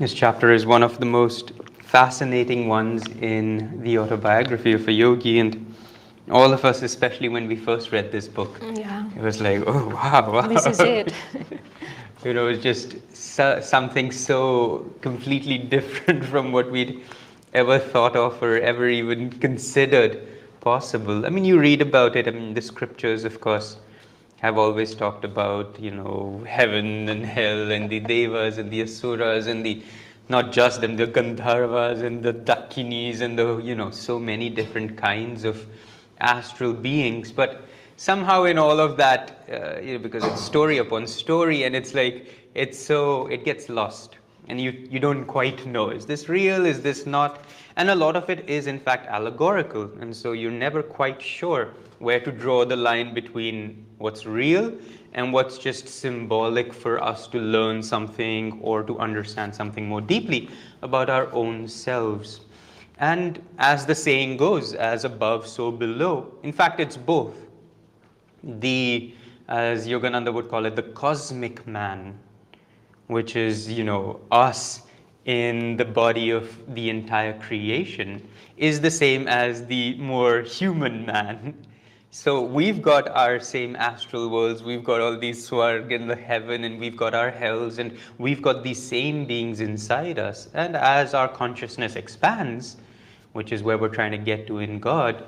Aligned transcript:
This 0.00 0.14
chapter 0.14 0.50
is 0.50 0.64
one 0.64 0.82
of 0.82 0.98
the 0.98 1.04
most 1.04 1.52
fascinating 1.82 2.68
ones 2.68 3.02
in 3.20 3.82
the 3.82 3.98
autobiography 3.98 4.72
of 4.72 4.88
a 4.88 4.92
yogi, 4.92 5.40
and 5.40 5.74
all 6.30 6.54
of 6.54 6.64
us, 6.64 6.80
especially 6.80 7.28
when 7.28 7.46
we 7.46 7.54
first 7.54 7.92
read 7.92 8.10
this 8.10 8.26
book, 8.26 8.62
Yeah. 8.62 9.04
it 9.14 9.20
was 9.20 9.42
like, 9.42 9.62
oh 9.66 9.88
wow, 9.88 10.32
wow. 10.32 10.48
This 10.54 10.64
is 10.64 10.80
it. 10.80 11.12
you 12.24 12.32
know, 12.32 12.46
it's 12.46 12.62
just 12.62 12.96
so, 13.14 13.60
something 13.60 14.10
so 14.10 14.90
completely 15.02 15.58
different 15.58 16.24
from 16.24 16.50
what 16.50 16.70
we'd 16.70 17.02
ever 17.52 17.78
thought 17.78 18.16
of 18.16 18.42
or 18.42 18.56
ever 18.56 18.88
even 18.88 19.28
considered 19.28 20.26
possible. 20.62 21.26
I 21.26 21.28
mean, 21.28 21.44
you 21.44 21.60
read 21.60 21.82
about 21.82 22.16
it. 22.16 22.26
I 22.26 22.30
mean, 22.30 22.54
the 22.54 22.62
scriptures, 22.62 23.24
of 23.26 23.42
course, 23.42 23.76
have 24.40 24.56
always 24.56 24.94
talked 24.94 25.24
about, 25.24 25.78
you 25.78 25.90
know, 25.90 26.42
heaven 26.48 27.08
and 27.10 27.24
hell 27.24 27.70
and 27.70 27.90
the 27.90 28.00
devas 28.00 28.56
and 28.56 28.70
the 28.70 28.80
asuras 28.80 29.46
and 29.46 29.64
the, 29.64 29.82
not 30.30 30.50
just 30.50 30.80
them, 30.80 30.96
the 30.96 31.06
Gandharvas 31.06 32.02
and 32.02 32.22
the 32.22 32.32
Dakinis 32.32 33.20
and 33.20 33.38
the, 33.38 33.58
you 33.58 33.74
know, 33.74 33.90
so 33.90 34.18
many 34.18 34.48
different 34.48 34.96
kinds 34.96 35.44
of 35.44 35.66
astral 36.20 36.72
beings. 36.72 37.30
But 37.30 37.64
somehow 37.96 38.44
in 38.44 38.56
all 38.56 38.80
of 38.80 38.96
that, 38.96 39.46
uh, 39.52 39.78
you 39.80 39.94
know, 39.94 39.98
because 39.98 40.24
it's 40.24 40.40
story 40.40 40.78
upon 40.78 41.06
story 41.06 41.64
and 41.64 41.76
it's 41.76 41.92
like, 41.92 42.50
it's 42.54 42.78
so, 42.78 43.26
it 43.26 43.44
gets 43.44 43.68
lost. 43.68 44.16
And 44.48 44.58
you, 44.58 44.70
you 44.90 44.98
don't 45.00 45.26
quite 45.26 45.66
know 45.66 45.90
is 45.90 46.06
this 46.06 46.30
real? 46.30 46.64
Is 46.64 46.80
this 46.80 47.04
not 47.04 47.44
and 47.80 47.88
a 47.88 47.94
lot 47.94 48.14
of 48.14 48.28
it 48.28 48.46
is 48.46 48.66
in 48.66 48.78
fact 48.78 49.06
allegorical. 49.06 49.90
And 50.00 50.14
so 50.14 50.32
you're 50.32 50.50
never 50.50 50.82
quite 50.82 51.22
sure 51.22 51.70
where 51.98 52.20
to 52.20 52.30
draw 52.30 52.66
the 52.66 52.76
line 52.76 53.14
between 53.14 53.86
what's 53.96 54.26
real 54.26 54.74
and 55.14 55.32
what's 55.32 55.56
just 55.56 55.88
symbolic 55.88 56.74
for 56.74 57.02
us 57.02 57.26
to 57.28 57.38
learn 57.38 57.82
something 57.82 58.60
or 58.60 58.82
to 58.82 58.98
understand 58.98 59.54
something 59.54 59.88
more 59.88 60.02
deeply 60.02 60.50
about 60.82 61.08
our 61.08 61.32
own 61.32 61.66
selves. 61.66 62.40
And 62.98 63.42
as 63.58 63.86
the 63.86 63.94
saying 63.94 64.36
goes 64.36 64.74
as 64.74 65.06
above 65.06 65.46
so 65.46 65.70
below. 65.70 66.34
In 66.42 66.52
fact 66.52 66.80
it's 66.80 66.98
both. 66.98 67.34
The 68.44 69.14
as 69.48 69.88
yogananda 69.88 70.34
would 70.34 70.50
call 70.50 70.66
it 70.66 70.76
the 70.76 70.82
cosmic 70.82 71.66
man 71.66 72.18
which 73.06 73.36
is, 73.36 73.72
you 73.72 73.84
know, 73.84 74.20
us 74.30 74.82
in 75.24 75.76
the 75.76 75.84
body 75.84 76.30
of 76.30 76.58
the 76.74 76.90
entire 76.90 77.38
creation, 77.38 78.26
is 78.56 78.80
the 78.80 78.90
same 78.90 79.28
as 79.28 79.66
the 79.66 79.96
more 79.98 80.40
human 80.40 81.04
man. 81.06 81.54
So 82.12 82.42
we've 82.42 82.82
got 82.82 83.08
our 83.08 83.38
same 83.38 83.76
astral 83.76 84.30
worlds, 84.30 84.64
we've 84.64 84.82
got 84.82 85.00
all 85.00 85.16
these 85.16 85.48
swarg 85.48 85.92
in 85.92 86.08
the 86.08 86.16
heaven, 86.16 86.64
and 86.64 86.80
we've 86.80 86.96
got 86.96 87.14
our 87.14 87.30
hells, 87.30 87.78
and 87.78 87.96
we've 88.18 88.42
got 88.42 88.64
these 88.64 88.82
same 88.82 89.26
beings 89.26 89.60
inside 89.60 90.18
us. 90.18 90.48
And 90.54 90.74
as 90.74 91.14
our 91.14 91.28
consciousness 91.28 91.94
expands, 91.94 92.78
which 93.32 93.52
is 93.52 93.62
where 93.62 93.78
we're 93.78 93.94
trying 93.94 94.10
to 94.10 94.18
get 94.18 94.48
to 94.48 94.58
in 94.58 94.80
God, 94.80 95.24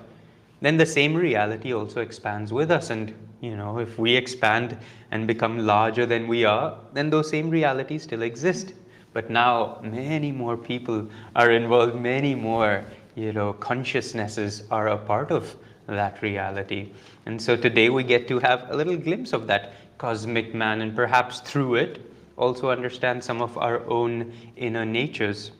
then 0.61 0.77
the 0.77 0.87
same 0.87 1.15
reality 1.15 1.73
also 1.73 2.01
expands 2.01 2.53
with 2.53 2.71
us. 2.71 2.91
And, 2.91 3.15
you 3.41 3.57
know, 3.57 3.79
if 3.79 3.99
we 3.99 4.17
expand 4.17 4.77
and 5.13 5.27
become 5.27 5.59
larger 5.59 6.05
than 6.05 6.27
we 6.27 6.45
are, 6.45 6.77
then 6.93 7.11
those 7.11 7.31
same 7.31 7.49
realities 7.49 8.03
still 8.03 8.23
exist. 8.23 8.73
But 9.13 9.31
now 9.31 9.79
many 9.83 10.33
more 10.33 10.57
people 10.57 11.09
are 11.37 11.51
involved, 11.51 11.95
many 11.95 12.35
more, 12.35 12.85
you 13.15 13.33
know, 13.33 13.53
consciousnesses 13.53 14.65
are 14.71 14.89
a 14.89 14.97
part 14.97 15.31
of 15.31 15.55
that 15.87 16.23
reality. 16.23 16.93
And 17.27 17.41
so 17.41 17.57
today 17.57 17.91
we 17.91 18.05
get 18.05 18.27
to 18.29 18.39
have 18.39 18.71
a 18.71 18.77
little 18.77 18.97
glimpse 18.97 19.33
of 19.33 19.47
that 19.49 19.75
cosmic 19.99 20.55
man 20.55 20.81
and 20.81 20.97
perhaps 20.97 21.41
through 21.41 21.77
it 21.77 22.01
also 22.37 22.71
understand 22.71 23.23
some 23.23 23.43
of 23.43 23.57
our 23.59 23.87
own 23.89 24.33
inner 24.57 24.85
natures. 24.85 25.53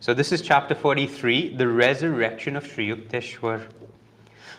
So 0.00 0.14
this 0.14 0.32
is 0.32 0.42
chapter 0.42 0.74
43, 0.74 1.56
the 1.56 1.68
resurrection 1.68 2.56
of 2.56 2.66
Sri 2.66 2.88
Yukteswar. 2.88 3.66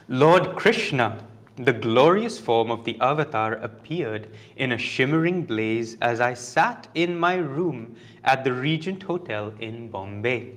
Lord 0.07 0.55
Krishna, 0.55 1.23
the 1.63 1.73
glorious 1.73 2.39
form 2.39 2.71
of 2.71 2.83
the 2.83 2.99
avatar, 2.99 3.53
appeared 3.55 4.27
in 4.57 4.71
a 4.71 4.77
shimmering 4.77 5.43
blaze 5.43 5.97
as 6.01 6.19
I 6.19 6.33
sat 6.33 6.87
in 6.95 7.17
my 7.17 7.35
room 7.35 7.95
at 8.23 8.43
the 8.43 8.53
Regent 8.53 9.03
Hotel 9.03 9.53
in 9.59 9.89
Bombay. 9.89 10.53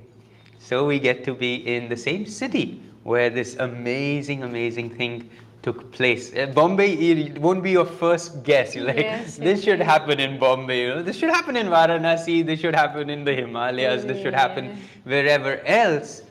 So 0.59 0.87
we 0.87 0.98
get 0.98 1.25
to 1.25 1.34
be 1.34 1.54
in 1.66 1.88
the 1.88 1.97
same 1.97 2.25
city 2.26 2.81
where 3.03 3.28
this 3.28 3.56
amazing, 3.56 4.43
amazing 4.44 4.91
thing 4.91 5.28
took 5.62 5.91
place. 5.93 6.34
Uh, 6.34 6.47
Bombay 6.47 6.93
it 6.93 7.38
won't 7.38 7.62
be 7.62 7.70
your 7.70 7.87
first 7.87 8.43
guess. 8.43 8.75
You're 8.75 8.87
like, 8.87 8.97
Yes, 8.97 9.37
this 9.48 9.64
should 9.64 9.81
happen 9.81 10.20
in 10.20 10.38
Bombay. 10.38 10.82
You 10.82 10.88
know, 10.88 11.03
this 11.03 11.16
should 11.16 11.31
happen 11.31 11.56
in 11.56 11.69
Varanasi. 11.69 12.44
This 12.44 12.60
should 12.60 12.75
happen 12.75 13.09
in 13.09 13.25
the 13.25 13.34
Himalayas. 13.34 14.04
This 14.04 14.22
should 14.22 14.34
happen 14.34 14.78
wherever 15.04 15.60
else. 15.66 16.22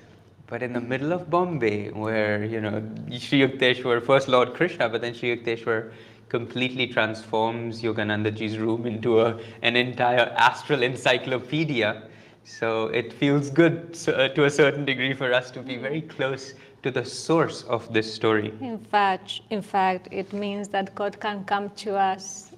But 0.53 0.61
in 0.61 0.71
the 0.71 0.81
middle 0.81 1.13
of 1.13 1.31
Bombay, 1.31 1.89
where 1.93 2.43
you 2.45 2.61
know 2.61 2.83
Sri 3.17 3.39
Yukteswar, 3.39 4.05
first 4.05 4.27
Lord 4.27 4.53
Krishna, 4.53 4.87
but 4.87 5.01
then 5.01 5.15
Sri 5.15 5.35
Yukteswar 5.35 5.91
completely 6.29 6.85
transforms 6.85 7.81
Yoganandaji's 7.81 8.59
room 8.59 8.85
into 8.85 9.21
a, 9.21 9.39
an 9.63 9.75
entire 9.75 10.31
astral 10.37 10.83
encyclopedia. 10.83 12.03
So 12.43 12.89
it 12.89 13.11
feels 13.13 13.49
good 13.49 13.97
uh, 14.07 14.27
to 14.27 14.45
a 14.45 14.51
certain 14.51 14.85
degree 14.85 15.15
for 15.15 15.33
us 15.33 15.49
to 15.49 15.59
be 15.59 15.77
very 15.77 16.01
close 16.01 16.53
to 16.83 16.91
the 16.91 17.03
source 17.03 17.63
of 17.63 17.91
this 17.91 18.13
story. 18.13 18.53
In 18.61 18.77
fact, 18.77 19.41
in 19.49 19.63
fact, 19.63 20.07
it 20.11 20.33
means 20.33 20.67
that 20.67 20.93
God 20.93 21.19
can 21.19 21.45
come 21.45 21.71
to 21.77 21.97
us 21.97 22.53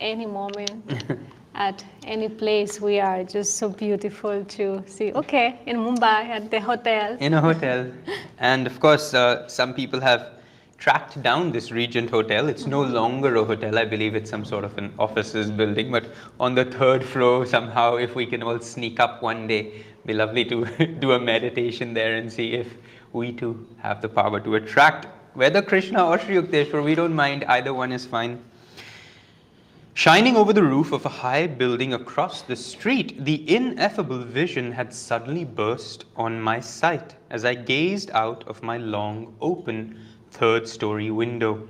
any 0.00 0.26
moment, 0.26 1.04
at 1.56 1.82
any 2.04 2.28
place 2.28 2.80
we 2.80 3.00
are. 3.00 3.24
Just 3.24 3.56
so 3.56 3.68
beautiful 3.68 4.44
to 4.44 4.84
see. 4.86 5.12
Okay, 5.12 5.58
in 5.66 5.78
Mumbai 5.78 6.28
at 6.28 6.50
the 6.50 6.60
hotel. 6.60 7.16
in 7.18 7.34
a 7.34 7.40
hotel. 7.40 7.90
And 8.38 8.66
of 8.66 8.78
course, 8.78 9.14
uh, 9.14 9.48
some 9.48 9.74
people 9.74 10.00
have 10.00 10.28
tracked 10.78 11.20
down 11.22 11.52
this 11.52 11.72
Regent 11.72 12.10
Hotel. 12.10 12.48
It's 12.48 12.66
no 12.66 12.82
longer 12.82 13.34
a 13.36 13.44
hotel. 13.44 13.78
I 13.78 13.86
believe 13.86 14.14
it's 14.14 14.30
some 14.30 14.44
sort 14.44 14.64
of 14.64 14.76
an 14.76 14.92
offices 14.98 15.50
building. 15.50 15.90
But 15.90 16.06
on 16.38 16.54
the 16.54 16.66
third 16.66 17.02
floor, 17.02 17.46
somehow, 17.46 17.96
if 17.96 18.14
we 18.14 18.26
can 18.26 18.42
all 18.42 18.60
sneak 18.60 19.00
up 19.00 19.22
one 19.22 19.46
day, 19.46 19.84
be 20.04 20.12
lovely 20.12 20.44
to 20.44 20.64
do 21.00 21.12
a 21.12 21.18
meditation 21.18 21.94
there 21.94 22.16
and 22.16 22.30
see 22.32 22.52
if 22.52 22.74
we 23.12 23.32
too 23.32 23.66
have 23.78 24.02
the 24.02 24.08
power 24.08 24.38
to 24.40 24.56
attract 24.56 25.06
whether 25.34 25.62
Krishna 25.62 26.06
or 26.06 26.18
Sri 26.18 26.36
Yukteswar. 26.36 26.84
We 26.84 26.94
don't 26.94 27.14
mind. 27.14 27.44
Either 27.48 27.72
one 27.72 27.92
is 27.92 28.04
fine. 28.04 28.42
Shining 29.96 30.36
over 30.36 30.52
the 30.52 30.62
roof 30.62 30.92
of 30.92 31.06
a 31.06 31.08
high 31.08 31.46
building 31.46 31.94
across 31.94 32.42
the 32.42 32.54
street, 32.54 33.24
the 33.24 33.50
ineffable 33.50 34.18
vision 34.18 34.70
had 34.70 34.92
suddenly 34.92 35.42
burst 35.42 36.04
on 36.16 36.38
my 36.38 36.60
sight 36.60 37.14
as 37.30 37.46
I 37.46 37.54
gazed 37.54 38.10
out 38.10 38.44
of 38.46 38.62
my 38.62 38.76
long, 38.76 39.34
open, 39.40 39.98
third 40.32 40.68
story 40.68 41.10
window. 41.10 41.66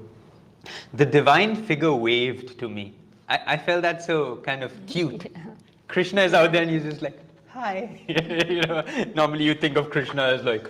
The 0.94 1.06
divine 1.06 1.54
figure 1.54 1.94
waved 1.94 2.59
to 2.59 2.69
me. 2.69 2.94
I, 3.28 3.38
I 3.47 3.56
felt 3.56 3.82
that 3.82 4.03
so 4.03 4.38
kind 4.38 4.65
of 4.65 4.72
cute. 4.88 5.32
Krishna 5.86 6.22
is 6.22 6.34
out 6.34 6.50
there 6.50 6.62
and 6.62 6.70
he's 6.72 6.82
just 6.82 7.03
like, 7.03 7.20
hi. 7.47 8.00
you 8.09 8.62
know, 8.62 8.82
normally 9.15 9.44
you 9.44 9.54
think 9.54 9.76
of 9.76 9.88
Krishna 9.88 10.25
as 10.25 10.42
like, 10.42 10.69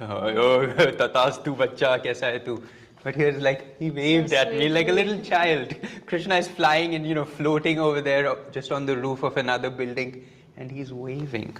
oh, 0.00 0.66
tatastu 0.76 1.56
bacha, 1.56 2.00
kaisa 2.02 2.32
hai 2.32 2.38
tu? 2.38 2.60
But 3.02 3.14
here's 3.14 3.40
like, 3.40 3.78
he 3.78 3.90
waved 3.90 4.32
at 4.32 4.52
me 4.52 4.68
like 4.68 4.88
a 4.88 4.92
little 4.92 5.20
child. 5.20 5.74
Krishna 6.06 6.36
is 6.36 6.48
flying 6.48 6.94
and, 6.94 7.06
you 7.06 7.14
know, 7.14 7.24
floating 7.24 7.78
over 7.78 8.00
there 8.00 8.28
uh, 8.28 8.36
just 8.50 8.72
on 8.72 8.86
the 8.86 8.96
roof 8.96 9.22
of 9.22 9.36
another 9.36 9.70
building 9.70 10.26
and 10.56 10.70
he's 10.70 10.92
waving. 10.92 11.56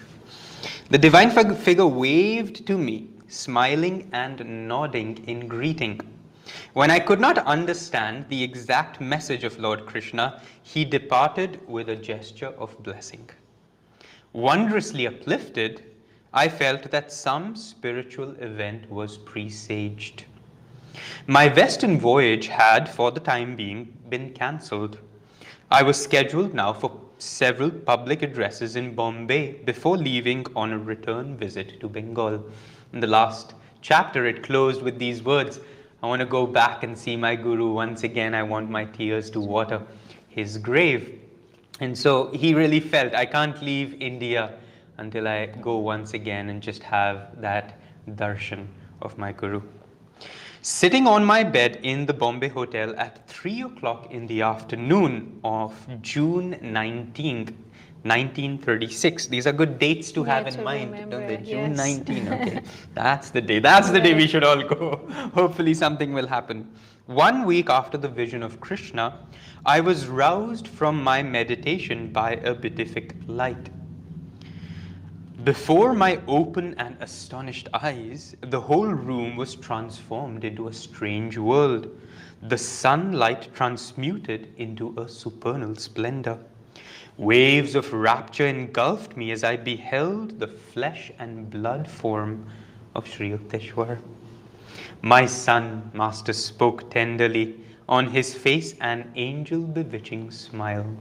The 0.91 0.99
divine 0.99 1.31
figure 1.31 1.87
waved 1.87 2.67
to 2.67 2.79
me, 2.79 3.09
smiling 3.29 4.09
and 4.13 4.69
nodding 4.69 5.23
in 5.29 5.47
greeting. 5.47 6.01
When 6.75 6.91
I 6.91 6.99
could 6.99 7.21
not 7.21 7.39
understand 7.39 8.27
the 8.29 8.43
exact 8.43 9.01
message 9.01 9.45
of 9.45 9.59
Lord 9.59 9.87
Krishna, 9.87 10.41
he 10.63 10.85
departed 10.85 11.61
with 11.69 11.89
a 11.89 11.97
gesture 11.97 12.55
of 12.59 12.81
blessing. 12.83 13.29
Wondrously 14.33 15.07
uplifted, 15.07 15.83
I 16.33 16.49
felt 16.49 16.91
that 16.91 17.11
some 17.11 17.57
spiritual 17.57 18.31
event 18.41 18.91
was 18.91 19.17
presaged. 19.17 20.25
My 21.27 21.49
Western 21.49 21.99
voyage 21.99 22.47
had, 22.49 22.89
for 22.89 23.11
the 23.11 23.21
time 23.21 23.57
being, 23.57 23.97
been 24.09 24.33
cancelled. 24.33 24.99
I 25.71 25.83
was 25.83 26.03
scheduled 26.03 26.55
now 26.55 26.73
for 26.73 27.01
several 27.19 27.71
public 27.71 28.23
addresses 28.23 28.77
in 28.77 28.95
Bombay 28.95 29.53
before 29.65 29.97
leaving 29.97 30.47
on 30.55 30.73
a 30.73 30.79
return 30.79 31.37
visit 31.37 31.81
to 31.81 31.89
Bengal. 31.89 32.45
In 32.93 33.01
the 33.01 33.07
last 33.07 33.55
chapter, 33.81 34.27
it 34.27 34.43
closed 34.43 34.83
with 34.83 34.99
these 34.99 35.23
words 35.23 35.61
I 36.03 36.09
want 36.09 36.21
to 36.21 36.27
go 36.27 36.47
back 36.47 36.83
and 36.83 36.97
see 36.97 37.17
my 37.17 37.35
Guru 37.35 37.73
once 37.73 38.05
again. 38.05 38.35
I 38.35 38.43
want 38.43 38.71
my 38.71 38.85
tears 38.85 39.31
to 39.31 39.41
water 39.41 39.83
his 40.29 40.59
grave. 40.59 41.21
And 41.81 41.97
so 41.97 42.31
he 42.33 42.55
really 42.55 42.81
felt, 42.81 43.15
I 43.15 43.27
can't 43.27 43.61
leave 43.63 44.01
India 44.01 44.55
until 44.99 45.27
I 45.27 45.47
go 45.47 45.79
once 45.79 46.15
again 46.15 46.51
and 46.51 46.63
just 46.63 46.83
have 46.83 47.41
that 47.41 47.81
darshan 48.11 48.67
of 49.03 49.17
my 49.19 49.33
Guru. 49.33 49.63
Sitting 50.69 51.07
on 51.07 51.25
my 51.25 51.45
bed 51.45 51.79
in 51.85 52.07
the 52.07 52.13
Bombay 52.13 52.49
Hotel 52.49 52.93
at 52.99 53.25
3 53.29 53.63
o'clock 53.63 54.11
in 54.11 54.27
the 54.27 54.43
afternoon 54.43 55.39
of 55.45 55.73
June 56.03 56.55
19th, 56.61 57.55
1936. 58.03 59.29
These 59.29 59.47
are 59.47 59.53
good 59.53 59.79
dates 59.79 60.11
to 60.11 60.25
Yeah, 60.25 60.35
have 60.35 60.49
in 60.49 60.55
to 60.55 60.63
mind, 60.63 60.91
remember, 60.91 61.21
don't 61.21 61.29
they? 61.29 61.37
June 61.37 61.71
yes. 61.71 61.77
19. 61.77 62.33
Okay, 62.33 62.63
that's 62.95 63.31
the 63.31 63.41
day. 63.41 63.61
That's 63.61 63.91
the 63.91 64.01
day 64.01 64.15
we 64.15 64.27
should 64.27 64.43
all 64.43 64.61
go. 64.61 65.07
Hopefully, 65.35 65.73
something 65.73 66.13
will 66.13 66.27
happen. 66.27 66.69
One 67.07 67.47
week 67.47 67.71
after 67.71 67.97
the 67.97 68.09
vision 68.09 68.43
of 68.43 68.61
Krishna, 68.61 69.21
I 69.65 69.79
was 69.79 70.09
roused 70.09 70.67
from 70.67 71.01
my 71.01 71.23
meditation 71.23 72.13
by 72.13 72.33
a 72.43 72.53
beatific 72.53 73.15
light. 73.29 73.71
Before 75.45 75.93
my 75.93 76.19
open 76.27 76.75
and 76.79 76.97
astonished 76.99 77.69
eyes, 77.75 78.35
the 78.41 78.61
whole 78.61 78.87
room 78.87 79.37
was 79.37 79.55
transformed 79.55 80.45
into 80.45 80.69
a 80.69 80.73
strange 80.73 81.37
world, 81.37 81.89
the 82.43 82.57
sunlight 82.57 83.55
transmuted 83.55 84.55
into 84.57 84.95
a 84.99 85.07
supernal 85.07 85.75
splendor. 85.77 86.39
Waves 87.19 87.75
of 87.75 87.93
rapture 87.93 88.47
engulfed 88.47 89.15
me 89.15 89.31
as 89.31 89.45
I 89.45 89.57
beheld 89.57 90.41
the 90.41 90.49
flesh 90.49 91.13
and 91.19 91.51
blood 91.51 91.87
form 91.87 92.47
of 92.95 93.07
Sri 93.07 93.31
Yukteswar. 93.31 93.99
My 95.03 95.27
son, 95.27 95.91
Master 95.93 96.33
spoke 96.33 96.91
tenderly, 96.91 97.61
on 97.89 98.07
his 98.07 98.35
face 98.35 98.75
an 98.81 99.13
angel 99.17 99.61
bewitching 99.61 100.31
smile. 100.31 100.97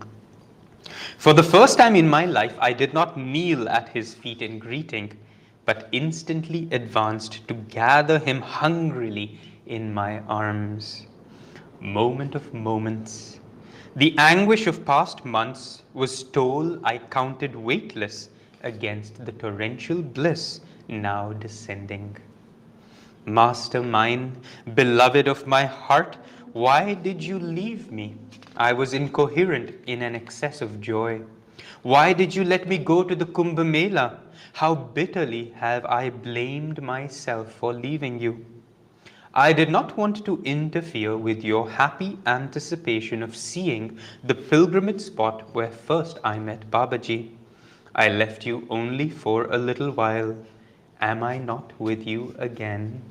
For 1.18 1.34
the 1.34 1.44
first 1.44 1.78
time 1.78 1.96
in 1.96 2.08
my 2.08 2.26
life, 2.26 2.56
I 2.60 2.74
did 2.74 2.94
not 2.94 3.18
kneel 3.18 3.68
at 3.70 3.90
his 3.90 4.14
feet 4.14 4.42
in 4.42 4.60
greeting, 4.60 5.18
but 5.66 5.90
instantly 5.92 6.68
advanced 6.72 7.48
to 7.48 7.54
gather 7.54 8.20
him 8.20 8.42
hungrily 8.42 9.40
in 9.66 9.94
my 9.94 10.20
arms. 10.22 11.08
Moment 11.80 12.36
of 12.36 12.54
moments. 12.54 13.40
The 13.96 14.14
anguish 14.18 14.68
of 14.68 14.86
past 14.86 15.26
months 15.26 15.84
was 15.94 16.24
toll 16.24 16.80
I 16.84 16.98
counted 16.98 17.56
weightless 17.56 18.30
against 18.64 19.26
the 19.26 19.32
torrential 19.32 20.02
bliss 20.02 20.62
now 20.88 21.34
descending. 21.34 22.18
Master 23.26 23.82
mine, 23.82 24.38
beloved 24.76 25.28
of 25.28 25.48
my 25.48 25.66
heart, 25.66 26.18
why 26.56 26.94
did 26.94 27.22
you 27.22 27.38
leave 27.38 27.92
me? 27.92 28.16
I 28.56 28.72
was 28.72 28.94
incoherent 28.94 29.76
in 29.88 30.02
an 30.02 30.16
excess 30.16 30.62
of 30.62 30.80
joy. 30.80 31.22
Why 31.82 32.14
did 32.14 32.34
you 32.34 32.46
let 32.46 32.66
me 32.66 32.78
go 32.78 33.04
to 33.04 33.14
the 33.14 33.26
Kumbh 33.26 33.66
Mela? 33.70 34.20
How 34.54 34.74
bitterly 34.74 35.50
have 35.58 35.84
I 35.84 36.12
blamed 36.12 36.82
myself 36.82 37.52
for 37.52 37.74
leaving 37.74 38.22
you. 38.22 38.46
I 39.34 39.52
did 39.52 39.70
not 39.70 39.98
want 39.98 40.24
to 40.24 40.42
interfere 40.44 41.18
with 41.18 41.44
your 41.44 41.70
happy 41.70 42.20
anticipation 42.26 43.22
of 43.22 43.36
seeing 43.36 44.00
the 44.24 44.36
pilgrimage 44.36 45.02
spot 45.02 45.54
where 45.54 45.72
first 45.72 46.20
I 46.24 46.40
met 46.40 46.72
Babaji. 46.72 47.32
I 47.94 48.08
left 48.08 48.46
you 48.46 48.66
only 48.70 49.10
for 49.10 49.44
a 49.52 49.58
little 49.58 49.92
while. 49.92 50.38
Am 51.02 51.22
I 51.22 51.38
not 51.38 51.74
with 51.78 52.08
you 52.08 52.34
again? 52.40 53.02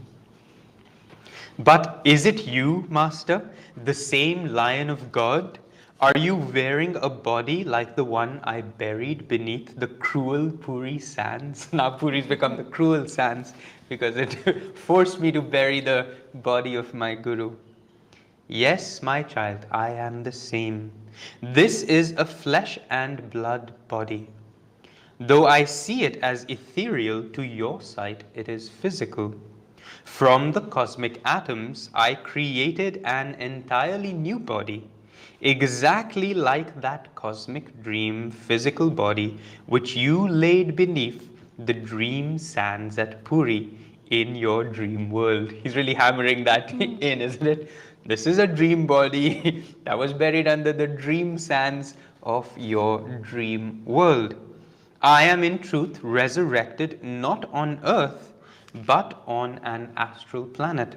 But 1.58 2.00
is 2.04 2.26
it 2.26 2.46
you, 2.46 2.84
Master, 2.88 3.48
the 3.84 3.94
same 3.94 4.46
Lion 4.46 4.90
of 4.90 5.12
God? 5.12 5.60
Are 6.00 6.18
you 6.18 6.34
wearing 6.34 6.96
a 6.96 7.08
body 7.08 7.62
like 7.62 7.94
the 7.94 8.02
one 8.04 8.40
I 8.42 8.60
buried 8.60 9.28
beneath 9.28 9.78
the 9.78 9.86
cruel 9.86 10.50
Puri 10.50 10.98
sands? 10.98 11.68
Now 11.72 11.90
Puri's 11.90 12.26
become 12.26 12.56
the 12.56 12.64
cruel 12.64 13.06
sands 13.06 13.54
because 13.88 14.16
it 14.16 14.76
forced 14.86 15.20
me 15.20 15.30
to 15.30 15.40
bury 15.40 15.80
the 15.80 16.16
body 16.34 16.74
of 16.74 16.92
my 16.92 17.14
Guru. 17.14 17.52
Yes, 18.48 19.00
my 19.00 19.22
child, 19.22 19.64
I 19.70 19.90
am 19.90 20.24
the 20.24 20.32
same. 20.32 20.90
This 21.40 21.82
is 21.84 22.12
a 22.18 22.24
flesh 22.24 22.78
and 22.90 23.30
blood 23.30 23.72
body. 23.86 24.28
Though 25.20 25.46
I 25.46 25.64
see 25.64 26.02
it 26.02 26.16
as 26.16 26.44
ethereal, 26.48 27.22
to 27.30 27.42
your 27.42 27.80
sight 27.80 28.24
it 28.34 28.48
is 28.48 28.68
physical. 28.68 29.34
From 30.04 30.52
the 30.52 30.60
cosmic 30.60 31.20
atoms, 31.24 31.90
I 31.92 32.14
created 32.14 33.00
an 33.04 33.34
entirely 33.34 34.12
new 34.12 34.38
body, 34.38 34.88
exactly 35.40 36.34
like 36.34 36.80
that 36.80 37.14
cosmic 37.14 37.82
dream 37.82 38.30
physical 38.30 38.90
body 38.90 39.38
which 39.66 39.96
you 39.96 40.28
laid 40.28 40.76
beneath 40.76 41.28
the 41.58 41.72
dream 41.72 42.38
sands 42.38 42.98
at 42.98 43.24
Puri 43.24 43.70
in 44.10 44.36
your 44.36 44.62
dream 44.62 45.10
world. 45.10 45.50
He's 45.50 45.74
really 45.74 45.94
hammering 45.94 46.44
that 46.44 46.70
hmm. 46.70 46.82
in, 47.00 47.20
isn't 47.20 47.46
it? 47.46 47.70
This 48.06 48.26
is 48.26 48.38
a 48.38 48.46
dream 48.46 48.86
body 48.86 49.64
that 49.84 49.98
was 49.98 50.12
buried 50.12 50.46
under 50.46 50.72
the 50.72 50.86
dream 50.86 51.38
sands 51.38 51.94
of 52.22 52.48
your 52.56 53.00
dream 53.18 53.82
world. 53.84 54.34
I 55.02 55.24
am 55.24 55.42
in 55.42 55.58
truth 55.58 55.98
resurrected 56.02 57.02
not 57.02 57.48
on 57.52 57.80
earth, 57.84 58.33
but 58.74 59.22
on 59.26 59.60
an 59.62 59.92
astral 59.96 60.44
planet. 60.44 60.96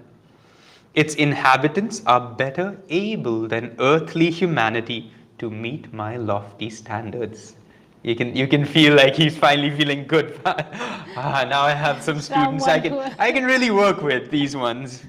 Its 0.94 1.15
inhabitants 1.15 2.01
are 2.07 2.19
better 2.19 2.77
able 2.89 3.47
than 3.47 3.75
earthly 3.79 4.31
humanity 4.31 5.12
to 5.38 5.50
meet 5.51 5.94
my 5.94 6.18
lofty 6.18 6.69
standards. 6.69 7.56
You 8.03 8.15
can, 8.15 8.35
you 8.35 8.47
can 8.47 8.65
feel 8.65 8.95
like 8.95 9.15
he's 9.15 9.38
finally 9.38 9.69
feeling 9.69 10.07
good. 10.07 10.39
ah, 10.45 11.45
now 11.47 11.62
I 11.62 11.71
have 11.71 12.01
some 12.01 12.19
students 12.19 12.65
I 12.68 12.79
can, 12.79 12.94
I 13.19 13.31
can 13.31 13.45
really 13.45 13.69
work 13.69 14.01
with, 14.01 14.31
these 14.31 14.56
ones. 14.56 15.03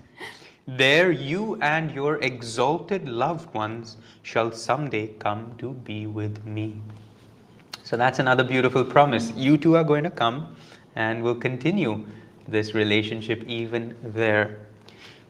There 0.66 1.10
you 1.10 1.56
and 1.62 1.90
your 1.92 2.22
exalted 2.22 3.08
loved 3.08 3.54
ones 3.54 3.96
shall 4.22 4.52
someday 4.52 5.08
come 5.18 5.54
to 5.58 5.72
be 5.72 6.06
with 6.06 6.44
me. 6.44 6.76
So 7.82 7.96
that's 7.96 8.18
another 8.18 8.44
beautiful 8.44 8.84
promise. 8.84 9.32
You 9.34 9.56
two 9.56 9.76
are 9.76 9.84
going 9.84 10.04
to 10.04 10.10
come 10.10 10.54
and 10.94 11.22
we'll 11.22 11.36
continue 11.36 12.04
this 12.48 12.74
relationship 12.74 13.44
even 13.46 13.94
there. 14.02 14.58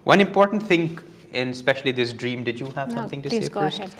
One 0.05 0.21
important 0.21 0.63
thing, 0.63 0.99
in 1.33 1.49
especially 1.49 1.93
this 1.93 2.13
dream, 2.13 2.45
did 2.45 2.59
you 2.59 2.71
have 2.71 2.89
No, 2.89 2.95
something 2.95 3.23
to 3.23 3.29
please 3.29 3.45
say 3.45 3.49
go 3.51 3.61
first? 3.61 3.81
ahead. 3.81 3.95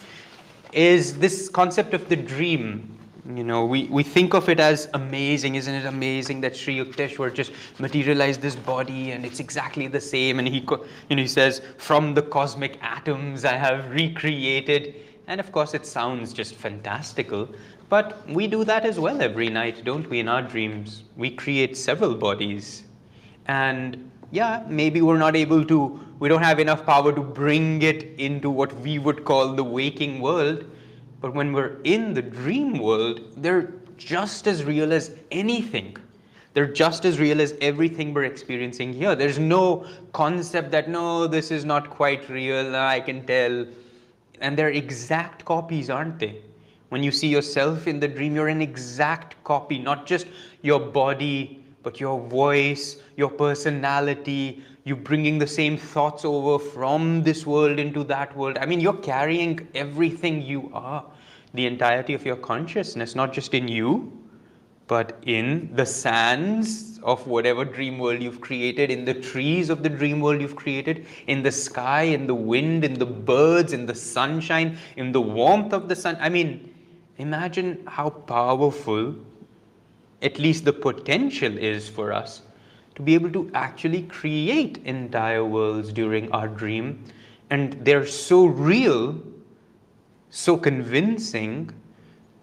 Is 0.73 1.19
this 1.19 1.49
concept 1.49 1.95
of 1.95 2.09
the 2.09 2.17
dream. 2.17 2.95
You 3.35 3.45
know, 3.45 3.67
we, 3.67 3.85
we 3.89 4.03
think 4.03 4.33
of 4.33 4.49
it 4.49 4.59
as 4.59 4.89
amazing, 4.95 5.57
isn't 5.57 5.75
it 5.75 5.85
amazing 5.85 6.41
that 6.41 6.57
Sri 6.57 6.79
Yukteswar 6.79 7.35
just 7.35 7.53
materialized 7.79 8.41
this 8.41 8.57
body 8.57 9.11
and 9.11 9.27
it's 9.27 9.39
exactly 9.39 9.87
the 9.87 10.01
same. 10.01 10.39
And 10.39 10.49
he, 10.49 10.61
you 11.11 11.17
know, 11.17 11.23
he 11.23 11.29
says, 11.29 11.61
from 11.77 12.15
the 12.15 12.23
cosmic 12.23 12.79
atoms 12.81 13.45
I 13.45 13.53
have 13.53 13.91
recreated. 13.91 14.95
And 15.27 15.41
of 15.41 15.53
course, 15.53 15.75
it 15.75 15.85
sounds 15.85 16.33
just 16.33 16.55
fantastical. 16.55 17.51
But 17.91 18.27
we 18.31 18.47
do 18.47 18.65
that 18.65 18.87
as 18.87 18.99
well 18.99 19.21
every 19.21 19.51
night, 19.51 19.85
don't 19.85 20.09
we, 20.09 20.21
in 20.21 20.29
our 20.29 20.41
dreams? 20.41 21.03
We 21.17 21.31
create 21.31 21.77
several 21.77 22.15
bodies. 22.15 22.85
And 23.49 24.11
yeah, 24.31 24.63
maybe 24.69 25.03
we're 25.03 25.19
not 25.19 25.35
able 25.35 25.65
to, 25.65 26.01
we 26.19 26.29
don't 26.29 26.43
have 26.43 26.61
enough 26.61 26.85
power 26.85 27.13
to 27.13 27.21
bring 27.21 27.83
it 27.83 28.15
into 28.19 28.51
what 28.51 28.79
we 28.81 28.99
would 28.99 29.25
call 29.25 29.55
the 29.55 29.65
waking 29.65 30.21
world. 30.21 30.65
But 31.21 31.35
when 31.35 31.53
we're 31.53 31.81
in 31.83 32.15
the 32.15 32.23
dream 32.23 32.79
world, 32.79 33.21
they're 33.37 33.73
just 33.97 34.47
as 34.47 34.65
real 34.65 34.93
as 34.93 35.17
anything. 35.31 35.97
They're 36.55 36.73
just 36.73 37.05
as 37.05 37.19
real 37.19 37.41
as 37.41 37.55
everything 37.61 38.15
we're 38.15 38.25
experiencing 38.25 38.93
here. 38.93 39.15
There's 39.15 39.39
no 39.39 39.87
concept 40.13 40.71
that, 40.73 40.89
no, 40.89 41.27
this 41.27 41.51
is 41.51 41.65
not 41.65 41.91
quite 41.91 42.29
real, 42.29 42.75
I 42.77 43.01
can 43.01 43.27
tell. 43.27 43.67
And 44.41 44.57
they're 44.57 44.71
exact 44.71 45.45
copies, 45.45 45.91
aren't 45.91 46.19
they? 46.19 46.41
When 46.89 47.03
you 47.03 47.13
see 47.13 47.29
yourself 47.29 47.87
in 47.87 48.01
the 48.01 48.09
dream, 48.09 48.35
you're 48.35 48.49
an 48.49 48.63
exact 48.63 49.43
copy, 49.45 49.79
not 49.79 50.07
just 50.07 50.27
your 50.63 50.81
body, 50.81 51.58
but 51.83 52.01
your 52.01 52.21
voice, 52.29 52.97
your 53.17 53.31
personality, 53.31 54.63
you 54.85 54.97
bringing 54.97 55.39
the 55.39 55.47
same 55.47 55.77
thoughts 55.77 56.25
over 56.25 56.59
from 56.59 57.23
this 57.23 57.47
world 57.47 57.79
into 57.79 58.05
that 58.05 58.35
world. 58.37 58.59
I 58.59 58.67
mean, 58.67 58.81
you're 58.81 58.95
carrying 58.95 59.69
everything 59.75 60.43
you 60.43 60.71
are, 60.73 61.05
the 61.55 61.67
entirety 61.67 62.15
of 62.15 62.25
your 62.25 62.37
consciousness, 62.37 63.15
not 63.15 63.33
just 63.33 63.55
in 63.55 63.69
you, 63.69 64.13
but 64.87 65.19
in 65.27 65.71
the 65.75 65.85
sands 65.85 66.99
of 67.03 67.27
whatever 67.27 67.65
dream 67.65 67.99
world 67.99 68.23
you've 68.23 68.41
created, 68.41 68.91
in 68.91 69.05
the 69.05 69.13
trees 69.13 69.69
of 69.69 69.83
the 69.83 69.89
dream 69.89 70.21
world 70.21 70.41
you've 70.41 70.57
created, 70.57 71.07
in 71.27 71.43
the 71.43 71.53
sky, 71.53 72.03
in 72.03 72.27
the 72.27 72.35
wind, 72.35 72.85
in 72.85 72.95
the 72.95 73.07
birds, 73.07 73.75
in 73.75 73.85
the 73.85 73.95
sunshine, 73.95 74.79
in 74.97 75.13
the 75.13 75.21
warmth 75.21 75.75
of 75.75 75.89
the 75.89 75.95
sun. 75.95 76.17
I 76.21 76.31
mean, 76.31 76.75
imagine 77.19 77.85
how 77.87 78.09
powerful, 78.09 79.15
at 80.23 80.39
least 80.39 80.65
the 80.65 80.73
potential 80.73 81.57
is 81.57 81.89
for 81.89 82.13
us 82.13 82.43
to 82.95 83.03
be 83.03 83.15
able 83.15 83.31
to 83.31 83.51
actually 83.55 84.03
create 84.03 84.79
entire 84.85 85.45
worlds 85.45 85.93
during 85.93 86.31
our 86.33 86.49
dream. 86.49 87.05
And 87.51 87.75
they're 87.85 88.07
so 88.07 88.47
real, 88.47 89.21
so 90.31 90.57
convincing 90.57 91.71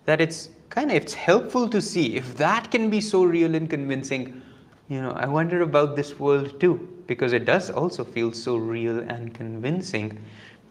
that 0.05 0.21
it's 0.21 0.49
kind 0.69 0.91
of 0.91 0.97
it's 0.97 1.13
helpful 1.13 1.67
to 1.69 1.81
see 1.81 2.15
if 2.15 2.37
that 2.37 2.71
can 2.71 2.89
be 2.89 3.01
so 3.01 3.23
real 3.23 3.55
and 3.55 3.69
convincing. 3.69 4.41
You 4.87 5.01
know 5.01 5.11
i 5.11 5.25
wonder 5.25 5.61
about 5.61 5.95
this 5.95 6.19
world 6.19 6.59
too 6.59 6.87
because 7.07 7.33
it 7.33 7.45
does 7.45 7.71
also 7.71 8.03
feel 8.03 8.31
so 8.31 8.55
real 8.55 8.99
and 8.99 9.33
convincing. 9.33 10.17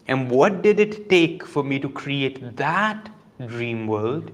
And 0.07 0.29
what 0.29 0.61
did 0.61 0.79
it 0.79 1.09
take 1.09 1.45
for 1.45 1.63
me 1.63 1.79
to 1.79 1.89
create 1.89 2.55
that 2.55 3.09
dream 3.47 3.87
world? 3.87 4.31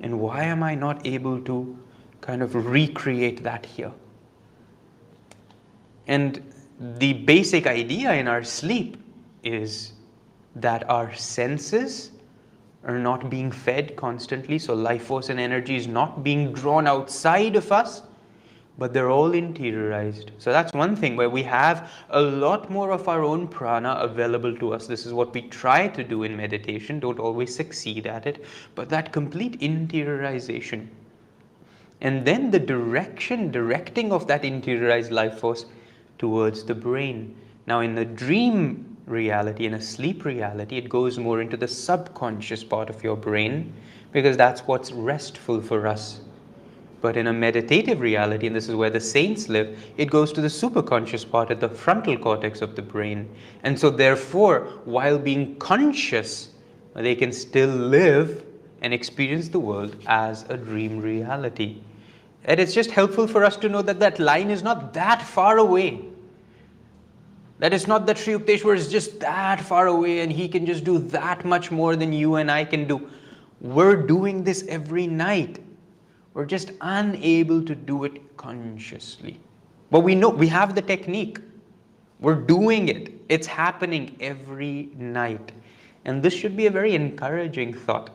And 0.00 0.20
why 0.20 0.44
am 0.44 0.62
I 0.62 0.74
not 0.74 1.06
able 1.06 1.40
to 1.42 1.78
kind 2.22 2.42
of 2.42 2.54
recreate 2.54 3.42
that 3.42 3.66
here? 3.66 3.92
And 6.06 6.42
the 6.80 7.12
basic 7.12 7.66
idea 7.66 8.14
in 8.14 8.26
our 8.26 8.42
sleep 8.42 8.96
is 9.44 9.92
that 10.56 10.88
our 10.88 11.14
senses 11.14 12.10
are 12.84 12.98
not 12.98 13.30
being 13.30 13.52
fed 13.52 13.94
constantly, 13.94 14.58
so 14.58 14.74
life 14.74 15.04
force 15.04 15.28
and 15.28 15.38
energy 15.38 15.76
is 15.76 15.86
not 15.86 16.24
being 16.24 16.52
drawn 16.52 16.86
outside 16.86 17.54
of 17.54 17.70
us, 17.70 18.02
but 18.78 18.92
they're 18.92 19.10
all 19.10 19.30
interiorized. 19.30 20.30
So 20.38 20.50
that's 20.50 20.72
one 20.72 20.96
thing 20.96 21.14
where 21.14 21.30
we 21.30 21.42
have 21.44 21.92
a 22.10 22.20
lot 22.20 22.70
more 22.70 22.90
of 22.90 23.06
our 23.06 23.22
own 23.22 23.46
prana 23.46 23.98
available 24.00 24.56
to 24.56 24.74
us. 24.74 24.86
This 24.86 25.06
is 25.06 25.12
what 25.12 25.32
we 25.32 25.42
try 25.42 25.86
to 25.88 26.02
do 26.02 26.24
in 26.24 26.36
meditation, 26.36 26.98
don't 26.98 27.20
always 27.20 27.54
succeed 27.54 28.06
at 28.06 28.26
it, 28.26 28.44
but 28.74 28.88
that 28.88 29.12
complete 29.12 29.60
interiorization. 29.60 30.88
And 32.02 32.24
then 32.24 32.50
the 32.50 32.58
direction, 32.58 33.52
directing 33.52 34.12
of 34.12 34.26
that 34.26 34.42
interiorized 34.42 35.12
life 35.12 35.38
force 35.38 35.66
towards 36.18 36.64
the 36.64 36.74
brain. 36.74 37.36
Now, 37.68 37.78
in 37.78 37.94
the 37.94 38.04
dream 38.04 38.96
reality, 39.06 39.66
in 39.66 39.74
a 39.74 39.80
sleep 39.80 40.24
reality, 40.24 40.76
it 40.76 40.88
goes 40.88 41.16
more 41.20 41.40
into 41.40 41.56
the 41.56 41.68
subconscious 41.68 42.64
part 42.64 42.90
of 42.90 43.04
your 43.04 43.16
brain 43.16 43.72
because 44.10 44.36
that's 44.36 44.62
what's 44.62 44.90
restful 44.90 45.60
for 45.60 45.86
us. 45.86 46.20
But 47.00 47.16
in 47.16 47.28
a 47.28 47.32
meditative 47.32 48.00
reality, 48.00 48.48
and 48.48 48.54
this 48.54 48.68
is 48.68 48.74
where 48.74 48.90
the 48.90 49.00
saints 49.00 49.48
live, 49.48 49.78
it 49.96 50.10
goes 50.10 50.32
to 50.32 50.40
the 50.40 50.48
superconscious 50.48 51.28
part 51.28 51.52
at 51.52 51.60
the 51.60 51.68
frontal 51.68 52.18
cortex 52.18 52.62
of 52.62 52.74
the 52.74 52.82
brain. 52.82 53.28
And 53.62 53.78
so, 53.78 53.90
therefore, 53.90 54.80
while 54.84 55.18
being 55.18 55.54
conscious, 55.56 56.48
they 56.94 57.14
can 57.14 57.32
still 57.32 57.70
live 57.70 58.44
and 58.80 58.92
experience 58.92 59.48
the 59.48 59.60
world 59.60 59.96
as 60.06 60.44
a 60.48 60.56
dream 60.56 60.98
reality. 60.98 61.80
And 62.44 62.58
it's 62.58 62.74
just 62.74 62.90
helpful 62.90 63.26
for 63.26 63.44
us 63.44 63.56
to 63.58 63.68
know 63.68 63.82
that 63.82 64.00
that 64.00 64.18
line 64.18 64.50
is 64.50 64.62
not 64.62 64.92
that 64.94 65.22
far 65.22 65.58
away. 65.58 66.00
That 67.58 67.72
it's 67.72 67.86
not 67.86 68.06
that 68.06 68.18
Sri 68.18 68.34
Yukteswar 68.34 68.76
is 68.76 68.88
just 68.88 69.20
that 69.20 69.60
far 69.60 69.86
away 69.86 70.20
and 70.20 70.32
he 70.32 70.48
can 70.48 70.66
just 70.66 70.82
do 70.82 70.98
that 70.98 71.44
much 71.44 71.70
more 71.70 71.94
than 71.94 72.12
you 72.12 72.34
and 72.36 72.50
I 72.50 72.64
can 72.64 72.88
do. 72.88 73.08
We're 73.60 73.94
doing 73.94 74.42
this 74.42 74.64
every 74.66 75.06
night. 75.06 75.62
We're 76.34 76.46
just 76.46 76.72
unable 76.80 77.62
to 77.62 77.74
do 77.76 78.02
it 78.02 78.36
consciously. 78.36 79.38
But 79.92 80.00
we 80.00 80.16
know 80.16 80.30
we 80.30 80.48
have 80.48 80.74
the 80.74 80.82
technique. 80.82 81.38
We're 82.18 82.34
doing 82.34 82.88
it. 82.88 83.12
It's 83.28 83.46
happening 83.46 84.16
every 84.18 84.88
night. 84.96 85.52
And 86.04 86.20
this 86.20 86.34
should 86.34 86.56
be 86.56 86.66
a 86.66 86.70
very 86.70 86.96
encouraging 86.96 87.74
thought. 87.74 88.10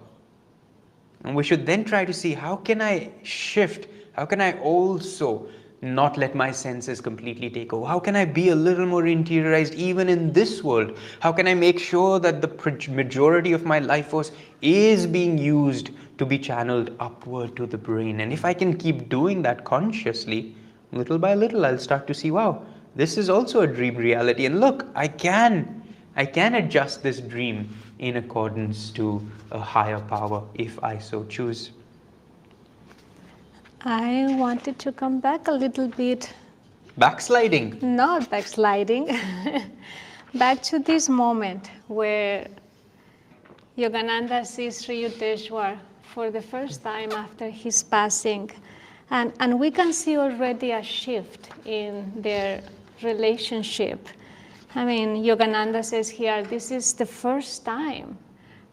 And 1.23 1.35
we 1.35 1.43
should 1.43 1.65
then 1.65 1.85
try 1.85 2.03
to 2.03 2.13
see 2.13 2.33
how 2.33 2.57
can 2.57 2.81
I 2.81 3.11
shift? 3.23 3.87
How 4.17 4.25
can 4.25 4.41
I 4.41 4.53
also 4.61 5.47
not 5.83 6.17
let 6.17 6.33
my 6.33 6.51
senses 6.51 6.99
completely 6.99 7.51
take 7.51 7.71
over? 7.71 7.85
How 7.85 7.99
can 7.99 8.15
I 8.15 8.25
be 8.25 8.49
a 8.49 8.55
little 8.55 8.87
more 8.87 9.03
interiorized 9.03 9.75
even 9.75 10.09
in 10.09 10.33
this 10.33 10.63
world? 10.63 10.97
How 11.19 11.31
can 11.31 11.47
I 11.47 11.53
make 11.53 11.77
sure 11.77 12.19
that 12.21 12.41
the 12.41 12.89
majority 12.89 13.53
of 13.53 13.63
my 13.63 13.77
life 13.77 14.07
force 14.07 14.31
is 14.63 15.05
being 15.05 15.37
used 15.37 15.91
to 16.17 16.25
be 16.25 16.39
channeled 16.39 16.95
upward 16.99 17.55
to 17.57 17.67
the 17.67 17.77
brain? 17.77 18.21
And 18.21 18.33
if 18.33 18.43
I 18.43 18.55
can 18.55 18.75
keep 18.75 19.07
doing 19.07 19.43
that 19.43 19.65
consciously, 19.65 20.55
little 20.91 21.19
by 21.19 21.35
little, 21.35 21.63
I'll 21.63 21.77
start 21.77 22.07
to 22.07 22.15
see, 22.15 22.31
wow, 22.31 22.65
this 22.95 23.19
is 23.19 23.29
also 23.29 23.61
a 23.61 23.67
dream 23.67 23.97
reality. 23.97 24.47
And 24.47 24.59
look, 24.59 24.87
I 24.95 25.07
can, 25.07 25.83
I 26.15 26.25
can 26.25 26.55
adjust 26.55 27.03
this 27.03 27.19
dream 27.19 27.69
in 27.99 28.17
accordance 28.17 28.89
to 28.91 29.21
a 29.51 29.59
higher 29.59 29.99
power 29.99 30.43
if 30.55 30.83
I 30.83 30.97
so 30.97 31.23
choose. 31.25 31.69
I 33.85 34.25
wanted 34.37 34.79
to 34.79 34.91
come 34.91 35.19
back 35.19 35.47
a 35.47 35.51
little 35.51 35.87
bit. 35.87 36.33
Backsliding? 36.97 37.77
Not 37.81 38.29
backsliding. 38.29 39.15
back 40.33 40.63
to 40.63 40.79
this 40.79 41.07
moment 41.07 41.69
where 41.87 42.47
Yogananda 43.77 44.45
sees 44.45 44.83
Sri 44.83 45.03
Yukteswar 45.03 45.77
for 46.01 46.31
the 46.31 46.41
first 46.41 46.83
time 46.83 47.11
after 47.11 47.49
his 47.49 47.83
passing. 47.83 48.49
And, 49.11 49.31
and 49.39 49.59
we 49.59 49.69
can 49.69 49.93
see 49.93 50.17
already 50.17 50.71
a 50.71 50.81
shift 50.81 51.49
in 51.65 52.11
their 52.15 52.63
relationship. 53.03 54.07
I 54.73 54.85
mean, 54.85 55.23
Yogananda 55.23 55.85
says 55.85 56.09
here, 56.09 56.43
this 56.43 56.71
is 56.71 56.93
the 56.93 57.05
first 57.05 57.63
time 57.63 58.17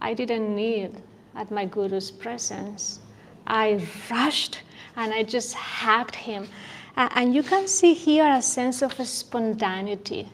I 0.01 0.15
didn't 0.15 0.55
kneel 0.55 0.93
at 1.37 1.51
my 1.51 1.67
Guru's 1.67 2.11
presence. 2.11 3.01
I 3.47 3.87
rushed 4.11 4.61
and 4.97 5.13
I 5.13 5.23
just 5.23 5.55
hugged 5.55 6.15
him. 6.15 6.49
And 6.97 7.35
you 7.35 7.43
can 7.43 7.67
see 7.67 7.93
here 7.95 8.29
a 8.31 8.41
sense 8.41 8.83
of 8.83 8.95
spontaneity 9.07 10.29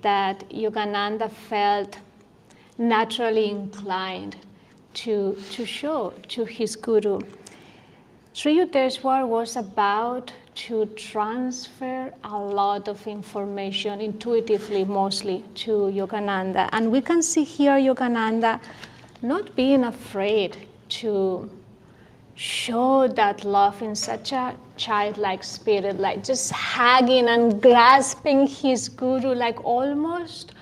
that 0.00 0.48
Yogananda 0.50 1.30
felt 1.30 1.98
naturally 2.78 3.50
inclined 3.50 4.36
to, 4.94 5.36
to 5.52 5.64
show 5.64 6.12
to 6.28 6.44
his 6.44 6.76
guru. 6.76 7.20
Sri 8.32 8.58
Yukteswar 8.58 9.26
was 9.28 9.56
about 9.56 10.32
to 10.54 10.86
transfer 10.96 12.12
a 12.24 12.38
lot 12.38 12.88
of 12.88 13.06
information 13.06 14.00
intuitively, 14.00 14.84
mostly 14.84 15.44
to 15.54 15.90
Yogananda. 15.94 16.68
And 16.72 16.90
we 16.90 17.00
can 17.00 17.22
see 17.22 17.44
here 17.44 17.72
Yogananda 17.74 18.60
not 19.22 19.54
being 19.54 19.84
afraid 19.84 20.56
to 20.88 21.48
show 22.42 23.06
that 23.06 23.44
love 23.44 23.80
in 23.82 23.94
such 23.94 24.32
a 24.32 24.56
childlike 24.76 25.44
spirit, 25.44 26.00
like 26.00 26.24
just 26.24 26.50
hugging 26.50 27.28
and 27.28 27.62
grasping 27.62 28.48
his 28.48 28.88
guru, 28.88 29.32
like 29.32 29.64
almost 29.64 30.52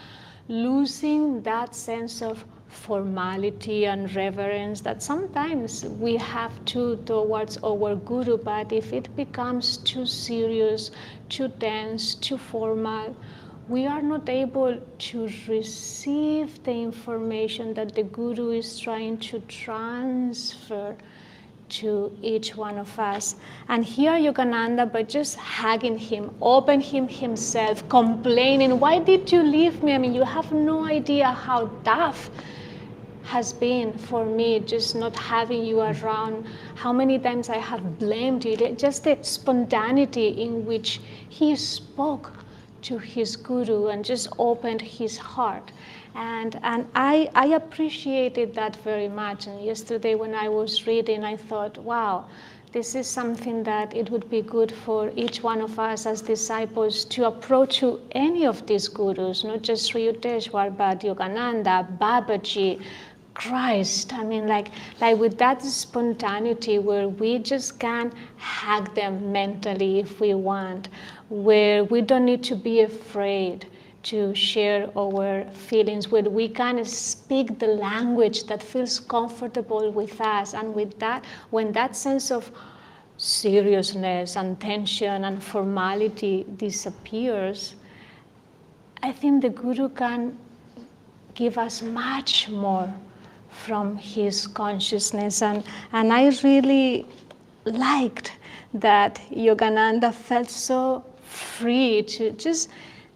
losing 0.49 1.41
that 1.43 1.75
sense 1.75 2.21
of 2.21 2.45
formality 2.69 3.87
and 3.87 4.15
reverence 4.15 4.83
that 4.83 5.03
sometimes 5.03 5.87
we 5.87 6.19
have 6.19 6.53
to 6.67 6.97
towards 7.07 7.57
our 7.65 7.97
guru, 7.97 8.37
but 8.37 8.71
if 8.73 8.93
it 8.93 9.17
becomes 9.17 9.79
too 9.79 10.05
serious, 10.05 10.91
too 11.31 11.49
tense, 11.49 12.15
too 12.15 12.37
formal, 12.37 13.17
we 13.71 13.87
are 13.87 14.03
not 14.03 14.29
able 14.29 14.79
to 14.99 15.31
receive 15.49 16.63
the 16.63 16.73
information 16.73 17.73
that 17.73 17.95
the 17.95 18.03
guru 18.03 18.51
is 18.51 18.79
trying 18.79 19.17
to 19.17 19.41
transfer 19.49 20.95
to 21.71 22.17
each 22.23 22.57
one 22.57 22.79
of 22.79 22.99
us. 22.99 23.37
And 23.69 23.85
here 23.85 24.13
Yogananda, 24.13 24.93
by 24.93 25.03
just 25.03 25.37
hugging 25.37 25.99
him, 25.99 26.35
open 26.41 26.81
him 26.81 27.09
himself, 27.09 27.89
complaining, 27.89 28.79
Why 28.79 28.99
did 28.99 29.31
you 29.33 29.43
leave 29.43 29.83
me? 29.83 29.95
I 29.95 29.99
mean, 29.99 30.15
you 30.15 30.25
have 30.25 30.53
no 30.53 30.85
idea 30.85 31.31
how 31.31 31.71
tough 31.85 32.31
has 33.23 33.53
been 33.53 33.93
for 33.93 34.27
me 34.27 34.59
just 34.61 34.97
not 34.97 35.15
having 35.17 35.65
you 35.65 35.81
around, 35.81 36.45
how 36.75 36.93
many 36.93 37.19
times 37.19 37.49
I 37.49 37.59
have 37.59 37.99
blamed 37.99 38.45
you, 38.45 38.57
just 38.75 39.05
the 39.05 39.19
spontaneity 39.23 40.29
in 40.43 40.67
which 40.67 41.01
he 41.29 41.55
spoke 41.55 42.33
to 42.83 42.99
his 42.99 43.37
guru 43.37 43.89
and 43.89 44.05
just 44.05 44.29
opened 44.39 44.81
his 44.81 45.19
heart. 45.19 45.73
And, 46.15 46.59
and 46.63 46.87
I, 46.95 47.31
I 47.35 47.47
appreciated 47.47 48.55
that 48.55 48.77
very 48.77 49.09
much. 49.09 49.47
And 49.47 49.65
yesterday, 49.65 50.15
when 50.15 50.35
I 50.35 50.49
was 50.49 50.87
reading, 50.87 51.25
I 51.25 51.37
thought, 51.37 51.79
wow, 51.79 52.27
this 52.73 52.95
is 52.95 53.09
something 53.09 53.65
that 53.65 53.97
it 53.97 54.11
would 54.11 54.31
be 54.31 54.43
good 54.43 54.71
for 54.71 55.11
each 55.17 55.43
one 55.43 55.61
of 55.61 55.79
us 55.79 56.07
as 56.07 56.23
disciples 56.23 57.05
to 57.07 57.27
approach 57.27 57.79
to 57.79 58.01
any 58.13 58.47
of 58.47 58.65
these 58.67 58.87
gurus, 58.87 59.43
not 59.43 59.63
just 59.63 59.91
Sri 59.91 60.07
Yukteswar, 60.07 60.77
but 60.77 61.01
Yogananda, 61.01 61.99
Babaji, 61.99 62.81
Christ. 63.35 64.13
I 64.13 64.25
mean, 64.25 64.47
like, 64.47 64.69
like 65.01 65.19
with 65.19 65.39
that 65.39 65.63
spontaneity 65.63 66.79
where 66.79 67.09
we 67.09 67.39
just 67.39 67.79
can 67.79 68.13
hug 68.37 68.95
them 68.95 69.33
mentally 69.33 70.01
if 70.01 70.21
we 70.21 70.35
want, 70.35 70.89
where 71.29 71.85
we 71.85 72.01
don't 72.01 72.25
need 72.25 72.43
to 72.45 72.57
be 72.57 72.81
afraid 72.81 73.67
to 74.03 74.35
share 74.35 74.91
our 74.97 75.45
feelings, 75.53 76.09
where 76.09 76.23
we 76.23 76.49
can 76.49 76.85
speak 76.85 77.59
the 77.59 77.67
language 77.67 78.45
that 78.45 78.63
feels 78.63 78.99
comfortable 78.99 79.91
with 79.91 80.21
us. 80.21 80.55
And 80.55 80.75
with 80.75 80.99
that, 80.99 81.25
when 81.51 81.73
that 81.73 81.95
sense 81.97 82.31
of 82.31 82.51
seriousness 83.17 84.37
and 84.37 84.59
tension 84.61 85.25
and 85.25 85.43
formality 85.43 86.47
disappears, 86.57 87.75
I 89.03 89.13
think 89.13 89.43
the 89.43 89.51
Guru 89.51 89.89
can 89.89 90.39
give 91.35 91.59
us 91.59 91.83
much 91.83 92.49
more 92.49 92.93
from 93.51 93.97
his 93.97 94.47
consciousness. 94.47 95.43
And, 95.43 95.65
and 95.93 96.13
I 96.13 96.31
really 96.43 97.07
liked 97.65 98.33
that 98.75 99.21
Yogananda 99.31 100.15
felt 100.15 100.51
so 100.51 101.05
free 101.23 102.03
to 102.03 102.31
just 102.33 102.71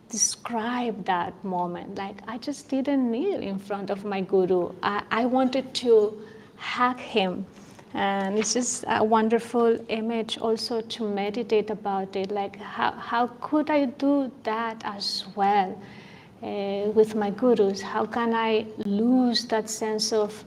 describe 0.08 1.04
that 1.06 1.32
moment. 1.44 1.96
Like, 1.96 2.16
I 2.28 2.38
just 2.38 2.68
didn't 2.68 3.10
kneel 3.10 3.40
in 3.40 3.58
front 3.58 3.90
of 3.90 4.04
my 4.04 4.20
guru. 4.20 4.72
I, 4.82 5.02
I 5.10 5.26
wanted 5.26 5.74
to 5.74 6.16
hug 6.56 6.98
him. 6.98 7.46
And 7.94 8.38
it's 8.38 8.54
just 8.54 8.84
a 8.88 9.04
wonderful 9.04 9.78
image 9.88 10.38
also 10.38 10.80
to 10.80 11.08
meditate 11.08 11.70
about 11.70 12.16
it. 12.16 12.32
Like, 12.32 12.56
how, 12.58 12.92
how 12.92 13.28
could 13.40 13.70
I 13.70 13.86
do 13.86 14.30
that 14.42 14.82
as 14.84 15.24
well 15.36 15.80
uh, 16.44 16.90
with 16.90 17.14
my 17.14 17.30
gurus? 17.30 17.80
How 17.80 18.04
can 18.04 18.34
I 18.34 18.66
lose 18.84 19.46
that 19.46 19.70
sense 19.70 20.12
of 20.12 20.44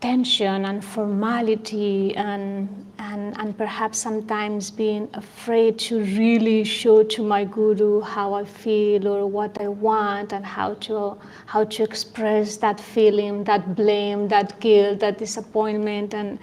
tension 0.00 0.64
and 0.64 0.84
formality 0.84 2.14
and, 2.16 2.68
and, 2.98 3.38
and 3.38 3.56
perhaps 3.56 3.98
sometimes 3.98 4.70
being 4.70 5.08
afraid 5.14 5.78
to 5.78 6.00
really 6.00 6.64
show 6.64 7.04
to 7.04 7.22
my 7.22 7.44
guru 7.44 8.00
how 8.00 8.34
I 8.34 8.44
feel 8.44 9.06
or 9.06 9.26
what 9.26 9.60
I 9.60 9.68
want 9.68 10.32
and 10.32 10.44
how 10.44 10.74
to, 10.74 11.16
how 11.46 11.64
to 11.64 11.82
express 11.84 12.56
that 12.58 12.80
feeling, 12.80 13.44
that 13.44 13.76
blame, 13.76 14.26
that 14.28 14.58
guilt, 14.58 14.98
that 15.00 15.18
disappointment. 15.18 16.14
And 16.14 16.40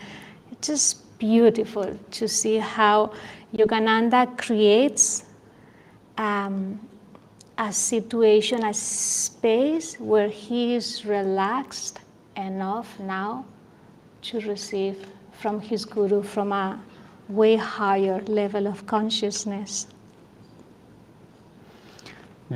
it's 0.51 0.67
just 0.67 1.19
beautiful 1.19 1.97
to 2.11 2.27
see 2.29 2.57
how 2.57 3.11
Yogananda 3.53 4.37
creates 4.37 5.25
um, 6.17 6.79
a 7.59 7.73
situation, 7.73 8.63
a 8.63 8.73
space 8.73 9.99
where 9.99 10.29
he 10.29 10.75
is 10.75 11.05
relaxed 11.05 11.99
enough 12.37 12.97
now 12.99 13.45
to 14.21 14.39
receive 14.41 15.05
from 15.33 15.59
his 15.59 15.83
guru 15.83 16.23
from 16.23 16.53
a 16.53 16.79
way 17.27 17.57
higher 17.57 18.21
level 18.27 18.65
of 18.65 18.85
consciousness. 18.87 19.87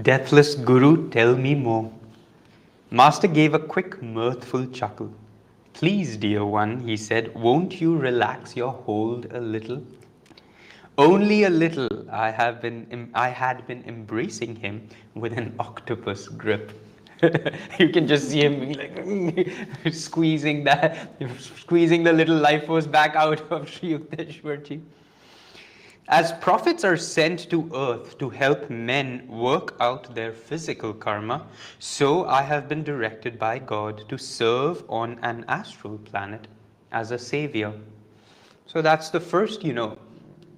Deathless 0.01 0.55
Guru, 0.55 1.10
tell 1.10 1.36
me 1.36 1.53
more. 1.53 1.91
Master 2.89 3.27
gave 3.27 3.53
a 3.53 3.60
quick, 3.60 4.01
mirthful 4.01 4.65
chuckle. 4.67 5.13
Please, 5.74 6.17
dear 6.17 6.45
one, 6.45 6.79
he 6.88 6.95
said, 6.95 7.33
won't 7.36 7.79
you 7.81 7.98
relax 7.98 8.55
your 8.55 8.72
hold 8.72 9.27
a 9.31 9.41
little? 9.41 9.83
Only 10.97 11.45
a 11.45 11.50
little. 11.50 11.89
I 12.12 12.29
have 12.29 12.62
been 12.62 13.09
I 13.15 13.29
had 13.29 13.65
been 13.65 13.83
embracing 13.88 14.55
him 14.55 14.88
with 15.15 15.33
an 15.33 15.55
octopus 15.59 16.27
grip. 16.27 16.71
you 17.79 17.89
can 17.89 18.05
just 18.07 18.29
see 18.29 18.41
him 18.41 18.73
like 18.73 19.93
squeezing 19.93 20.63
that, 20.65 21.15
squeezing 21.39 22.03
the 22.03 22.13
little 22.13 22.38
life 22.38 22.67
force 22.67 22.85
back 22.85 23.15
out 23.15 23.39
of 23.51 23.69
Sri 23.69 23.97
Yukteswarji. 23.97 24.81
As 26.09 26.33
prophets 26.33 26.83
are 26.83 26.97
sent 26.97 27.50
to 27.50 27.71
earth 27.73 28.17
to 28.19 28.29
help 28.29 28.69
men 28.69 29.25
work 29.27 29.75
out 29.79 30.13
their 30.13 30.33
physical 30.33 30.93
karma, 30.93 31.47
so 31.79 32.25
I 32.25 32.41
have 32.43 32.67
been 32.67 32.83
directed 32.83 33.39
by 33.39 33.57
God 33.57 34.07
to 34.09 34.17
serve 34.17 34.83
on 34.89 35.17
an 35.23 35.45
astral 35.47 35.97
planet 35.97 36.47
as 36.91 37.12
a 37.12 37.17
savior. 37.17 37.73
So 38.67 38.81
that's 38.81 39.09
the 39.09 39.19
first, 39.21 39.63
you 39.63 39.71
know, 39.71 39.97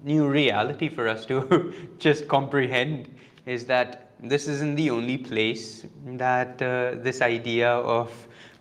new 0.06 0.28
reality 0.28 0.88
for 0.88 1.08
us 1.08 1.26
to 1.26 1.74
just 1.98 2.28
comprehend 2.28 3.08
is 3.44 3.64
that 3.66 4.12
this 4.20 4.46
isn't 4.46 4.76
the 4.76 4.88
only 4.88 5.18
place 5.18 5.84
that 6.06 6.62
uh, 6.62 6.92
this 7.02 7.20
idea 7.20 7.68
of 7.68 8.10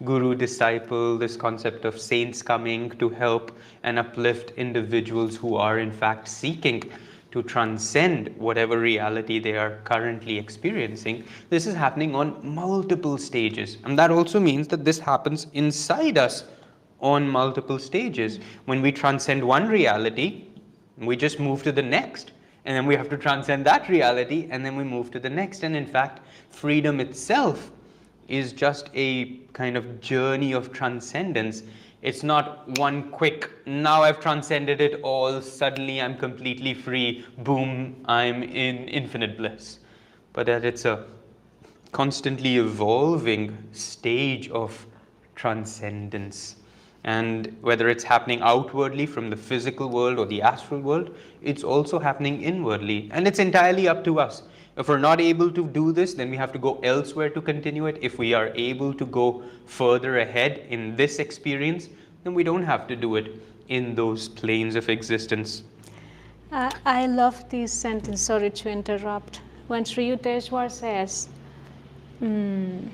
guru 0.04 0.36
disciple, 0.36 1.18
this 1.18 1.38
concept 1.38 1.86
of 1.86 2.02
saints 2.02 2.42
coming 2.42 2.90
to 2.98 3.10
help 3.10 3.58
and 3.84 4.00
uplift 4.00 4.52
individuals 4.58 5.38
who 5.38 5.56
are 5.56 5.80
in 5.80 5.92
fact 5.92 6.28
seeking 6.28 6.84
to 7.32 7.44
transcend 7.44 8.34
whatever 8.38 8.80
reality 8.80 9.40
they 9.40 9.56
are 9.56 9.80
currently 9.84 10.38
experiencing. 10.38 11.24
This 11.50 11.68
is 11.68 11.76
happening 11.76 12.16
on 12.16 12.40
multiple 12.42 13.18
stages. 13.18 13.78
And 13.84 14.00
that 14.00 14.10
also 14.10 14.40
means 14.40 14.68
that 14.70 14.84
this 14.84 14.98
happens 14.98 15.48
inside 15.54 16.18
us 16.18 16.46
on 17.02 17.30
multiple 17.30 17.78
stages. 17.78 18.40
When 18.66 18.82
we 18.82 18.92
transcend 18.92 19.44
one 19.44 19.68
reality, 19.68 20.45
we 20.98 21.16
just 21.16 21.40
move 21.40 21.64
to 21.64 21.72
the 21.72 21.82
next 21.82 22.32
and 22.66 22.76
then 22.76 22.86
we 22.86 22.96
have 22.96 23.10
to 23.10 23.18
transcend 23.18 23.66
that 23.66 23.88
reality 23.90 24.48
and 24.50 24.66
then 24.66 24.76
we 24.76 24.84
move 24.84 25.12
to 25.12 25.20
the 25.20 25.30
next. 25.30 25.64
And 25.64 25.76
in 25.76 25.86
fact 25.86 26.22
freedom 26.50 27.00
itself 27.00 27.72
is 28.28 28.54
just 28.54 28.90
a 28.96 29.38
kind 29.54 29.78
of 29.78 30.02
journey 30.02 30.54
of 30.54 30.72
transcendence. 30.72 31.64
It's 32.02 32.24
not 32.24 32.68
one 32.80 33.12
quick 33.12 33.52
now 33.66 34.04
i've 34.04 34.20
transcended 34.20 34.80
it 34.80 35.02
all 35.02 35.42
suddenly 35.42 36.00
i'm 36.02 36.16
completely 36.18 36.74
free 36.74 37.26
boom 37.40 37.96
i'm 38.06 38.44
in 38.44 38.88
infinite 38.88 39.38
bliss. 39.38 39.80
But 40.34 40.48
that 40.48 40.66
it's 40.66 40.86
a 40.86 41.06
constantly 41.92 42.58
evolving 42.58 43.58
stage 43.72 44.50
of 44.50 44.86
transcendence 45.36 46.58
and 47.06 47.56
whether 47.62 47.88
it's 47.88 48.04
happening 48.04 48.42
outwardly 48.42 49.06
from 49.06 49.30
the 49.30 49.36
physical 49.38 49.90
world 49.90 50.18
or 50.18 50.26
the 50.26 50.42
astral 50.42 50.82
world, 50.82 51.16
it's 51.44 51.64
also 51.64 52.00
happening 52.00 52.42
inwardly. 52.42 53.10
And 53.14 53.28
it's 53.28 53.38
entirely 53.38 53.88
up 53.88 54.04
to 54.06 54.20
us. 54.20 54.42
If 54.76 54.90
we're 54.90 54.98
not 54.98 55.22
able 55.22 55.52
to 55.52 55.68
do 55.68 55.92
this, 55.92 56.16
then 56.16 56.32
we 56.32 56.38
have 56.38 56.52
to 56.54 56.60
go 56.60 56.80
elsewhere 56.82 57.30
to 57.30 57.42
continue 57.42 57.86
it. 57.86 58.00
If 58.02 58.18
we 58.18 58.34
are 58.34 58.52
able 58.56 58.92
to 58.96 59.06
go 59.06 59.44
further 59.68 60.18
ahead 60.18 60.66
in 60.70 60.96
this 60.96 61.20
experience, 61.20 61.90
then 62.24 62.34
we 62.34 62.44
don't 62.44 62.64
have 62.64 62.88
to 62.88 62.96
do 62.96 63.16
it 63.18 63.40
in 63.70 63.94
those 63.94 64.28
planes 64.28 64.76
of 64.76 64.90
existence. 64.90 65.64
Uh, 66.52 66.72
I 66.86 67.06
love 67.06 67.48
this 67.50 67.72
sentence, 67.72 68.22
sorry 68.22 68.50
to 68.50 68.70
interrupt. 68.70 69.42
When 69.68 69.86
Sri 69.86 70.10
Yukteswar 70.10 70.72
says, 70.72 71.30
mm, 72.22 72.90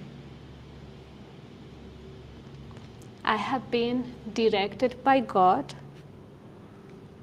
I 3.31 3.37
have 3.37 3.71
been 3.71 4.13
directed 4.33 5.01
by 5.05 5.21
God 5.21 5.73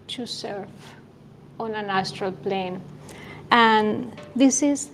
to 0.07 0.25
serve 0.25 0.71
on 1.61 1.75
an 1.75 1.91
astral 1.91 2.33
plane. 2.33 2.81
And 3.51 4.19
this 4.35 4.63
is 4.63 4.89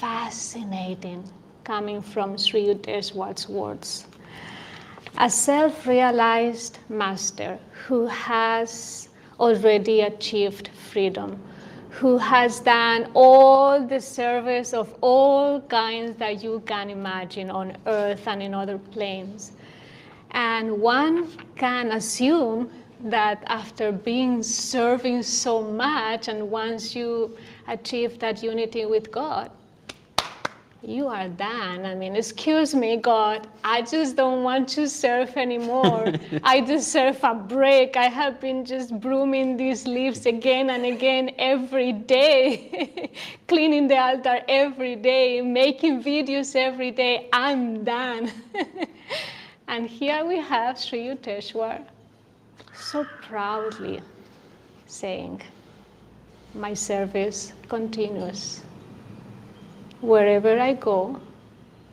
fascinating 0.00 1.22
coming 1.62 2.02
from 2.02 2.36
Sri 2.36 2.66
Yukteswar's 2.66 3.48
words. 3.48 4.08
A 5.18 5.30
self 5.30 5.86
realized 5.86 6.78
master 6.88 7.56
who 7.86 8.08
has 8.08 9.08
already 9.38 10.00
achieved 10.00 10.70
freedom, 10.90 11.40
who 11.90 12.18
has 12.18 12.58
done 12.58 13.08
all 13.14 13.86
the 13.86 14.00
service 14.00 14.74
of 14.74 14.92
all 15.00 15.60
kinds 15.60 16.18
that 16.18 16.42
you 16.42 16.60
can 16.66 16.90
imagine 16.90 17.50
on 17.50 17.76
earth 17.86 18.26
and 18.26 18.42
in 18.42 18.52
other 18.52 18.78
planes 18.78 19.52
and 20.32 20.80
one 20.80 21.28
can 21.56 21.92
assume 21.92 22.70
that 23.04 23.42
after 23.46 23.92
being 23.92 24.42
serving 24.42 25.22
so 25.22 25.62
much, 25.62 26.28
and 26.28 26.50
once 26.50 26.94
you 26.94 27.36
achieve 27.68 28.18
that 28.18 28.42
unity 28.42 28.84
with 28.86 29.10
God, 29.10 29.50
you 30.82 31.08
are 31.08 31.28
done. 31.28 31.84
I 31.84 31.94
mean, 31.94 32.16
excuse 32.16 32.74
me, 32.74 32.96
God, 32.96 33.46
I 33.62 33.82
just 33.82 34.16
don't 34.16 34.42
want 34.42 34.68
to 34.70 34.88
serve 34.88 35.36
anymore. 35.36 36.12
I 36.42 36.60
deserve 36.60 37.22
a 37.22 37.34
break. 37.34 37.96
I 37.96 38.06
have 38.06 38.40
been 38.40 38.64
just 38.64 38.98
brooming 38.98 39.56
these 39.58 39.86
leaves 39.86 40.24
again 40.24 40.70
and 40.70 40.86
again 40.86 41.32
every 41.38 41.92
day, 41.92 43.10
cleaning 43.46 43.88
the 43.88 43.98
altar 43.98 44.40
every 44.48 44.96
day, 44.96 45.42
making 45.42 46.02
videos 46.02 46.56
every 46.56 46.90
day. 46.90 47.28
I'm 47.32 47.84
done. 47.84 48.32
And 49.70 49.88
here 49.88 50.24
we 50.24 50.40
have 50.40 50.80
Sri 50.80 50.98
Yukteswar 51.06 51.80
so 52.74 53.06
proudly 53.22 54.02
saying, 54.88 55.42
My 56.54 56.74
service 56.74 57.52
continues. 57.68 58.62
Wherever 60.00 60.58
I 60.58 60.72
go, 60.72 61.20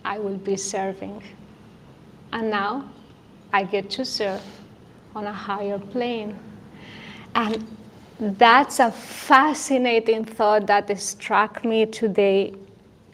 I 0.04 0.18
will 0.18 0.38
be 0.38 0.58
serving. 0.58 1.22
And 2.34 2.50
now 2.50 2.90
I 3.54 3.64
get 3.64 3.92
to 3.92 4.06
serve 4.06 4.42
on 5.16 5.28
a 5.28 5.34
higher 5.34 5.78
plane. 5.78 6.36
And 7.36 7.64
that's 8.20 8.80
a 8.80 8.92
fascinating 8.92 10.26
thought 10.26 10.66
that 10.66 11.00
struck 11.00 11.64
me 11.64 11.86
today 11.86 12.56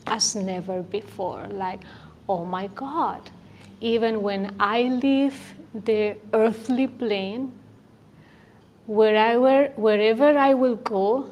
as 0.07 0.37
never 0.37 0.83
before. 0.83 1.47
Like, 1.51 1.81
oh 2.29 2.45
my 2.45 2.67
God, 2.67 3.29
even 3.83 4.21
when 4.21 4.55
I 4.61 4.83
leave 4.83 5.55
the 5.75 6.15
earthly 6.31 6.87
plane, 6.87 7.51
wherever, 8.87 9.65
wherever 9.75 10.37
I 10.37 10.53
will 10.53 10.77
go, 10.77 11.29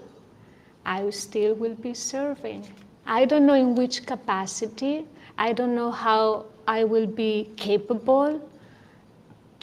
I 0.86 1.10
still 1.12 1.54
will 1.56 1.76
be 1.76 1.94
serving. 1.94 2.68
I 3.06 3.24
don't 3.24 3.46
know 3.46 3.54
in 3.54 3.74
which 3.76 4.06
capacity, 4.06 5.06
I 5.38 5.54
don't 5.54 5.74
know 5.76 5.92
how 5.92 6.46
I 6.68 6.84
will 6.84 7.08
be 7.08 7.50
capable 7.56 8.42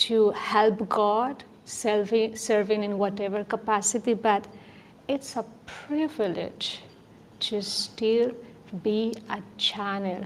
to 0.08 0.30
help 0.30 0.88
God, 0.88 1.44
serving, 1.66 2.36
serving 2.36 2.84
in 2.84 2.96
whatever 2.96 3.44
capacity, 3.44 4.14
but 4.14 4.46
it's 5.08 5.36
a 5.36 5.44
privilege 5.66 6.80
to 7.40 7.60
still 7.60 8.32
be 8.82 9.12
a 9.28 9.42
channel 9.58 10.24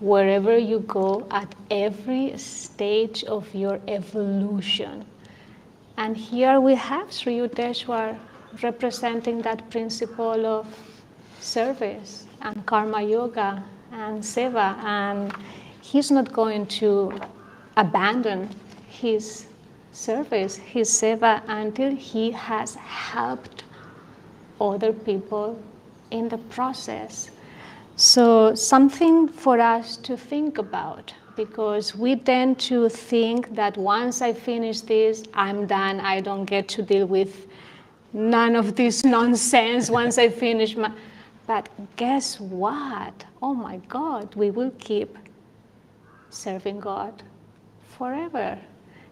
wherever 0.00 0.56
you 0.58 0.80
go 0.80 1.26
at 1.30 1.54
every 1.70 2.36
stage 2.38 3.24
of 3.24 3.54
your 3.54 3.80
evolution 3.88 5.04
And 5.98 6.14
here 6.14 6.60
we 6.60 6.74
have 6.74 7.10
Sri 7.10 7.38
Yukteswar 7.38 8.18
representing 8.62 9.40
that 9.42 9.70
principle 9.70 10.44
of 10.44 10.66
service 11.40 12.26
and 12.42 12.66
karma 12.66 13.02
yoga 13.02 13.64
and 13.92 14.22
seva. 14.22 14.76
And 14.84 15.32
he's 15.80 16.10
not 16.10 16.32
going 16.32 16.66
to 16.80 17.18
abandon 17.78 18.50
his 18.88 19.46
service, 19.92 20.56
his 20.56 20.90
seva, 20.90 21.42
until 21.48 21.96
he 21.96 22.30
has 22.32 22.74
helped 22.74 23.64
other 24.60 24.92
people 24.92 25.58
in 26.10 26.28
the 26.28 26.38
process. 26.38 27.30
So, 27.98 28.54
something 28.54 29.26
for 29.26 29.58
us 29.58 29.96
to 29.98 30.18
think 30.18 30.58
about 30.58 31.14
because 31.34 31.94
we 31.94 32.16
tend 32.16 32.58
to 32.58 32.90
think 32.90 33.54
that 33.54 33.74
once 33.78 34.20
I 34.20 34.34
finish 34.34 34.82
this, 34.82 35.24
I'm 35.32 35.66
done. 35.66 36.00
I 36.00 36.20
don't 36.20 36.44
get 36.44 36.68
to 36.68 36.82
deal 36.82 37.06
with 37.06 37.46
none 38.12 38.54
of 38.54 38.76
this 38.76 39.02
nonsense 39.16 39.88
once 39.88 40.18
I 40.18 40.28
finish 40.28 40.76
my. 40.76 40.92
But 41.46 41.70
guess 41.96 42.38
what? 42.38 43.24
Oh 43.40 43.54
my 43.54 43.78
God, 43.88 44.34
we 44.34 44.50
will 44.50 44.72
keep 44.78 45.16
serving 46.28 46.80
God 46.80 47.22
forever 47.96 48.58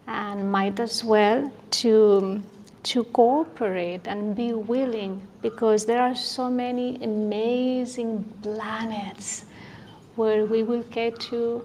and 0.06 0.52
might 0.52 0.78
as 0.78 1.02
well 1.02 1.50
to 1.70 2.42
to 2.84 3.04
cooperate 3.04 4.06
and 4.06 4.36
be 4.36 4.52
willing 4.52 5.26
because 5.42 5.86
there 5.86 6.00
are 6.00 6.14
so 6.14 6.50
many 6.50 7.02
amazing 7.02 8.24
planets 8.42 9.46
where 10.16 10.44
we 10.44 10.62
will 10.62 10.82
get 10.84 11.18
to 11.18 11.64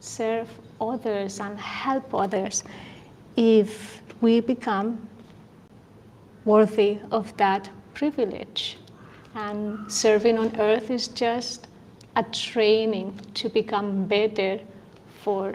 serve 0.00 0.48
others 0.80 1.40
and 1.40 1.58
help 1.58 2.14
others 2.14 2.64
if 3.36 4.00
we 4.20 4.40
become 4.40 5.08
worthy 6.44 6.98
of 7.10 7.36
that 7.36 7.68
privilege. 7.94 8.78
And 9.34 9.90
serving 9.92 10.38
on 10.38 10.58
earth 10.58 10.90
is 10.90 11.08
just 11.08 11.68
a 12.16 12.22
training 12.22 13.20
to 13.34 13.50
become 13.50 14.06
better 14.06 14.58
for 15.22 15.54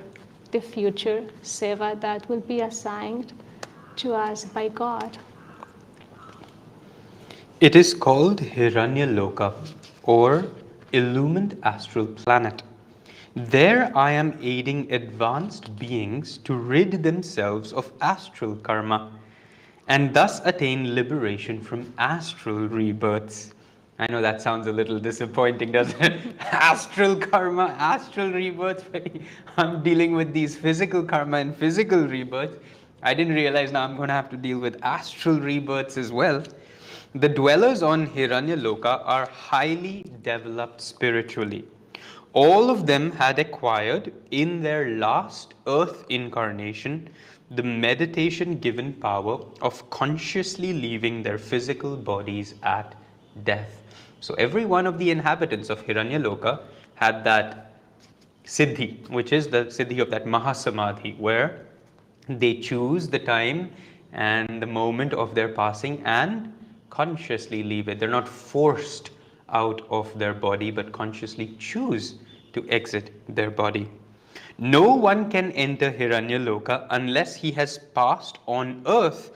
the 0.51 0.61
future 0.61 1.23
seva 1.41 1.99
that 2.01 2.27
will 2.29 2.41
be 2.41 2.61
assigned 2.61 3.33
to 4.01 4.15
us 4.15 4.45
by 4.45 4.67
God. 4.67 5.17
It 7.59 7.75
is 7.75 7.93
called 7.93 8.41
Hiranyaloka 8.41 9.53
or 10.03 10.47
illumined 10.91 11.59
astral 11.61 12.07
planet. 12.07 12.63
There 13.35 13.91
I 13.95 14.11
am 14.11 14.37
aiding 14.41 14.91
advanced 14.91 15.75
beings 15.77 16.39
to 16.39 16.55
rid 16.55 17.03
themselves 17.03 17.71
of 17.73 17.91
astral 18.01 18.55
karma 18.55 19.11
and 19.87 20.13
thus 20.13 20.41
attain 20.45 20.95
liberation 20.95 21.61
from 21.61 21.93
astral 21.99 22.67
rebirths. 22.67 23.53
I 23.99 24.07
know 24.11 24.21
that 24.21 24.41
sounds 24.41 24.65
a 24.65 24.71
little 24.71 24.99
disappointing, 24.99 25.71
doesn't 25.71 26.01
it? 26.01 26.19
astral 26.39 27.15
karma, 27.15 27.75
astral 27.77 28.31
rebirths. 28.31 28.85
I'm 29.57 29.83
dealing 29.83 30.15
with 30.15 30.33
these 30.33 30.55
physical 30.55 31.03
karma 31.03 31.37
and 31.37 31.55
physical 31.55 32.07
rebirths. 32.07 32.57
I 33.03 33.13
didn't 33.13 33.33
realize 33.33 33.71
now 33.71 33.83
I'm 33.83 33.95
going 33.95 34.09
to 34.09 34.13
have 34.13 34.29
to 34.29 34.37
deal 34.37 34.59
with 34.59 34.77
astral 34.83 35.39
rebirths 35.39 35.97
as 35.97 36.11
well. 36.11 36.43
The 37.15 37.27
dwellers 37.29 37.81
on 37.81 38.07
Hiranyaloka 38.07 39.01
are 39.03 39.27
highly 39.27 40.05
developed 40.21 40.81
spiritually. 40.81 41.65
All 42.33 42.69
of 42.69 42.85
them 42.85 43.11
had 43.11 43.39
acquired 43.39 44.13
in 44.31 44.61
their 44.61 44.97
last 44.97 45.55
earth 45.67 46.05
incarnation 46.09 47.09
the 47.49 47.63
meditation 47.63 48.59
given 48.59 48.93
power 48.93 49.39
of 49.61 49.89
consciously 49.89 50.71
leaving 50.71 51.21
their 51.23 51.37
physical 51.37 51.97
bodies 51.97 52.55
at 52.63 52.95
death. 53.43 53.81
So 54.21 54.35
every 54.35 54.65
one 54.65 54.87
of 54.87 54.97
the 54.99 55.11
inhabitants 55.11 55.69
of 55.69 55.85
Hiranyaloka 55.85 56.61
had 56.95 57.23
that 57.25 57.73
siddhi, 58.45 59.09
which 59.09 59.33
is 59.33 59.47
the 59.47 59.65
siddhi 59.65 59.99
of 59.99 60.09
that 60.11 60.25
mahasamadhi, 60.25 61.17
where 61.17 61.65
they 62.27 62.59
choose 62.59 63.07
the 63.07 63.19
time 63.19 63.71
and 64.13 64.61
the 64.61 64.67
moment 64.67 65.13
of 65.13 65.35
their 65.35 65.49
passing 65.49 66.01
and 66.05 66.53
consciously 66.89 67.63
leave 67.63 67.87
it. 67.87 67.99
They're 67.99 68.09
not 68.09 68.27
forced 68.27 69.11
out 69.49 69.81
of 69.89 70.17
their 70.17 70.33
body, 70.33 70.71
but 70.71 70.91
consciously 70.91 71.55
choose 71.59 72.15
to 72.53 72.67
exit 72.69 73.11
their 73.35 73.51
body. 73.51 73.89
No 74.57 74.93
one 74.93 75.31
can 75.31 75.51
enter 75.53 75.91
Hiranyaloka 75.91 76.85
unless 76.91 77.35
he 77.35 77.51
has 77.53 77.79
passed 77.95 78.37
on 78.45 78.83
earth 78.85 79.31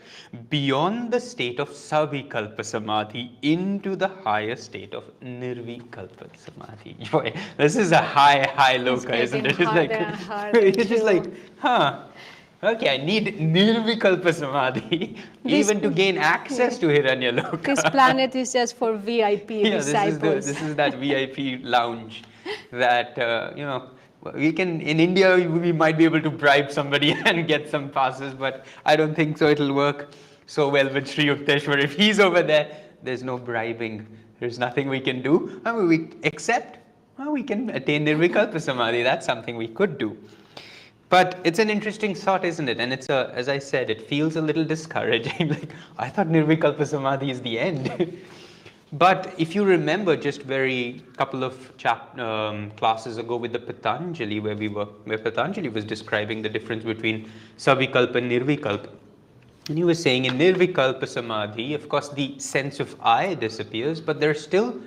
beyond 0.49 1.11
the 1.11 1.19
state 1.19 1.59
of 1.59 1.69
Savikalpa 1.69 2.63
Samadhi 2.63 3.31
into 3.41 3.95
the 3.95 4.07
higher 4.07 4.55
state 4.55 4.93
of 4.93 5.05
Nirvikalpa 5.21 6.27
Samadhi. 6.37 6.97
Boy, 7.11 7.33
this 7.57 7.75
is 7.75 7.91
a 7.91 8.01
high, 8.01 8.47
high 8.53 8.77
loka, 8.77 9.17
isn't 9.17 9.45
it? 9.45 9.59
It's 9.59 9.71
like, 9.71 9.89
it's 10.53 10.89
just 10.89 11.03
like, 11.03 11.25
huh. 11.57 12.03
Okay, 12.65 12.89
I 12.89 12.97
need 12.97 13.37
Nirvikalpa 13.37 14.33
Samadhi 14.33 15.15
even 15.45 15.81
to 15.81 15.91
gain 15.91 16.17
access 16.17 16.79
to 16.79 16.87
Hiranyaloka. 16.87 17.63
This 17.63 17.83
planet 17.83 18.33
is 18.35 18.53
just 18.53 18.75
for 18.75 18.97
VIP 18.97 19.49
yeah, 19.51 19.77
this 19.77 19.87
is, 19.87 20.17
the, 20.17 20.29
this 20.29 20.61
is 20.63 20.75
that 20.75 20.95
VIP 20.95 21.59
lounge 21.63 22.23
that, 22.71 23.19
uh, 23.19 23.51
you 23.55 23.65
know, 23.65 23.91
we 24.33 24.51
can, 24.51 24.81
in 24.81 24.99
India, 24.99 25.35
we 25.47 25.71
might 25.71 25.95
be 25.95 26.05
able 26.05 26.19
to 26.21 26.31
bribe 26.31 26.71
somebody 26.71 27.11
and 27.25 27.47
get 27.47 27.69
some 27.69 27.87
passes, 27.87 28.33
but 28.33 28.65
I 28.83 28.95
don't 28.95 29.13
think 29.13 29.37
so 29.37 29.47
it'll 29.47 29.73
work 29.73 30.13
so 30.47 30.67
well 30.67 30.91
with 30.91 31.07
Sri 31.07 31.25
Yukteswar. 31.25 31.79
If 31.79 31.95
he's 31.95 32.19
over 32.19 32.41
there, 32.41 32.75
there's 33.03 33.21
no 33.21 33.37
bribing. 33.37 34.07
There's 34.39 34.57
nothing 34.57 34.89
we 34.89 34.99
can 34.99 35.21
do. 35.21 35.61
I 35.65 35.71
mean, 35.71 35.87
we 35.87 36.09
accept, 36.23 36.79
well, 37.19 37.31
we 37.31 37.43
can 37.43 37.69
attain 37.69 38.07
Nirvikalpa 38.07 38.59
Samadhi. 38.59 39.03
That's 39.03 39.23
something 39.23 39.55
we 39.55 39.67
could 39.67 39.99
do. 39.99 40.17
But 41.09 41.39
it's 41.43 41.59
an 41.59 41.69
interesting 41.69 42.15
thought, 42.15 42.43
isn't 42.43 42.67
it? 42.67 42.79
And 42.79 42.91
it's 42.91 43.09
a, 43.09 43.31
as 43.35 43.47
I 43.47 43.59
said, 43.59 43.89
it 43.89 44.07
feels 44.07 44.35
a 44.35 44.41
little 44.41 44.65
discouraging. 44.65 45.49
like, 45.49 45.69
I 45.97 46.09
thought 46.09 46.27
Nirvikalpa 46.27 46.85
Samadhi 46.87 47.29
is 47.29 47.41
the 47.41 47.59
end. 47.59 48.17
but 48.93 49.33
if 49.37 49.53
you 49.53 49.63
remember, 49.63 50.15
just 50.15 50.41
very 50.41 51.03
couple 51.15 51.43
of 51.43 51.77
chap, 51.77 52.17
um, 52.17 52.71
classes 52.71 53.17
ago 53.17 53.35
with 53.35 53.53
the 53.53 53.59
Patanjali, 53.59 54.39
where 54.39 54.55
we 54.55 54.67
were, 54.67 54.85
where 55.03 55.19
Patanjali 55.19 55.69
was 55.69 55.85
describing 55.85 56.41
the 56.41 56.49
difference 56.49 56.83
between 56.83 57.29
Savikalpa 57.57 58.15
and 58.15 58.31
Nirvikalpa. 58.31 58.89
And 59.67 59.77
he 59.77 59.83
was 59.83 60.01
saying 60.01 60.25
in 60.25 60.37
Nirvikalpa 60.37 61.07
Samadhi, 61.07 61.75
of 61.75 61.87
course, 61.87 62.09
the 62.09 62.37
sense 62.39 62.79
of 62.79 62.95
I 63.01 63.35
disappears, 63.35 64.01
but 64.01 64.19
there's 64.19 64.41
still 64.41 64.79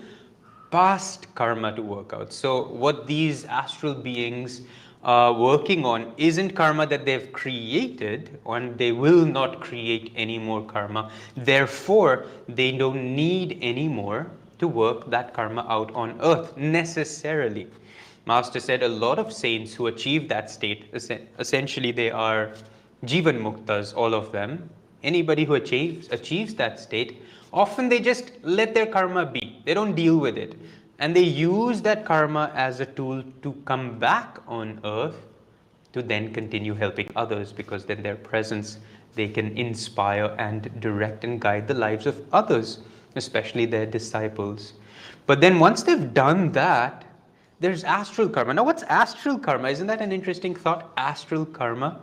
past 0.71 1.33
karma 1.35 1.75
to 1.75 1.83
work 1.83 2.13
out. 2.13 2.33
So, 2.33 2.69
what 2.69 3.07
these 3.07 3.45
astral 3.45 3.95
beings 3.95 4.63
are 5.05 5.33
working 5.33 5.87
on 5.87 6.13
isn't 6.17 6.51
karma 6.57 6.87
that 6.87 7.05
they've 7.05 7.33
created, 7.33 8.39
and 8.47 8.77
they 8.77 8.93
will 8.93 9.25
not 9.25 9.61
create 9.61 10.13
any 10.17 10.39
more 10.39 10.63
karma. 10.63 11.11
Therefore, 11.37 12.27
they 12.49 12.73
don't 12.73 13.15
need 13.15 13.59
any 13.63 13.89
more 13.89 14.27
to 14.59 14.67
work 14.67 15.09
that 15.11 15.33
karma 15.35 15.65
out 15.69 15.95
on 15.95 16.19
earth 16.21 16.57
necessarily. 16.57 17.69
Master 18.27 18.61
said 18.61 18.83
a 18.83 18.89
lot 18.89 19.19
of 19.19 19.33
saints 19.33 19.73
who 19.73 19.87
achieve 19.87 20.29
that 20.29 20.51
state, 20.51 20.93
essentially, 21.39 21.93
they 21.93 22.11
are 22.11 22.53
Jivan 23.05 23.41
Muktas, 23.41 23.97
all 23.97 24.15
of 24.15 24.33
them. 24.33 24.69
Anybody 25.05 25.45
who 25.45 25.55
achieves, 25.55 26.09
achieves 26.11 26.55
that 26.57 26.81
state, 26.81 27.23
often 27.53 27.89
they 27.89 28.01
just 28.01 28.33
let 28.43 28.75
their 28.75 28.87
karma 28.87 29.25
be. 29.25 29.63
They 29.65 29.73
don't 29.73 29.95
deal 29.95 30.19
with 30.19 30.37
it. 30.37 30.57
And 30.99 31.15
they 31.15 31.23
use 31.23 31.81
that 31.83 32.05
karma 32.05 32.51
as 32.55 32.81
a 32.81 32.87
tool 32.87 33.23
to 33.43 33.53
come 33.65 33.99
back 33.99 34.39
on 34.49 34.81
earth 34.85 35.17
to 35.93 36.03
then 36.03 36.33
continue 36.33 36.75
helping 36.75 37.11
others 37.17 37.53
because 37.53 37.85
then 37.85 38.03
their 38.03 38.17
presence 38.17 38.79
they 39.15 39.29
can 39.29 39.57
inspire 39.59 40.35
and 40.39 40.81
direct 40.81 41.25
and 41.25 41.41
guide 41.41 41.67
the 41.67 41.75
lives 41.75 42.07
of 42.07 42.23
others, 42.33 42.79
especially 43.17 43.67
their 43.67 43.87
disciples. 43.87 44.75
But 45.27 45.41
then 45.41 45.59
once 45.59 45.83
they've 45.83 46.15
done 46.15 46.53
that, 46.53 47.05
there's 47.61 47.83
astral 47.83 48.29
karma. 48.29 48.55
Now, 48.55 48.65
what's 48.65 48.85
astral 48.85 49.39
karma? 49.39 49.71
Isn't 49.71 49.89
that 49.89 50.01
an 50.01 50.13
interesting 50.13 50.55
thought? 50.55 50.93
Astral 50.97 51.45
karma. 51.45 52.01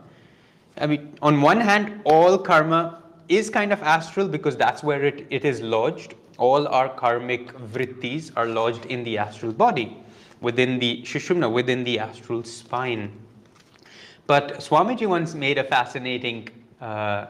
I 0.78 0.86
mean, 0.86 1.16
on 1.22 1.40
one 1.40 1.60
hand, 1.60 2.02
all 2.04 2.36
karma 2.36 3.02
is 3.28 3.48
kind 3.48 3.72
of 3.72 3.82
astral 3.82 4.28
because 4.28 4.56
that's 4.56 4.82
where 4.82 5.04
it, 5.04 5.26
it 5.30 5.44
is 5.44 5.62
lodged. 5.62 6.14
All 6.38 6.68
our 6.68 6.88
karmic 6.88 7.52
vrittis 7.56 8.30
are 8.36 8.46
lodged 8.46 8.86
in 8.86 9.04
the 9.04 9.18
astral 9.18 9.52
body, 9.52 9.96
within 10.40 10.78
the 10.78 11.02
shushumna, 11.02 11.50
within 11.50 11.84
the 11.84 11.98
astral 11.98 12.44
spine. 12.44 13.12
But 14.26 14.58
Swamiji 14.58 15.06
once 15.06 15.34
made 15.34 15.58
a 15.58 15.64
fascinating 15.64 16.48
uh, 16.80 17.26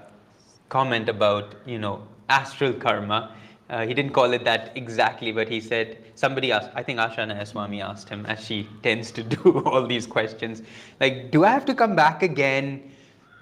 comment 0.69 1.09
about, 1.09 1.55
you 1.67 1.79
know, 1.79 2.07
astral 2.29 2.73
karma. 2.73 3.35
Uh, 3.69 3.87
he 3.87 3.95
didn't 3.95 4.13
call 4.13 4.33
it 4.33 4.45
that 4.45 4.73
exactly, 4.77 5.33
but 5.33 5.49
he 5.49 5.61
said, 5.61 5.99
somebody 6.15 6.53
asked, 6.53 6.71
I 6.75 6.83
think 6.83 6.99
Ashana 6.99 7.47
Swami 7.47 7.83
asked 7.83 8.09
him, 8.09 8.25
as 8.27 8.45
she 8.45 8.69
tends 8.83 9.11
to 9.13 9.23
do 9.23 9.59
all 9.67 9.87
these 9.87 10.07
questions, 10.07 10.63
like, 11.01 11.31
do 11.31 11.45
I 11.45 11.51
have 11.51 11.65
to 11.67 11.75
come 11.75 11.95
back 11.95 12.23
again 12.23 12.93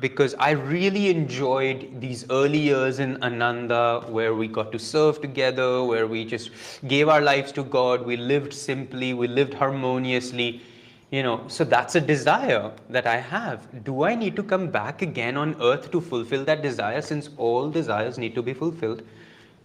because 0.00 0.34
I 0.34 0.50
really 0.50 1.08
enjoyed 1.08 2.00
these 2.00 2.26
early 2.30 2.58
years 2.58 2.98
in 2.98 3.22
Ananda 3.22 4.04
where 4.08 4.34
we 4.34 4.48
got 4.48 4.72
to 4.72 4.78
serve 4.78 5.20
together, 5.20 5.84
where 5.84 6.06
we 6.06 6.24
just 6.24 6.50
gave 6.88 7.08
our 7.08 7.20
lives 7.20 7.52
to 7.52 7.62
God, 7.62 8.04
we 8.04 8.16
lived 8.16 8.52
simply, 8.52 9.14
we 9.14 9.28
lived 9.28 9.54
harmoniously. 9.54 10.62
You 11.10 11.22
know, 11.22 11.44
so 11.46 11.62
that's 11.62 11.94
a 11.94 12.00
desire 12.00 12.72
that 12.90 13.06
I 13.06 13.18
have. 13.18 13.84
Do 13.84 14.02
I 14.02 14.16
need 14.16 14.34
to 14.34 14.42
come 14.42 14.68
back 14.68 15.00
again 15.00 15.36
on 15.36 15.54
earth 15.62 15.92
to 15.92 16.00
fulfill 16.00 16.44
that 16.46 16.60
desire 16.60 17.00
since 17.00 17.30
all 17.36 17.70
desires 17.70 18.18
need 18.18 18.34
to 18.34 18.42
be 18.42 18.52
fulfilled? 18.52 19.02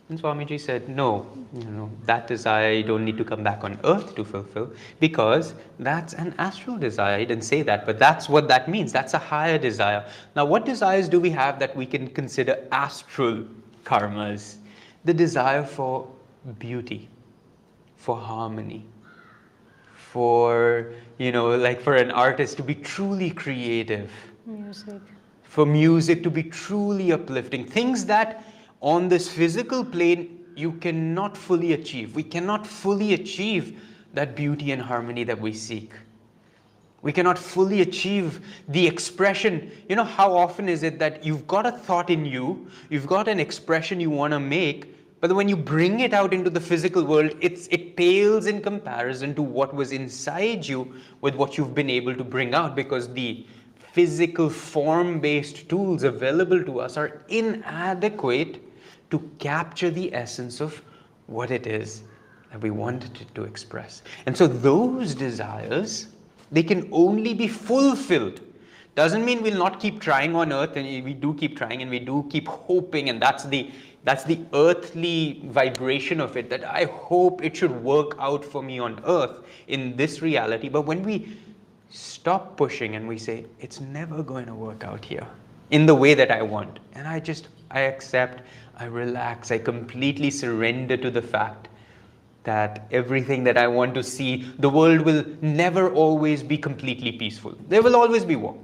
And 0.10 0.20
Swamiji 0.20 0.60
said, 0.60 0.90
no, 0.90 1.28
you 1.54 1.66
know, 1.66 1.92
that 2.06 2.26
desire 2.26 2.72
you 2.72 2.84
don't 2.84 3.06
need 3.06 3.18
to 3.20 3.24
come 3.24 3.44
back 3.44 3.64
on 3.64 3.80
earth 3.84 4.16
to 4.16 4.26
fulfill 4.26 4.72
because 5.00 5.54
that's 5.78 6.14
an 6.16 6.34
astral 6.40 6.78
desire. 6.78 7.16
I 7.18 7.26
didn't 7.26 7.44
say 7.44 7.62
that, 7.62 7.86
but 7.86 8.00
that's 8.00 8.28
what 8.28 8.48
that 8.48 8.68
means. 8.68 8.92
That's 8.92 9.14
a 9.14 9.20
higher 9.20 9.60
desire. 9.60 10.04
Now, 10.36 10.46
what 10.46 10.66
desires 10.66 11.08
do 11.10 11.20
we 11.20 11.30
have 11.30 11.60
that 11.60 11.76
we 11.76 11.86
can 11.86 12.08
consider 12.08 12.58
astral 12.72 13.46
karmas? 13.84 14.56
The 15.06 15.14
desire 15.14 15.64
for 15.64 16.08
beauty, 16.58 17.08
for 17.98 18.18
harmony, 18.18 18.88
for, 19.94 20.92
you 21.20 21.32
know, 21.32 21.56
like 21.56 21.82
for 21.82 21.96
an 21.96 22.10
artist 22.10 22.58
to 22.58 22.64
be 22.64 22.74
truly 22.74 23.30
creative 23.30 24.10
Music. 24.48 25.02
for 25.44 25.68
music 25.68 26.24
to 26.24 26.32
be 26.32 26.42
truly 26.42 27.12
uplifting. 27.12 27.64
Things 27.64 28.06
that 28.06 28.44
on 28.82 29.08
this 29.08 29.30
physical 29.30 29.84
plane 29.84 30.40
you 30.56 30.74
cannot 30.74 31.38
fully 31.38 31.74
achieve. 31.74 32.16
We 32.16 32.24
cannot 32.24 32.68
fully 32.68 33.14
achieve 33.14 33.82
that 34.14 34.36
beauty 34.36 34.72
and 34.72 34.82
harmony 34.82 35.24
that 35.24 35.40
we 35.40 35.54
seek. 35.54 35.94
We 37.02 37.14
cannot 37.14 37.38
fully 37.38 37.82
achieve 37.82 38.42
the 38.68 38.86
expression. 38.86 39.72
You 39.88 39.96
know, 39.96 40.04
how 40.04 40.36
often 40.36 40.68
is 40.68 40.84
it 40.84 41.00
that 41.00 41.24
you've 41.24 41.48
got 41.48 41.66
a 41.66 41.72
thought 41.72 42.10
in 42.10 42.26
you, 42.26 42.70
you've 42.90 43.08
got 43.08 43.30
an 43.30 43.40
expression 43.40 44.02
you 44.02 44.10
want 44.10 44.34
to 44.34 44.40
make, 44.40 44.96
but 45.22 45.34
when 45.34 45.48
you 45.48 45.56
bring 45.56 46.02
it 46.02 46.14
out 46.14 46.34
into 46.34 46.50
the 46.50 46.60
physical 46.60 47.06
world, 47.06 47.36
it's, 47.40 47.68
it 47.68 47.96
pales 47.96 48.48
in 48.48 48.62
comparison 48.62 49.34
to 49.36 49.42
what 49.42 49.74
was 49.74 49.92
inside 49.92 50.66
you 50.66 50.94
with 51.22 51.36
what 51.36 51.58
you've 51.58 51.76
been 51.76 51.90
able 51.90 52.16
to 52.16 52.24
bring 52.24 52.54
out 52.54 52.76
because 52.76 53.12
the 53.14 53.46
physical 53.94 54.50
form 54.50 55.20
based 55.20 55.68
tools 55.70 56.04
available 56.04 56.64
to 56.64 56.80
us 56.80 56.96
are 56.98 57.22
inadequate 57.30 58.62
to 59.12 59.20
capture 59.40 59.90
the 59.90 60.14
essence 60.14 60.62
of 60.62 60.82
what 61.28 61.52
it 61.52 61.68
is 61.68 62.04
that 62.52 62.62
we 62.62 62.72
wanted 62.72 63.22
it 63.22 63.34
to 63.36 63.44
express. 63.44 64.02
And 64.26 64.36
so 64.36 64.48
those 64.48 65.16
desires, 65.16 66.08
they 66.52 66.64
can 66.64 66.90
only 66.92 67.34
be 67.34 67.48
fulfilled. 67.48 68.42
Doesn't 68.96 69.24
mean 69.24 69.42
we'll 69.42 69.58
not 69.58 69.80
keep 69.80 70.02
trying 70.02 70.36
on 70.36 70.52
earth, 70.52 70.76
and 70.76 71.06
we 71.06 71.14
do 71.14 71.34
keep 71.36 71.58
trying 71.58 71.82
and 71.82 71.90
we 71.90 72.00
do 72.00 72.28
keep 72.30 72.48
hoping, 72.48 73.10
and 73.10 73.22
that's 73.22 73.46
the 73.46 73.72
that's 74.04 74.24
the 74.24 74.40
earthly 74.54 75.42
vibration 75.46 76.22
of 76.22 76.38
it 76.38 76.50
that 76.50 76.64
I 76.64 76.86
hope 76.86 77.44
it 77.44 77.56
should 77.58 77.72
work 77.84 78.16
out 78.18 78.46
for 78.46 78.64
me 78.64 78.80
on 78.80 79.02
earth 79.06 79.44
in 79.68 79.96
this 79.98 80.22
reality. 80.22 80.70
But 80.70 80.84
when 80.84 81.04
we 81.04 81.38
stop 81.90 82.56
pushing 82.56 82.96
and 82.96 83.08
we 83.08 83.18
say, 83.18 83.46
it's 83.60 83.82
never 83.82 84.24
going 84.24 84.46
to 84.46 84.54
work 84.54 84.84
out 84.84 85.04
here 85.04 85.28
in 85.72 85.86
the 85.86 85.94
way 85.94 86.14
that 86.14 86.32
I 86.32 86.42
want, 86.42 86.80
and 86.94 87.08
I 87.08 87.20
just, 87.20 87.50
I 87.72 87.82
accept, 87.82 88.42
I 88.80 88.86
relax, 88.86 89.52
I 89.52 89.58
completely 89.58 90.32
surrender 90.32 90.96
to 90.98 91.12
the 91.12 91.22
fact 91.22 91.68
that 92.44 92.88
everything 92.92 93.44
that 93.44 93.58
I 93.58 93.68
want 93.68 93.94
to 93.96 94.04
see, 94.04 94.50
the 94.58 94.70
world 94.70 95.02
will 95.02 95.26
never 95.42 95.92
always 95.94 96.42
be 96.42 96.58
completely 96.58 97.12
peaceful. 97.12 97.56
There 97.68 97.82
will 97.82 97.96
always 97.96 98.24
be 98.24 98.38
war. 98.38 98.58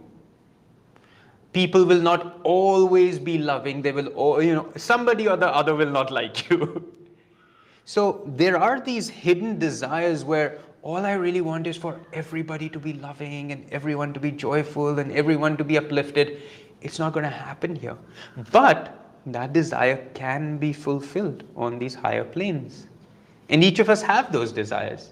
People 1.52 1.86
will 1.86 2.02
not 2.02 2.40
always 2.44 3.20
be 3.20 3.38
loving. 3.38 3.82
They 3.82 3.92
will 3.92 4.42
you 4.42 4.56
know 4.56 4.72
somebody 4.76 5.28
or 5.28 5.38
the 5.38 5.48
other 5.48 5.76
will 5.76 5.92
not 5.92 6.12
like 6.12 6.50
you. 6.50 6.92
So 7.88 8.24
there 8.26 8.58
are 8.58 8.80
these 8.80 9.08
hidden 9.08 9.60
desires 9.60 10.24
where 10.26 10.58
all 10.82 11.06
i 11.06 11.14
really 11.14 11.42
want 11.42 11.68
is 11.68 11.78
for 11.78 12.00
everybody 12.14 12.68
to 12.68 12.80
be 12.80 12.94
loving 12.94 13.52
and 13.52 13.72
everyone 13.72 14.12
to 14.14 14.20
be 14.20 14.32
joyful 14.32 14.98
and 14.98 15.12
everyone 15.12 15.56
to 15.58 15.64
be 15.64 15.78
uplifted. 15.78 16.42
It's 16.82 16.98
not 16.98 17.14
going 17.14 17.26
to 17.26 17.30
happen 17.30 17.76
here. 17.76 17.96
But 18.52 19.05
that 19.26 19.54
desire 19.54 20.08
can 20.14 20.58
be 20.58 20.72
fulfilled 20.74 21.44
on 21.56 21.80
these 21.80 21.96
higher 21.96 22.24
planes. 22.24 22.88
And 23.50 23.64
each 23.64 23.80
of 23.80 23.90
us 23.90 24.02
have 24.02 24.32
those 24.32 24.52
desires. 24.52 25.12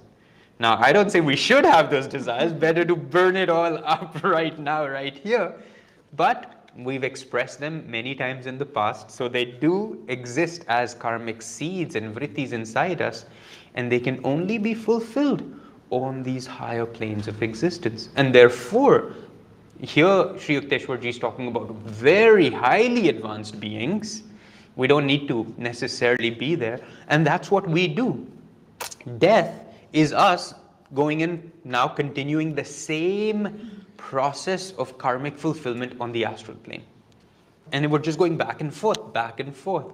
Now 0.59 0.77
i 0.79 0.93
don't 0.93 1.11
say 1.11 1.19
we 1.19 1.35
should 1.35 1.65
have 1.65 1.89
those 1.89 2.07
desires. 2.07 2.53
Better 2.53 2.85
to 2.85 2.95
burn 2.95 3.35
it 3.35 3.49
all 3.49 3.77
up 3.85 4.23
right 4.23 4.57
now 4.59 4.87
right 4.87 5.17
here. 5.17 5.53
But 6.15 6.69
we've 6.77 7.03
expressed 7.03 7.59
them 7.59 7.83
many 7.89 8.15
times 8.15 8.45
in 8.45 8.57
the 8.57 8.65
past, 8.65 9.11
so 9.11 9.27
they 9.27 9.45
do 9.45 10.03
exist 10.07 10.65
as 10.67 10.93
karmic 10.93 11.41
seeds 11.41 11.95
and 11.95 12.15
vrittis 12.15 12.51
inside 12.51 13.01
us, 13.01 13.25
and 13.75 13.91
they 13.91 13.99
can 13.99 14.19
only 14.23 14.57
be 14.57 14.73
fulfilled 14.73 15.43
on 15.89 16.23
these 16.23 16.47
higher 16.47 16.85
planes 16.85 17.27
of 17.27 17.43
existence. 17.43 18.09
And 18.15 18.33
therefore, 18.33 19.13
here 19.83 20.37
Sri 20.39 20.59
Yukteswarji 20.59 21.05
is 21.05 21.19
talking 21.19 21.47
about 21.47 21.69
very 21.83 22.49
highly 22.49 23.09
advanced 23.09 23.59
beings. 23.59 24.23
We 24.75 24.87
don't 24.87 25.05
need 25.05 25.27
to 25.27 25.53
necessarily 25.57 26.29
be 26.29 26.55
there, 26.55 26.79
and 27.09 27.27
that's 27.27 27.51
what 27.51 27.67
we 27.67 27.87
do. 27.87 28.25
Death 29.17 29.53
is 29.91 30.13
us 30.13 30.53
going 30.93 31.21
in 31.21 31.51
now 31.63 31.87
continuing 31.87 32.55
the 32.55 32.63
same 32.63 33.83
process 33.97 34.71
of 34.73 34.97
karmic 34.97 35.37
fulfillment 35.37 35.95
on 35.99 36.11
the 36.11 36.25
astral 36.25 36.57
plane. 36.57 36.83
And 37.71 37.91
we're 37.91 37.99
just 37.99 38.17
going 38.17 38.37
back 38.37 38.61
and 38.61 38.73
forth, 38.73 39.13
back 39.13 39.39
and 39.39 39.55
forth. 39.55 39.91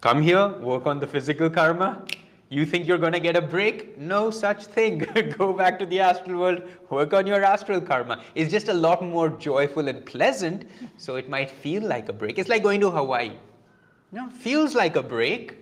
Come 0.00 0.22
here, 0.22 0.48
work 0.48 0.86
on 0.86 1.00
the 1.00 1.06
physical 1.06 1.50
karma. 1.50 2.04
You 2.52 2.66
think 2.66 2.88
you're 2.88 2.98
going 2.98 3.12
to 3.12 3.20
get 3.20 3.36
a 3.36 3.40
break? 3.40 3.96
No 3.96 4.28
such 4.32 4.64
thing. 4.64 4.98
Go 5.38 5.52
back 5.52 5.78
to 5.78 5.86
the 5.86 6.00
astral 6.00 6.40
world, 6.40 6.62
work 6.90 7.14
on 7.14 7.24
your 7.24 7.44
astral 7.44 7.80
karma. 7.80 8.24
It's 8.34 8.50
just 8.50 8.66
a 8.66 8.74
lot 8.74 9.04
more 9.04 9.28
joyful 9.28 9.86
and 9.86 10.04
pleasant, 10.04 10.68
so 10.96 11.14
it 11.14 11.28
might 11.28 11.48
feel 11.48 11.84
like 11.84 12.08
a 12.08 12.12
break. 12.12 12.40
It's 12.40 12.48
like 12.48 12.64
going 12.64 12.80
to 12.80 12.90
Hawaii. 12.90 13.36
No, 14.10 14.28
feels 14.30 14.74
like 14.74 14.96
a 14.96 15.02
break, 15.02 15.58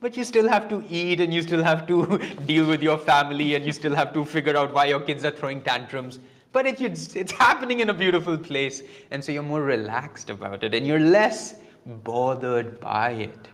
but 0.00 0.14
you 0.14 0.24
still 0.24 0.46
have 0.46 0.68
to 0.68 0.84
eat 0.90 1.20
and 1.20 1.32
you 1.32 1.40
still 1.40 1.64
have 1.64 1.86
to 1.86 2.18
deal 2.46 2.66
with 2.66 2.82
your 2.82 2.98
family 2.98 3.54
and 3.54 3.64
you 3.64 3.72
still 3.72 3.94
have 3.94 4.12
to 4.12 4.22
figure 4.22 4.58
out 4.58 4.74
why 4.74 4.84
your 4.84 5.00
kids 5.00 5.24
are 5.24 5.30
throwing 5.30 5.62
tantrums. 5.62 6.18
But 6.52 6.66
it, 6.66 6.82
it's, 6.82 7.16
it's 7.16 7.32
happening 7.32 7.80
in 7.80 7.88
a 7.88 7.94
beautiful 7.94 8.36
place, 8.36 8.82
and 9.10 9.24
so 9.24 9.32
you're 9.32 9.42
more 9.42 9.62
relaxed 9.62 10.28
about 10.28 10.64
it 10.64 10.74
and 10.74 10.86
you're 10.86 11.00
less 11.00 11.54
bothered 11.86 12.78
by 12.78 13.12
it. 13.12 13.48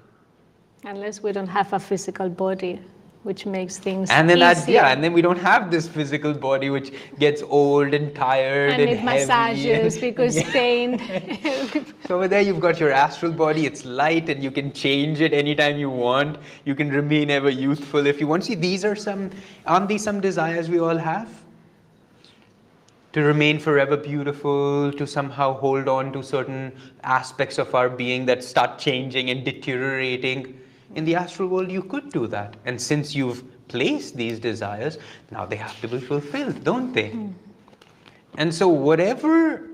Unless 0.84 1.22
we 1.22 1.30
don't 1.32 1.46
have 1.46 1.72
a 1.72 1.78
physical 1.78 2.28
body, 2.28 2.80
which 3.22 3.46
makes 3.46 3.78
things 3.78 4.10
And 4.10 4.28
then 4.28 4.40
that, 4.40 4.68
yeah, 4.68 4.88
and 4.88 5.02
then 5.02 5.12
we 5.12 5.22
don't 5.22 5.38
have 5.38 5.70
this 5.70 5.86
physical 5.86 6.34
body 6.34 6.70
which 6.70 6.92
gets 7.20 7.40
old 7.40 7.94
and 7.94 8.12
tired 8.16 8.72
and 8.72 8.82
and, 8.82 8.98
heavy 8.98 9.04
massages 9.04 9.94
and- 9.94 10.00
because 10.00 10.34
Yeah. 10.42 10.52
pain. 10.52 11.86
So 12.08 12.16
over 12.16 12.26
there, 12.26 12.40
you've 12.40 12.58
got 12.58 12.80
your 12.80 12.90
astral 12.90 13.30
body. 13.30 13.64
It's 13.64 13.84
light, 13.84 14.28
and 14.28 14.42
you 14.42 14.50
can 14.50 14.72
change 14.72 15.20
it 15.20 15.32
anytime 15.32 15.78
you 15.78 15.88
want. 15.88 16.38
You 16.64 16.74
can 16.74 16.90
remain 16.90 17.30
ever 17.30 17.48
youthful 17.48 18.06
if 18.08 18.20
you 18.20 18.26
want. 18.26 18.44
See, 18.44 18.56
these 18.56 18.84
are 18.84 18.96
some. 18.96 19.30
Aren't 19.66 19.88
these 19.88 20.02
some 20.02 20.20
desires 20.20 20.68
we 20.68 20.80
all 20.80 20.96
have? 20.98 21.28
To 23.12 23.20
remain 23.22 23.60
forever 23.60 23.96
beautiful, 23.96 24.92
to 24.92 25.06
somehow 25.06 25.54
hold 25.54 25.86
on 25.86 26.12
to 26.12 26.22
certain 26.24 26.72
aspects 27.04 27.58
of 27.58 27.72
our 27.74 27.88
being 27.88 28.26
that 28.26 28.42
start 28.42 28.78
changing 28.80 29.30
and 29.30 29.44
deteriorating. 29.44 30.58
In 30.94 31.04
the 31.04 31.14
astral 31.14 31.48
world, 31.48 31.70
you 31.70 31.82
could 31.82 32.10
do 32.10 32.26
that. 32.28 32.56
And 32.64 32.80
since 32.80 33.14
you've 33.14 33.42
placed 33.68 34.16
these 34.16 34.38
desires, 34.38 34.98
now 35.30 35.46
they 35.46 35.56
have 35.56 35.80
to 35.80 35.88
be 35.88 36.00
fulfilled, 36.00 36.62
don't 36.64 36.92
they? 36.92 37.10
Hmm. 37.10 37.30
And 38.38 38.54
so, 38.54 38.68
whatever 38.68 39.68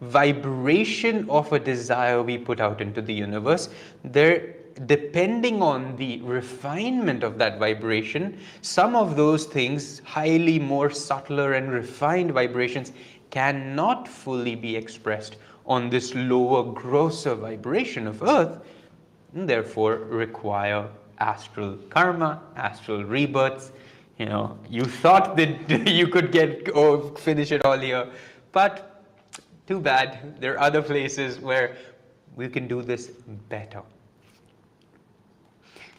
vibration 0.00 1.28
of 1.30 1.52
a 1.52 1.58
desire 1.58 2.22
we 2.22 2.36
put 2.36 2.60
out 2.60 2.80
into 2.80 3.00
the 3.00 3.14
universe, 3.14 3.68
there, 4.04 4.54
depending 4.86 5.62
on 5.62 5.96
the 5.96 6.20
refinement 6.22 7.22
of 7.22 7.38
that 7.38 7.58
vibration, 7.58 8.38
some 8.60 8.94
of 8.94 9.16
those 9.16 9.46
things, 9.46 10.00
highly 10.04 10.58
more 10.58 10.90
subtler 10.90 11.54
and 11.54 11.70
refined 11.70 12.32
vibrations, 12.32 12.92
cannot 13.30 14.06
fully 14.06 14.54
be 14.54 14.76
expressed 14.76 15.36
on 15.66 15.88
this 15.88 16.14
lower, 16.14 16.62
grosser 16.72 17.34
vibration 17.34 18.06
of 18.06 18.22
earth, 18.22 18.58
and 19.34 19.48
therefore 19.48 19.96
require 19.96 20.88
astral 21.18 21.76
karma, 21.90 22.42
astral 22.56 23.04
rebirths. 23.04 23.72
You 24.18 24.26
know, 24.26 24.58
you 24.70 24.84
thought 24.84 25.36
that 25.36 25.88
you 25.88 26.08
could 26.08 26.30
get 26.32 26.68
oh, 26.74 27.10
finish 27.16 27.52
it 27.52 27.64
all 27.64 27.78
here, 27.78 28.08
but 28.52 29.02
too 29.66 29.80
bad. 29.80 30.40
There 30.40 30.54
are 30.54 30.60
other 30.60 30.82
places 30.82 31.38
where 31.40 31.76
we 32.36 32.48
can 32.48 32.68
do 32.68 32.82
this 32.82 33.08
better. 33.48 33.82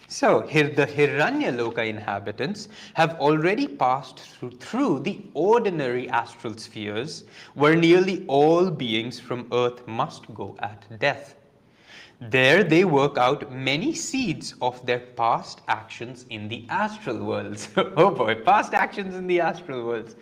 So, 0.07 0.41
the 0.41 0.85
Hiranyaloka 0.85 1.85
inhabitants 1.85 2.69
have 2.93 3.15
already 3.19 3.67
passed 3.67 4.19
through, 4.19 4.51
through 4.51 4.99
the 4.99 5.19
ordinary 5.33 6.07
astral 6.09 6.55
spheres 6.57 7.25
where 7.55 7.75
nearly 7.75 8.23
all 8.27 8.69
beings 8.69 9.19
from 9.19 9.47
earth 9.51 9.85
must 9.87 10.31
go 10.33 10.55
at 10.59 10.85
death. 10.99 11.35
There 12.29 12.63
they 12.63 12.85
work 12.85 13.17
out 13.17 13.51
many 13.51 13.93
seeds 13.93 14.55
of 14.61 14.85
their 14.85 14.99
past 14.99 15.61
actions 15.67 16.25
in 16.29 16.47
the 16.47 16.65
astral 16.69 17.23
worlds. 17.23 17.69
oh 17.77 18.11
boy, 18.11 18.35
past 18.35 18.73
actions 18.73 19.15
in 19.15 19.27
the 19.27 19.41
astral 19.41 19.85
worlds. 19.85 20.15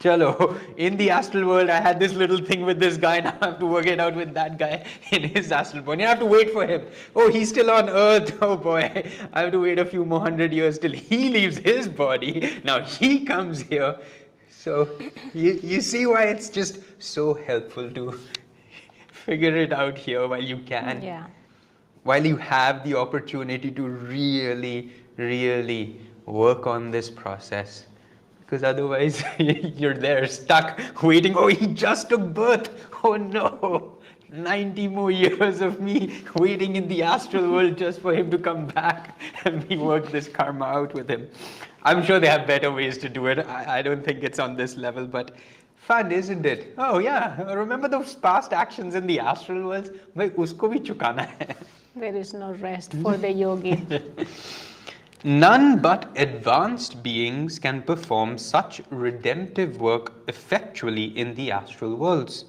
Chalo, 0.00 0.58
in 0.78 0.96
the 0.96 1.10
astral 1.10 1.46
world, 1.46 1.68
I 1.68 1.78
had 1.78 2.00
this 2.00 2.14
little 2.14 2.38
thing 2.38 2.64
with 2.64 2.80
this 2.80 2.96
guy. 2.96 3.20
Now 3.20 3.36
I 3.42 3.46
have 3.46 3.58
to 3.58 3.66
work 3.66 3.84
it 3.86 4.00
out 4.00 4.16
with 4.16 4.32
that 4.32 4.56
guy 4.58 4.86
in 5.12 5.24
his 5.24 5.52
astral 5.52 5.82
body. 5.82 6.02
You 6.02 6.08
have 6.08 6.18
to 6.20 6.24
wait 6.24 6.50
for 6.52 6.66
him. 6.66 6.86
Oh, 7.14 7.30
he's 7.30 7.50
still 7.50 7.70
on 7.70 7.88
earth. 7.88 8.38
Oh 8.42 8.56
boy, 8.56 8.90
I 9.34 9.40
have 9.40 9.52
to 9.52 9.60
wait 9.60 9.78
a 9.78 9.84
few 9.84 10.04
more 10.06 10.20
hundred 10.20 10.54
years 10.54 10.78
till 10.78 10.92
he 10.92 11.28
leaves 11.28 11.58
his 11.58 11.86
body. 11.86 12.60
Now 12.64 12.80
he 12.80 13.24
comes 13.26 13.60
here. 13.60 13.98
So 14.48 14.88
you, 15.34 15.60
you 15.62 15.80
see 15.82 16.06
why 16.06 16.24
it's 16.24 16.48
just 16.48 16.80
so 16.98 17.34
helpful 17.34 17.90
to 17.90 18.18
figure 19.30 19.56
it 19.56 19.72
out 19.72 19.96
here 19.96 20.26
while 20.26 20.42
you 20.42 20.58
can. 20.70 21.00
Yeah. 21.00 21.26
While 22.02 22.26
you 22.26 22.36
have 22.36 22.82
the 22.82 22.96
opportunity 22.96 23.70
to 23.70 23.82
really, 23.86 24.90
really 25.16 26.00
work 26.26 26.66
on 26.66 26.90
this 26.90 27.08
process 27.08 27.86
because 28.40 28.64
otherwise 28.64 29.22
you're 29.38 29.94
there 29.94 30.26
stuck 30.26 30.80
waiting. 31.00 31.36
Oh, 31.36 31.46
he 31.46 31.68
just 31.68 32.08
took 32.08 32.24
birth. 32.34 32.70
Oh 33.04 33.14
no. 33.14 33.98
90 34.32 34.88
more 34.88 35.10
years 35.10 35.60
of 35.60 35.80
me 35.80 36.22
waiting 36.34 36.74
in 36.74 36.88
the 36.88 37.02
astral 37.02 37.50
world 37.52 37.76
just 37.76 38.00
for 38.00 38.12
him 38.14 38.30
to 38.32 38.38
come 38.38 38.66
back 38.66 39.20
and 39.44 39.64
we 39.68 39.76
work 39.76 40.10
this 40.10 40.28
karma 40.28 40.64
out 40.64 40.92
with 40.94 41.08
him. 41.08 41.28
I'm 41.84 42.04
sure 42.04 42.18
they 42.18 42.28
have 42.28 42.46
better 42.48 42.72
ways 42.72 42.98
to 42.98 43.08
do 43.08 43.26
it. 43.26 43.38
I, 43.38 43.78
I 43.78 43.82
don't 43.82 44.04
think 44.04 44.24
it's 44.24 44.40
on 44.40 44.56
this 44.56 44.76
level, 44.76 45.06
but 45.06 45.36
fun, 45.79 46.11
isn't 46.11 46.45
it? 46.45 46.73
Oh, 46.77 46.99
yeah. 46.99 47.41
Remember 47.53 47.87
those 47.87 48.15
past 48.15 48.53
actions 48.53 48.95
in 48.95 49.07
the 49.07 49.19
astral 49.19 49.63
worlds? 49.63 49.89
भाई 50.17 50.29
उसको 50.29 50.67
भी 50.69 50.79
चुकाना 50.87 51.27
है. 51.39 51.55
There 51.95 52.15
is 52.15 52.33
no 52.33 52.53
rest 52.53 52.93
for 53.01 53.17
the 53.17 53.31
yogi. 53.31 53.85
None 55.23 55.79
but 55.79 56.09
advanced 56.17 57.01
beings 57.01 57.57
can 57.57 57.81
perform 57.81 58.37
such 58.37 58.81
redemptive 58.89 59.79
work 59.79 60.11
effectually 60.27 61.05
in 61.17 61.33
the 61.35 61.51
astral 61.51 61.95
worlds. 61.95 62.45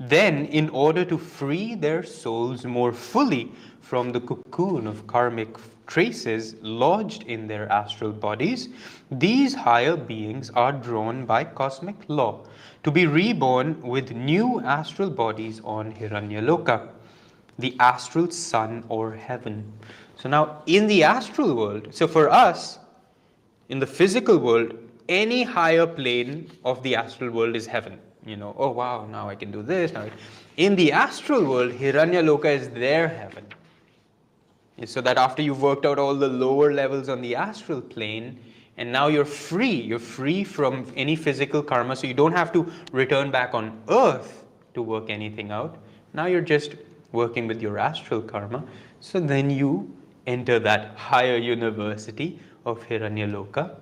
Then, 0.00 0.46
in 0.46 0.70
order 0.70 1.04
to 1.04 1.18
free 1.18 1.74
their 1.74 2.02
souls 2.04 2.64
more 2.64 2.92
fully 2.92 3.50
from 3.82 4.12
the 4.12 4.20
cocoon 4.20 4.86
of 4.86 5.06
karmic 5.06 5.58
traces 5.87 6.55
lodged 6.61 7.23
in 7.23 7.47
their 7.47 7.71
astral 7.71 8.11
bodies, 8.11 8.69
these 9.11 9.53
higher 9.53 9.95
beings 9.95 10.49
are 10.51 10.71
drawn 10.71 11.25
by 11.25 11.43
cosmic 11.43 11.95
law 12.07 12.43
to 12.83 12.91
be 12.91 13.05
reborn 13.05 13.81
with 13.81 14.11
new 14.11 14.61
astral 14.61 15.09
bodies 15.09 15.61
on 15.63 15.93
Hiranyaloka, 15.93 16.89
the 17.59 17.75
astral 17.79 18.29
sun 18.31 18.83
or 18.89 19.13
heaven. 19.13 19.71
So 20.15 20.29
now 20.29 20.61
in 20.65 20.87
the 20.87 21.03
astral 21.03 21.55
world, 21.55 21.87
so 21.91 22.07
for 22.07 22.29
us, 22.29 22.79
in 23.69 23.79
the 23.79 23.87
physical 23.87 24.37
world, 24.37 24.77
any 25.09 25.43
higher 25.43 25.85
plane 25.85 26.51
of 26.63 26.81
the 26.83 26.95
astral 26.95 27.31
world 27.31 27.55
is 27.55 27.65
heaven. 27.65 27.99
You 28.25 28.37
know, 28.37 28.55
oh 28.57 28.69
wow, 28.69 29.05
now 29.05 29.29
I 29.29 29.35
can 29.35 29.51
do 29.51 29.61
this. 29.61 29.91
Now 29.91 30.07
in 30.57 30.75
the 30.75 30.91
astral 30.91 31.43
world, 31.45 31.73
Hiranyaloka 31.73 32.45
is 32.45 32.69
their 32.69 33.07
heaven. 33.07 33.45
So 34.85 35.01
that 35.01 35.17
after 35.17 35.41
you've 35.41 35.61
worked 35.61 35.85
out 35.85 35.99
all 35.99 36.15
the 36.15 36.27
lower 36.27 36.73
levels 36.73 37.07
on 37.07 37.21
the 37.21 37.35
astral 37.35 37.79
plane, 37.79 38.39
and 38.77 38.91
now 38.91 39.07
you're 39.07 39.23
free, 39.23 39.69
you're 39.69 39.99
free 39.99 40.43
from 40.43 40.91
any 40.95 41.15
physical 41.15 41.61
karma, 41.61 41.95
so 41.95 42.07
you 42.07 42.13
don't 42.13 42.33
have 42.33 42.51
to 42.53 42.71
return 42.91 43.31
back 43.31 43.53
on 43.53 43.79
earth 43.89 44.43
to 44.73 44.81
work 44.81 45.09
anything 45.09 45.51
out. 45.51 45.77
Now 46.13 46.25
you're 46.25 46.41
just 46.41 46.75
working 47.11 47.47
with 47.47 47.61
your 47.61 47.77
astral 47.77 48.21
karma. 48.21 48.63
So 48.99 49.19
then 49.19 49.49
you 49.49 49.95
enter 50.25 50.59
that 50.59 50.95
higher 50.95 51.37
university 51.37 52.39
of 52.65 52.79
Hiranyaloka. 52.87 53.75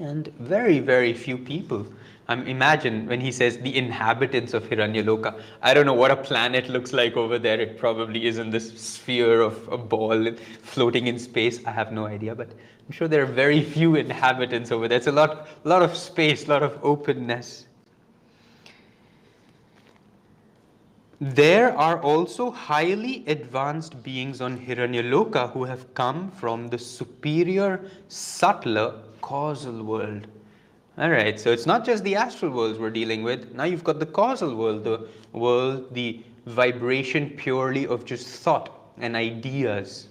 And 0.00 0.28
very, 0.38 0.80
very 0.80 1.14
few 1.14 1.38
people. 1.38 1.86
Um, 2.28 2.46
imagine 2.46 3.06
when 3.06 3.20
he 3.20 3.30
says 3.30 3.58
the 3.58 3.76
inhabitants 3.76 4.52
of 4.52 4.64
Hiranyaloka. 4.64 5.40
I 5.62 5.74
don't 5.74 5.86
know 5.86 5.94
what 5.94 6.10
a 6.10 6.16
planet 6.16 6.68
looks 6.68 6.92
like 6.92 7.16
over 7.16 7.38
there. 7.38 7.60
It 7.60 7.78
probably 7.78 8.26
is 8.26 8.38
in 8.38 8.50
this 8.50 8.72
sphere 8.80 9.40
of 9.40 9.68
a 9.70 9.78
ball 9.78 10.32
floating 10.62 11.06
in 11.06 11.20
space. 11.20 11.64
I 11.64 11.70
have 11.70 11.92
no 11.92 12.06
idea, 12.06 12.34
but 12.34 12.48
I'm 12.50 12.92
sure 12.92 13.06
there 13.06 13.22
are 13.22 13.26
very 13.26 13.62
few 13.62 13.94
inhabitants 13.94 14.72
over 14.72 14.88
there. 14.88 14.98
It's 14.98 15.06
a 15.06 15.12
lot, 15.12 15.46
lot 15.62 15.82
of 15.82 15.96
space, 15.96 16.46
a 16.46 16.50
lot 16.50 16.62
of 16.64 16.78
openness. 16.82 17.66
There 21.20 21.76
are 21.78 22.02
also 22.02 22.50
highly 22.50 23.24
advanced 23.26 24.02
beings 24.02 24.40
on 24.40 24.58
Hiranyaloka 24.58 25.52
who 25.52 25.64
have 25.64 25.94
come 25.94 26.30
from 26.32 26.68
the 26.68 26.78
superior, 26.78 27.80
subtler 28.08 29.00
causal 29.22 29.82
world. 29.82 30.26
All 30.98 31.10
right, 31.10 31.38
so 31.38 31.50
it's 31.50 31.66
not 31.66 31.84
just 31.84 32.04
the 32.04 32.14
astral 32.14 32.50
worlds 32.52 32.78
we're 32.78 32.90
dealing 32.90 33.22
with. 33.22 33.52
Now 33.54 33.64
you've 33.64 33.84
got 33.84 33.98
the 33.98 34.06
causal 34.06 34.54
world, 34.54 34.84
the 34.84 35.06
world, 35.32 35.92
the 35.92 36.22
vibration 36.46 37.30
purely 37.30 37.86
of 37.86 38.04
just 38.06 38.26
thought 38.26 38.70
and 38.98 39.14
ideas. 39.14 40.08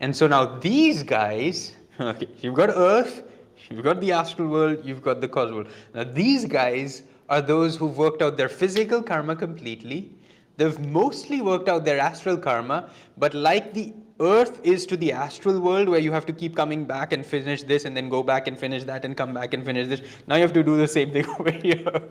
And 0.00 0.14
so 0.14 0.26
now 0.26 0.44
these 0.58 1.02
guys, 1.02 1.72
okay, 2.00 2.28
you've 2.42 2.54
got 2.54 2.68
Earth, 2.70 3.22
you've 3.70 3.84
got 3.84 4.00
the 4.00 4.12
astral 4.12 4.48
world, 4.48 4.84
you've 4.84 5.02
got 5.02 5.22
the 5.22 5.28
causal 5.28 5.54
world. 5.54 5.68
Now 5.94 6.04
these 6.04 6.44
guys 6.44 7.04
are 7.30 7.40
those 7.40 7.76
who've 7.76 7.96
worked 7.96 8.20
out 8.20 8.36
their 8.36 8.50
physical 8.50 9.02
karma 9.02 9.34
completely 9.34 10.10
They've 10.56 10.78
mostly 10.78 11.40
worked 11.40 11.68
out 11.68 11.84
their 11.84 11.98
astral 11.98 12.36
karma, 12.36 12.90
but 13.16 13.34
like 13.34 13.72
the 13.72 13.92
earth 14.22 14.60
is 14.64 14.86
to 14.86 14.96
the 14.96 15.12
astral 15.12 15.60
world 15.60 15.88
where 15.88 16.00
you 16.00 16.12
have 16.12 16.24
to 16.26 16.32
keep 16.32 16.56
coming 16.56 16.84
back 16.84 17.12
and 17.12 17.26
finish 17.26 17.62
this 17.62 17.84
and 17.84 17.96
then 17.96 18.08
go 18.08 18.22
back 18.22 18.46
and 18.46 18.58
finish 18.58 18.84
that 18.84 19.04
and 19.04 19.16
come 19.16 19.34
back 19.34 19.52
and 19.52 19.64
finish 19.64 19.88
this. 19.88 20.00
Now 20.26 20.36
you 20.36 20.42
have 20.42 20.52
to 20.52 20.62
do 20.62 20.76
the 20.76 20.88
same 20.88 21.12
thing 21.12 21.26
over 21.38 21.50
here. 21.50 22.02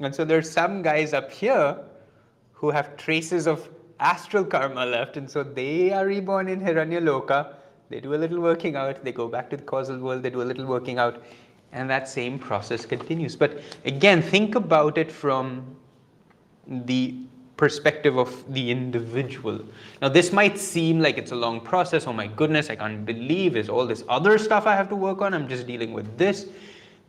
And 0.00 0.14
so 0.14 0.24
there's 0.24 0.50
some 0.50 0.82
guys 0.82 1.12
up 1.12 1.30
here 1.30 1.78
who 2.52 2.70
have 2.70 2.96
traces 2.96 3.46
of 3.46 3.68
astral 4.00 4.44
karma 4.44 4.86
left, 4.86 5.16
and 5.16 5.30
so 5.30 5.42
they 5.42 5.92
are 5.92 6.06
reborn 6.06 6.48
in 6.48 6.60
Hiranyaloka. 6.60 7.54
They 7.90 8.00
do 8.00 8.14
a 8.14 8.16
little 8.16 8.40
working 8.40 8.76
out, 8.76 9.04
they 9.04 9.12
go 9.12 9.28
back 9.28 9.48
to 9.50 9.56
the 9.56 9.62
causal 9.62 9.98
world, 9.98 10.22
they 10.22 10.30
do 10.30 10.42
a 10.42 10.48
little 10.50 10.66
working 10.66 10.98
out, 10.98 11.22
and 11.72 11.88
that 11.88 12.08
same 12.08 12.38
process 12.38 12.84
continues. 12.84 13.36
But 13.36 13.62
again, 13.84 14.22
think 14.22 14.54
about 14.54 14.98
it 14.98 15.10
from 15.10 15.76
the 16.66 17.14
perspective 17.58 18.16
of 18.16 18.30
the 18.54 18.70
individual. 18.70 19.60
Now, 20.00 20.08
this 20.08 20.32
might 20.32 20.58
seem 20.58 21.00
like 21.00 21.18
it's 21.18 21.32
a 21.32 21.36
long 21.36 21.60
process. 21.60 22.06
Oh 22.06 22.12
my 22.12 22.28
goodness, 22.28 22.70
I 22.70 22.76
can't 22.76 23.04
believe 23.04 23.52
there's 23.52 23.68
all 23.68 23.84
this 23.84 24.04
other 24.08 24.38
stuff 24.38 24.66
I 24.66 24.74
have 24.76 24.88
to 24.90 24.96
work 24.96 25.20
on. 25.20 25.34
I'm 25.34 25.48
just 25.48 25.66
dealing 25.66 25.92
with 25.92 26.16
this. 26.16 26.46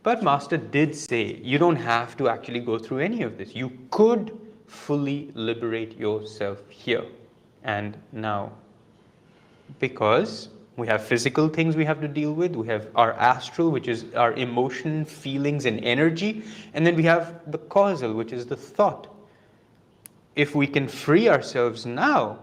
But 0.02 0.22
Master 0.22 0.56
did 0.56 0.94
say 0.94 1.40
you 1.42 1.56
don't 1.56 1.76
have 1.76 2.16
to 2.16 2.28
actually 2.28 2.60
go 2.60 2.78
through 2.78 2.98
any 2.98 3.22
of 3.22 3.38
this. 3.38 3.54
You 3.54 3.70
could 3.90 4.36
fully 4.66 5.30
liberate 5.34 5.96
yourself 5.96 6.58
here 6.68 7.04
and 7.62 7.96
now. 8.12 8.50
Because 9.78 10.48
we 10.76 10.88
have 10.88 11.04
physical 11.04 11.48
things 11.48 11.76
we 11.76 11.84
have 11.84 12.00
to 12.00 12.08
deal 12.08 12.32
with, 12.32 12.56
we 12.56 12.66
have 12.66 12.88
our 12.96 13.12
astral, 13.12 13.70
which 13.70 13.86
is 13.86 14.06
our 14.16 14.32
emotion, 14.32 15.04
feelings, 15.04 15.64
and 15.66 15.84
energy, 15.84 16.42
and 16.74 16.84
then 16.84 16.96
we 16.96 17.04
have 17.04 17.40
the 17.52 17.58
causal, 17.58 18.14
which 18.14 18.32
is 18.32 18.46
the 18.46 18.56
thought 18.56 19.06
if 20.36 20.54
we 20.54 20.66
can 20.66 20.88
free 20.88 21.28
ourselves 21.28 21.86
now, 21.86 22.38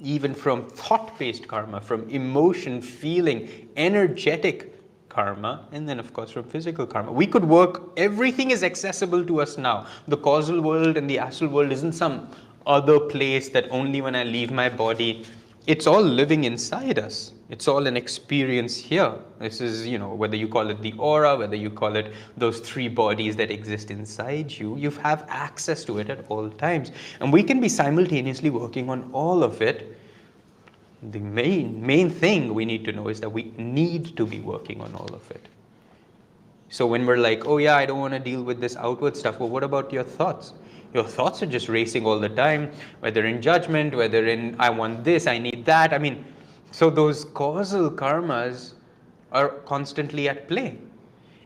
even 0.00 0.34
from 0.34 0.68
thought 0.68 1.18
based 1.18 1.48
karma, 1.48 1.80
from 1.80 2.08
emotion, 2.10 2.80
feeling, 2.82 3.68
energetic 3.76 4.74
karma, 5.08 5.66
and 5.72 5.88
then, 5.88 6.00
of 6.00 6.12
course, 6.12 6.30
from 6.30 6.44
physical 6.44 6.86
karma, 6.86 7.12
we 7.12 7.26
could 7.26 7.44
work, 7.44 7.92
everything 7.96 8.50
is 8.50 8.64
accessible 8.64 9.24
to 9.24 9.40
us 9.40 9.56
now. 9.56 9.86
The 10.08 10.16
causal 10.16 10.60
world 10.60 10.96
and 10.96 11.08
the 11.08 11.18
astral 11.18 11.50
world 11.50 11.70
isn't 11.70 11.92
some 11.92 12.28
other 12.66 12.98
place 12.98 13.48
that 13.50 13.68
only 13.70 14.00
when 14.00 14.16
I 14.16 14.24
leave 14.24 14.50
my 14.50 14.68
body, 14.68 15.24
it's 15.66 15.86
all 15.86 16.02
living 16.02 16.44
inside 16.44 16.98
us. 16.98 17.32
It's 17.48 17.68
all 17.68 17.86
an 17.86 17.96
experience 17.96 18.76
here. 18.76 19.14
This 19.38 19.60
is, 19.60 19.86
you 19.86 19.98
know, 19.98 20.14
whether 20.14 20.36
you 20.36 20.48
call 20.48 20.68
it 20.70 20.80
the 20.82 20.92
aura, 20.98 21.36
whether 21.36 21.56
you 21.56 21.70
call 21.70 21.96
it 21.96 22.12
those 22.36 22.60
three 22.60 22.88
bodies 22.88 23.36
that 23.36 23.50
exist 23.50 23.90
inside 23.90 24.50
you, 24.50 24.76
you 24.76 24.90
have 24.90 25.24
access 25.28 25.84
to 25.84 25.98
it 25.98 26.10
at 26.10 26.24
all 26.28 26.50
times. 26.50 26.92
And 27.20 27.32
we 27.32 27.42
can 27.42 27.60
be 27.60 27.68
simultaneously 27.68 28.50
working 28.50 28.90
on 28.90 29.10
all 29.12 29.42
of 29.42 29.62
it. 29.62 29.98
The 31.10 31.20
main, 31.20 31.84
main 31.84 32.10
thing 32.10 32.54
we 32.54 32.64
need 32.64 32.84
to 32.86 32.92
know 32.92 33.08
is 33.08 33.20
that 33.20 33.30
we 33.30 33.52
need 33.56 34.16
to 34.16 34.26
be 34.26 34.40
working 34.40 34.80
on 34.80 34.94
all 34.94 35.14
of 35.14 35.30
it. 35.30 35.46
So 36.70 36.86
when 36.86 37.06
we're 37.06 37.18
like, 37.18 37.46
oh 37.46 37.58
yeah, 37.58 37.76
I 37.76 37.86
don't 37.86 38.00
want 38.00 38.14
to 38.14 38.18
deal 38.18 38.42
with 38.42 38.60
this 38.60 38.74
outward 38.76 39.16
stuff, 39.16 39.38
well, 39.38 39.48
what 39.48 39.62
about 39.62 39.92
your 39.92 40.02
thoughts? 40.02 40.54
Your 40.94 41.04
thoughts 41.04 41.42
are 41.42 41.46
just 41.46 41.68
racing 41.68 42.06
all 42.06 42.20
the 42.20 42.28
time, 42.28 42.70
whether 43.00 43.26
in 43.26 43.42
judgment, 43.42 43.96
whether 43.96 44.26
in 44.26 44.54
I 44.60 44.70
want 44.70 45.02
this, 45.02 45.26
I 45.26 45.38
need 45.38 45.64
that. 45.66 45.92
I 45.92 45.98
mean, 45.98 46.24
So 46.74 46.90
those 46.90 47.24
causal 47.24 47.88
karmas 47.88 48.72
are 49.30 49.50
constantly 49.64 50.28
at 50.28 50.48
play. 50.48 50.76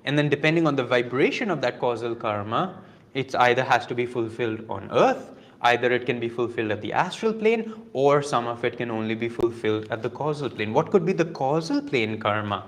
And 0.06 0.16
then, 0.16 0.30
depending 0.30 0.66
on 0.66 0.74
the 0.74 0.84
vibration 0.84 1.50
of 1.50 1.60
that 1.60 1.78
causal 1.78 2.14
karma, 2.14 2.82
it 3.12 3.34
either 3.34 3.62
has 3.62 3.84
to 3.88 3.94
be 3.94 4.06
fulfilled 4.06 4.64
on 4.70 4.88
earth, 4.90 5.32
either 5.60 5.92
it 5.92 6.06
can 6.06 6.18
be 6.18 6.30
fulfilled 6.30 6.70
at 6.70 6.80
the 6.80 6.94
astral 6.94 7.34
plane, 7.34 7.74
or 7.92 8.22
some 8.22 8.46
of 8.46 8.64
it 8.64 8.78
can 8.78 8.90
only 8.90 9.14
be 9.14 9.28
fulfilled 9.28 9.86
at 9.90 10.02
the 10.02 10.08
causal 10.08 10.48
plane. 10.48 10.72
What 10.72 10.90
could 10.90 11.04
be 11.04 11.12
the 11.12 11.26
causal 11.26 11.82
plane 11.82 12.18
karma? 12.18 12.64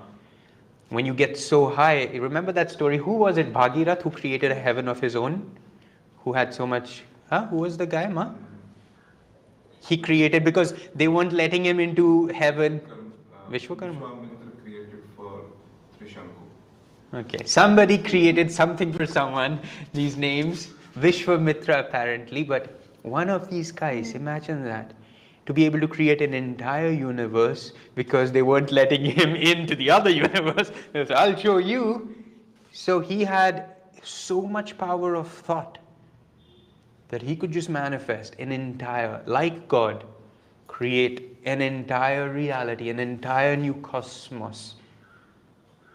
When 0.89 1.03
you 1.03 1.15
get 1.15 1.35
so 1.35 1.67
high, 1.67 2.11
remember 2.13 2.51
that 2.51 2.69
story? 2.69 2.99
Who 2.99 3.13
was 3.13 3.37
it? 3.37 3.51
Bhagirath, 3.51 4.03
who 4.03 4.11
created 4.11 4.51
a 4.51 4.55
heaven 4.55 4.87
of 4.87 4.99
his 4.99 5.15
own? 5.15 5.49
Who 6.23 6.33
had 6.33 6.53
so 6.53 6.67
much? 6.67 7.03
Huh? 7.29 7.47
Who 7.47 7.57
was 7.57 7.77
the 7.77 7.85
guy, 7.85 8.07
ma? 8.07 8.31
He 9.87 9.97
created 9.97 10.43
because 10.43 10.73
they 10.93 11.07
weren't 11.07 11.33
letting 11.33 11.65
him 11.65 11.79
into 11.79 12.27
heaven. 12.27 12.79
Vishwakarma. 13.49 13.99
Vishwamitra 13.99 14.63
created 14.63 15.03
for 15.15 15.45
Trishanku. 15.99 16.41
Okay, 17.13 17.45
somebody 17.45 17.97
created 17.97 18.51
something 18.51 18.93
for 18.93 19.05
someone, 19.05 19.59
these 19.93 20.15
names, 20.15 20.69
Vishwamitra 20.97 21.79
apparently, 21.79 22.43
but 22.43 22.79
one 23.01 23.29
of 23.29 23.49
these 23.49 23.71
guys, 23.71 24.13
imagine 24.13 24.63
that, 24.63 24.93
to 25.47 25.53
be 25.53 25.65
able 25.65 25.79
to 25.81 25.87
create 25.87 26.21
an 26.21 26.33
entire 26.33 26.91
universe 26.91 27.73
because 27.95 28.31
they 28.31 28.43
weren't 28.43 28.71
letting 28.71 29.03
him 29.03 29.35
into 29.51 29.75
the 29.75 29.89
other 29.89 30.09
universe. 30.09 30.71
Said, 30.93 31.11
I'll 31.11 31.35
show 31.35 31.57
you. 31.57 32.15
So 32.71 32.99
he 32.99 33.23
had 33.23 33.75
so 34.03 34.41
much 34.43 34.77
power 34.77 35.15
of 35.15 35.27
thought 35.27 35.79
that 37.11 37.21
he 37.21 37.35
could 37.35 37.51
just 37.51 37.69
manifest 37.69 38.35
an 38.39 38.51
entire, 38.51 39.21
like 39.25 39.67
God, 39.67 40.05
create 40.67 41.37
an 41.45 41.61
entire 41.61 42.31
reality, 42.31 42.89
an 42.89 42.99
entire 42.99 43.55
new 43.55 43.73
cosmos. 43.75 44.75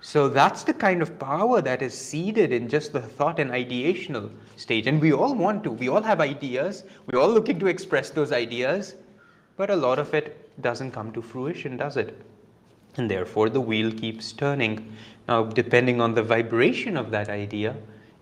So 0.02 0.28
that's 0.28 0.62
the 0.62 0.74
kind 0.74 1.02
of 1.02 1.18
power 1.18 1.60
that 1.62 1.82
is 1.82 1.98
seeded 1.98 2.52
in 2.52 2.68
just 2.68 2.92
the 2.92 3.00
thought 3.00 3.40
and 3.40 3.50
ideational 3.50 4.30
stage. 4.54 4.86
And 4.86 5.00
we 5.00 5.12
all 5.12 5.34
want 5.34 5.64
to, 5.64 5.72
we 5.72 5.88
all 5.88 6.02
have 6.02 6.20
ideas, 6.20 6.84
we're 7.06 7.18
all 7.18 7.30
looking 7.30 7.58
to 7.58 7.66
express 7.66 8.10
those 8.10 8.30
ideas, 8.30 8.94
but 9.56 9.70
a 9.70 9.74
lot 9.74 9.98
of 9.98 10.14
it 10.14 10.62
doesn't 10.62 10.92
come 10.92 11.12
to 11.12 11.22
fruition, 11.22 11.76
does 11.76 11.96
it? 11.96 12.20
And 12.98 13.10
therefore 13.10 13.48
the 13.48 13.60
wheel 13.60 13.90
keeps 13.90 14.32
turning. 14.32 14.92
Now, 15.28 15.44
depending 15.44 16.00
on 16.00 16.14
the 16.14 16.22
vibration 16.22 16.96
of 16.96 17.10
that 17.10 17.28
idea, 17.28 17.74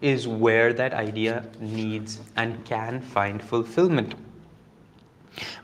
is 0.04 0.28
where 0.28 0.74
that 0.74 0.92
idea 0.92 1.42
needs 1.60 2.20
and 2.36 2.62
can 2.66 3.00
find 3.00 3.42
fulfillment. 3.42 4.14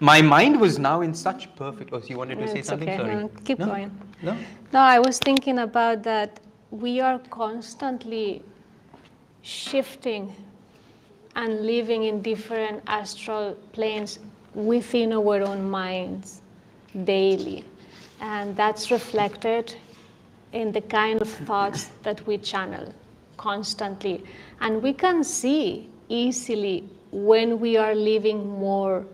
My 0.00 0.22
mind 0.22 0.58
was 0.58 0.78
now 0.78 1.02
in 1.02 1.12
such 1.14 1.54
perfect. 1.56 1.90
Oh, 1.92 2.00
so 2.00 2.06
you 2.06 2.16
wanted 2.16 2.38
to 2.38 2.48
say 2.48 2.62
something? 2.62 2.88
okay. 2.88 2.96
Sorry. 2.96 3.14
No, 3.16 3.30
keep 3.44 3.58
No? 3.58 3.66
going. 3.66 3.90
No? 4.22 4.36
No, 4.72 4.80
I 4.80 4.98
was 4.98 5.18
thinking 5.18 5.58
about 5.58 6.02
that 6.04 6.40
we 6.70 7.00
are 7.00 7.18
constantly 7.30 8.42
shifting 9.42 10.34
and 11.36 11.60
living 11.66 12.04
in 12.04 12.22
different 12.22 12.82
astral 12.86 13.54
planes 13.72 14.18
within 14.54 15.12
our 15.12 15.42
own 15.42 15.70
minds 15.70 16.40
daily. 17.04 17.62
And 18.20 18.56
that's 18.56 18.90
reflected 18.90 19.74
in 20.52 20.72
the 20.72 20.80
kind 20.80 21.20
of 21.20 21.28
thoughts 21.28 21.90
that 22.02 22.26
we 22.26 22.38
channel 22.38 22.92
constantly. 23.40 24.22
And 24.60 24.82
we 24.82 24.92
can 24.92 25.24
see 25.24 25.88
easily 26.08 26.84
when 27.10 27.58
we 27.58 27.76
are 27.76 27.94
living 27.94 28.46
more 28.48 29.06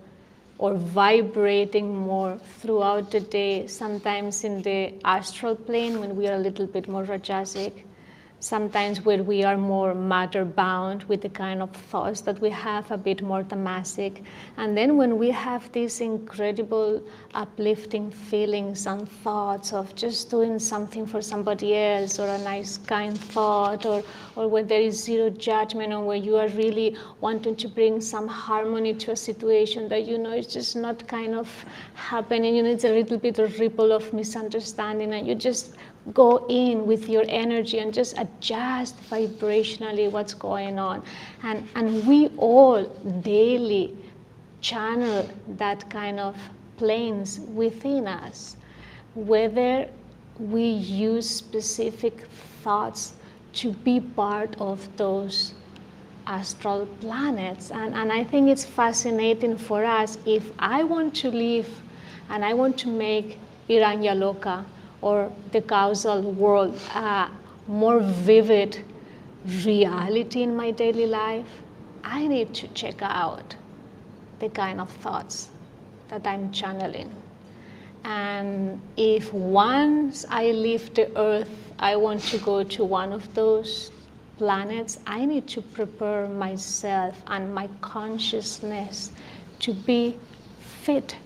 or 0.58 0.74
vibrating 0.74 1.94
more 1.94 2.38
throughout 2.60 3.10
the 3.10 3.20
day, 3.20 3.66
sometimes 3.66 4.42
in 4.42 4.62
the 4.62 4.94
astral 5.04 5.54
plane 5.54 6.00
when 6.00 6.16
we 6.16 6.26
are 6.26 6.34
a 6.34 6.38
little 6.38 6.66
bit 6.66 6.88
more 6.88 7.04
rajasic, 7.04 7.84
sometimes 8.46 9.04
where 9.04 9.24
we 9.24 9.42
are 9.42 9.56
more 9.56 9.92
matter 9.92 10.44
bound 10.44 11.02
with 11.04 11.20
the 11.20 11.28
kind 11.28 11.60
of 11.60 11.70
thoughts 11.90 12.20
that 12.20 12.40
we 12.40 12.48
have, 12.50 12.88
a 12.92 12.96
bit 12.96 13.20
more 13.20 13.42
tamasic. 13.42 14.22
And 14.56 14.76
then 14.78 14.96
when 14.96 15.18
we 15.18 15.30
have 15.32 15.70
these 15.72 16.00
incredible 16.00 17.02
uplifting 17.34 18.10
feelings 18.10 18.86
and 18.86 19.10
thoughts 19.24 19.72
of 19.72 19.94
just 19.96 20.30
doing 20.30 20.60
something 20.60 21.06
for 21.06 21.20
somebody 21.20 21.76
else 21.76 22.20
or 22.20 22.28
a 22.28 22.38
nice 22.38 22.78
kind 22.78 23.18
thought 23.18 23.84
or, 23.84 24.04
or 24.36 24.46
when 24.48 24.68
there 24.68 24.80
is 24.80 25.02
zero 25.02 25.28
judgment 25.28 25.92
or 25.92 26.04
where 26.04 26.16
you 26.16 26.36
are 26.36 26.48
really 26.50 26.96
wanting 27.20 27.56
to 27.56 27.68
bring 27.68 28.00
some 28.00 28.28
harmony 28.28 28.94
to 28.94 29.10
a 29.10 29.16
situation 29.16 29.88
that 29.88 30.06
you 30.06 30.18
know 30.18 30.32
is 30.32 30.46
just 30.46 30.76
not 30.76 31.06
kind 31.08 31.34
of 31.34 31.48
happening, 31.94 32.54
you 32.54 32.62
know, 32.62 32.70
it's 32.70 32.84
a 32.84 32.90
little 32.90 33.18
bit 33.18 33.40
of 33.40 33.58
ripple 33.58 33.90
of 33.92 34.12
misunderstanding 34.12 35.12
and 35.14 35.26
you 35.26 35.34
just 35.34 35.74
go 36.12 36.46
in 36.48 36.86
with 36.86 37.08
your 37.08 37.24
energy 37.28 37.78
and 37.78 37.92
just 37.92 38.16
adjust 38.18 38.94
vibrationally 39.10 40.10
what's 40.10 40.34
going 40.34 40.78
on. 40.78 41.02
And, 41.42 41.68
and 41.74 42.06
we 42.06 42.28
all 42.36 42.84
daily 43.22 43.96
channel 44.60 45.28
that 45.56 45.88
kind 45.90 46.20
of 46.20 46.36
planes 46.76 47.40
within 47.40 48.06
us, 48.06 48.56
whether 49.14 49.88
we 50.38 50.64
use 50.64 51.28
specific 51.28 52.26
thoughts 52.62 53.14
to 53.54 53.72
be 53.72 54.00
part 54.00 54.54
of 54.60 54.86
those 54.96 55.54
astral 56.26 56.86
planets. 57.00 57.70
And, 57.70 57.94
and 57.94 58.12
I 58.12 58.24
think 58.24 58.48
it's 58.48 58.64
fascinating 58.64 59.56
for 59.56 59.84
us 59.84 60.18
if 60.26 60.50
I 60.58 60.84
want 60.84 61.14
to 61.16 61.30
live 61.30 61.68
and 62.28 62.44
I 62.44 62.54
want 62.54 62.76
to 62.78 62.88
make 62.88 63.38
Iranyaloka 63.68 64.64
or 65.02 65.32
the 65.52 65.60
causal 65.60 66.22
world 66.22 66.78
a 66.94 67.28
more 67.66 68.00
vivid 68.00 68.84
reality 69.64 70.42
in 70.42 70.56
my 70.56 70.70
daily 70.70 71.06
life, 71.06 71.46
I 72.04 72.26
need 72.26 72.54
to 72.54 72.68
check 72.68 73.02
out 73.02 73.54
the 74.38 74.48
kind 74.48 74.80
of 74.80 74.90
thoughts 74.90 75.48
that 76.08 76.26
I'm 76.26 76.52
channeling. 76.52 77.14
And 78.04 78.80
if 78.96 79.32
once 79.32 80.24
I 80.28 80.52
leave 80.52 80.94
the 80.94 81.16
earth, 81.18 81.50
I 81.78 81.96
want 81.96 82.22
to 82.24 82.38
go 82.38 82.62
to 82.62 82.84
one 82.84 83.12
of 83.12 83.34
those 83.34 83.90
planets, 84.38 84.98
I 85.06 85.24
need 85.24 85.48
to 85.48 85.62
prepare 85.62 86.28
myself 86.28 87.20
and 87.26 87.52
my 87.54 87.68
consciousness 87.80 89.10
to 89.60 89.72
be 89.72 90.16
fit 90.60 91.16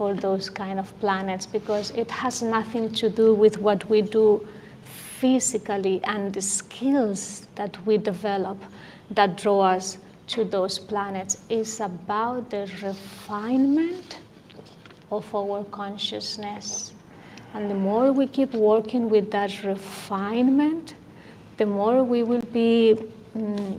for 0.00 0.14
those 0.14 0.48
kind 0.48 0.78
of 0.80 0.88
planets 0.98 1.44
because 1.44 1.90
it 1.90 2.10
has 2.10 2.40
nothing 2.40 2.90
to 2.90 3.10
do 3.10 3.34
with 3.34 3.58
what 3.58 3.84
we 3.90 4.00
do 4.00 4.48
physically 4.82 6.00
and 6.04 6.32
the 6.32 6.40
skills 6.40 7.46
that 7.54 7.76
we 7.84 7.98
develop 7.98 8.56
that 9.10 9.36
draw 9.36 9.60
us 9.60 9.98
to 10.26 10.42
those 10.42 10.78
planets. 10.78 11.42
It's 11.50 11.80
about 11.80 12.48
the 12.48 12.62
refinement 12.82 14.20
of 15.10 15.34
our 15.34 15.64
consciousness. 15.64 16.94
And 17.52 17.70
the 17.70 17.74
more 17.74 18.10
we 18.10 18.26
keep 18.26 18.54
working 18.54 19.10
with 19.10 19.30
that 19.32 19.62
refinement, 19.62 20.94
the 21.58 21.66
more 21.66 22.02
we 22.02 22.22
will 22.22 22.46
be 22.54 22.96
mm, 23.36 23.78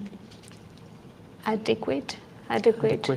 adequate, 1.48 2.18
adequate, 2.52 3.10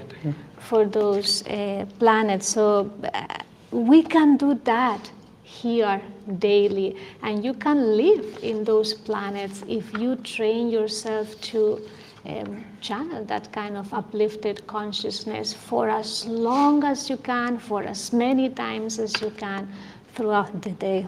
for 0.64 0.84
those 0.86 1.46
uh, 1.46 1.86
planets. 1.98 2.48
So 2.48 2.90
uh, 3.12 3.26
we 3.70 4.02
can 4.02 4.36
do 4.36 4.54
that 4.64 5.10
here 5.42 6.00
daily, 6.38 6.96
and 7.22 7.44
you 7.44 7.54
can 7.54 7.96
live 7.96 8.38
in 8.42 8.64
those 8.64 8.94
planets 8.94 9.62
if 9.68 9.92
you 9.98 10.16
train 10.16 10.70
yourself 10.70 11.40
to 11.52 11.80
um, 12.26 12.64
channel 12.80 13.24
that 13.26 13.52
kind 13.52 13.76
of 13.76 13.92
uplifted 13.92 14.66
consciousness 14.66 15.52
for 15.52 15.88
as 15.90 16.26
long 16.26 16.82
as 16.84 17.10
you 17.10 17.16
can, 17.18 17.58
for 17.58 17.82
as 17.82 18.12
many 18.12 18.48
times 18.48 18.98
as 18.98 19.20
you 19.20 19.30
can 19.30 19.68
throughout 20.14 20.62
the 20.62 20.70
day. 20.70 21.06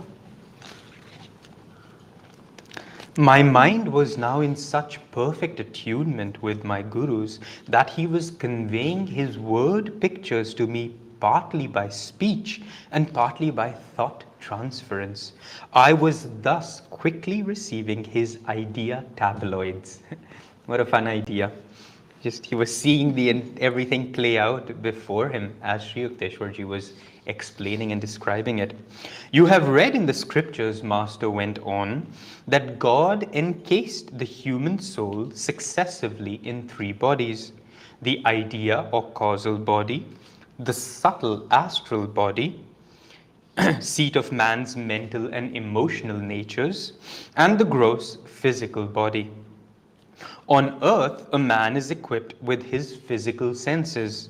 My 3.19 3.43
mind 3.43 3.89
was 3.89 4.19
now 4.19 4.43
in 4.43 4.55
such 4.55 5.01
perfect 5.11 5.59
attunement 5.59 6.43
with 6.43 6.65
my 6.65 6.83
gurus 6.83 7.41
that 7.67 7.89
he 7.89 8.07
was 8.07 8.31
conveying 8.31 9.07
his 9.07 9.39
word 9.39 10.03
pictures 10.03 10.53
to 10.53 10.67
me 10.67 10.95
partly 11.19 11.67
by 11.67 11.89
speech 11.89 12.61
and 12.93 13.11
partly 13.15 13.51
by 13.51 13.73
thought 13.73 14.25
transference. 14.39 15.33
I 15.73 15.95
was 15.95 16.29
thus 16.43 16.83
quickly 16.91 17.43
receiving 17.43 18.05
his 18.05 18.39
idea 18.49 19.03
tabloids. 19.17 20.01
what 20.67 20.81
a 20.81 20.85
fun 20.85 21.07
idea. 21.07 21.51
Just 22.23 22.47
he 22.47 22.55
was 22.55 22.75
seeing 22.75 23.15
the 23.15 23.43
everything 23.61 24.13
play 24.13 24.39
out 24.39 24.83
before 24.83 25.29
him 25.29 25.55
as 25.63 25.85
Sri 25.85 26.09
Yukteswarji 26.09 26.67
was 26.67 26.93
explaining 27.27 27.93
and 27.93 28.01
describing 28.01 28.59
it. 28.59 28.75
You 29.33 29.47
have 29.47 29.69
read 29.69 29.95
in 29.95 30.07
the 30.07 30.15
scriptures, 30.15 30.83
Master 30.83 31.29
went 31.31 31.59
on, 31.61 32.07
that 32.49 32.79
God 32.79 33.29
encased 33.35 34.17
the 34.19 34.25
human 34.25 34.79
soul 34.79 35.31
successively 35.33 36.41
in 36.43 36.69
three 36.69 36.93
bodies 36.93 37.53
the 38.03 38.23
idea 38.27 38.89
or 38.93 39.11
causal 39.13 39.57
body, 39.57 40.07
the 40.59 40.73
subtle 40.73 41.47
astral 41.51 42.07
body, 42.07 42.63
seat 43.81 44.17
of 44.17 44.33
man's 44.33 44.77
mental 44.77 45.33
and 45.33 45.57
emotional 45.57 46.19
natures, 46.19 46.93
and 47.37 47.59
the 47.59 47.65
gross 47.65 48.19
physical 48.27 48.87
body. 48.87 49.31
On 50.49 50.79
earth, 50.85 51.27
a 51.33 51.39
man 51.41 51.77
is 51.77 51.91
equipped 51.91 52.41
with 52.41 52.63
his 52.63 52.95
physical 52.95 53.53
senses. 53.53 54.29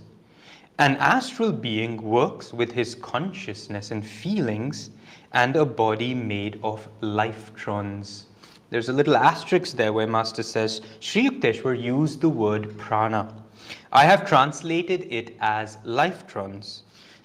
An 0.78 0.96
astral 0.96 1.52
being 1.52 2.00
works 2.00 2.54
with 2.54 2.72
his 2.72 2.94
consciousness 2.94 3.90
and 3.90 4.06
feelings 4.06 4.88
and 5.32 5.54
a 5.56 5.66
body 5.66 6.14
made 6.14 6.58
of 6.62 6.88
lifetrons. 7.02 8.24
There's 8.70 8.88
a 8.88 8.94
little 8.94 9.14
asterisk 9.14 9.76
there 9.76 9.92
where 9.92 10.06
Master 10.06 10.42
says 10.42 10.80
Sri 11.00 11.28
Yukteswar 11.28 11.74
used 11.74 12.22
the 12.22 12.30
word 12.30 12.78
prana. 12.78 13.34
I 13.92 14.04
have 14.04 14.26
translated 14.26 15.06
it 15.10 15.36
as 15.40 15.76
lifetrons. 15.84 16.80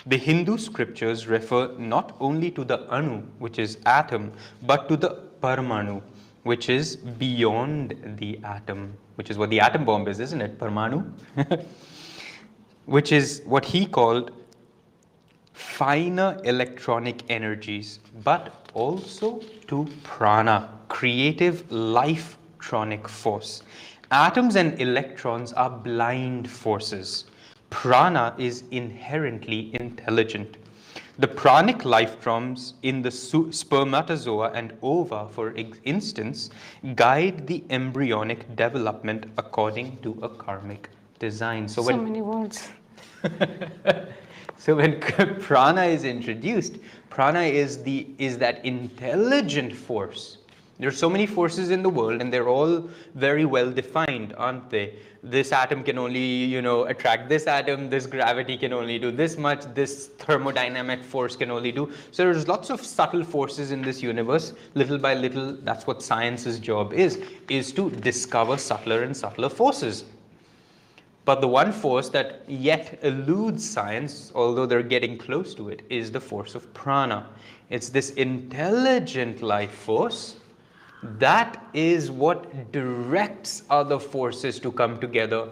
The 0.06 0.18
Hindu 0.18 0.58
scriptures 0.58 1.28
refer 1.28 1.72
not 1.78 2.18
only 2.20 2.52
to 2.52 2.66
the 2.66 2.86
anu, 2.90 3.22
which 3.40 3.58
is 3.58 3.78
atom, 3.86 4.34
but 4.64 4.90
to 4.90 4.98
the 4.98 5.24
parmanu, 5.42 6.02
which 6.44 6.70
is 6.70 6.96
beyond 6.96 8.16
the 8.18 8.40
atom, 8.44 8.94
which 9.16 9.30
is 9.30 9.38
what 9.38 9.50
the 9.50 9.60
atom 9.60 9.86
bomb 9.86 10.08
is, 10.08 10.20
isn't 10.20 10.42
it? 10.42 10.58
Parmanu? 10.60 11.12
which 12.86 13.12
is 13.12 13.42
what 13.46 13.64
he 13.64 13.86
called 13.86 14.32
finer 15.54 16.40
electronic 16.44 17.24
energies, 17.30 18.00
but 18.24 18.70
also 18.74 19.42
to 19.68 19.88
prana, 20.04 20.70
creative 20.88 21.72
life-tronic 21.72 23.08
force. 23.08 23.64
Atoms 24.12 24.56
and 24.56 24.80
electrons 24.82 25.54
are 25.54 25.70
blind 25.70 26.50
forces. 26.50 27.26
Prana 27.70 28.36
is 28.38 28.64
inherently 28.72 29.74
intelligent. 29.76 30.58
The 31.22 31.28
pranic 31.28 31.86
life 31.86 32.20
forms 32.20 32.74
in 32.82 33.04
the 33.04 33.12
spermatozoa 33.12 34.54
and 34.56 34.74
ova, 34.82 35.30
for 35.30 35.54
instance, 35.84 36.50
guide 36.96 37.46
the 37.46 37.64
embryonic 37.70 38.56
development 38.56 39.28
according 39.38 39.98
to 40.02 40.18
a 40.24 40.30
karmic 40.30 40.90
design. 41.20 41.68
So, 41.68 41.84
So 41.84 41.88
when 41.90 42.04
many 42.06 42.24
words. 42.24 42.70
so 44.58 44.78
when 44.78 45.00
prana 45.00 45.84
is 45.84 46.06
introduced, 46.06 46.78
prana 47.12 47.42
is 47.42 47.84
the 47.84 48.08
is 48.18 48.40
that 48.40 48.66
intelligent 48.66 49.76
force. 49.76 50.40
There 50.82 50.90
are 50.90 50.92
so 50.92 51.12
many 51.12 51.28
forces 51.28 51.70
in 51.70 51.84
the 51.84 51.90
world, 51.90 52.22
and 52.22 52.34
they're 52.34 52.50
all 52.50 52.90
very 53.14 53.46
well 53.46 53.70
defined, 53.72 54.34
aren't 54.36 54.72
they? 54.72 54.96
This 55.22 55.52
atom 55.52 55.84
can 55.84 56.00
only, 56.00 56.20
you 56.20 56.60
know, 56.64 56.86
attract 56.86 57.30
this 57.30 57.46
atom. 57.46 57.88
This 57.88 58.08
gravity 58.08 58.58
can 58.58 58.74
only 58.74 58.98
do 58.98 59.12
this 59.12 59.38
much. 59.38 59.64
This 59.76 60.10
thermodynamic 60.18 61.06
force 61.06 61.36
can 61.36 61.52
only 61.52 61.72
do. 61.72 61.92
So 62.10 62.24
there's 62.24 62.48
lots 62.48 62.72
of 62.72 62.84
subtle 62.84 63.24
forces 63.24 63.72
in 63.72 63.84
this 63.84 64.02
universe. 64.02 64.54
Little 64.74 64.98
by 64.98 65.14
little, 65.14 65.56
that's 65.62 65.86
what 65.86 66.02
science's 66.02 66.58
job 66.58 66.94
is: 66.94 67.22
is 67.48 67.72
to 67.74 67.92
discover 67.92 68.58
subtler 68.58 69.04
and 69.04 69.16
subtler 69.16 69.50
forces. 69.50 70.06
But 71.26 71.42
the 71.42 71.48
one 71.48 71.72
force 71.72 72.10
that 72.10 72.42
yet 72.48 72.98
eludes 73.04 73.70
science, 73.70 74.32
although 74.34 74.66
they're 74.66 74.82
getting 74.82 75.20
close 75.20 75.54
to 75.54 75.70
it, 75.70 75.84
is 75.92 76.12
the 76.12 76.20
force 76.20 76.56
of 76.56 76.74
prana. 76.74 77.30
It's 77.70 77.90
this 77.90 78.10
intelligent 78.14 79.44
life 79.44 79.72
force 79.72 80.38
that 81.04 81.64
is 81.74 82.12
what 82.12 82.72
directs 82.72 83.64
other 83.70 84.00
forces 84.00 84.60
to 84.60 84.72
come 84.72 85.00
together 85.00 85.50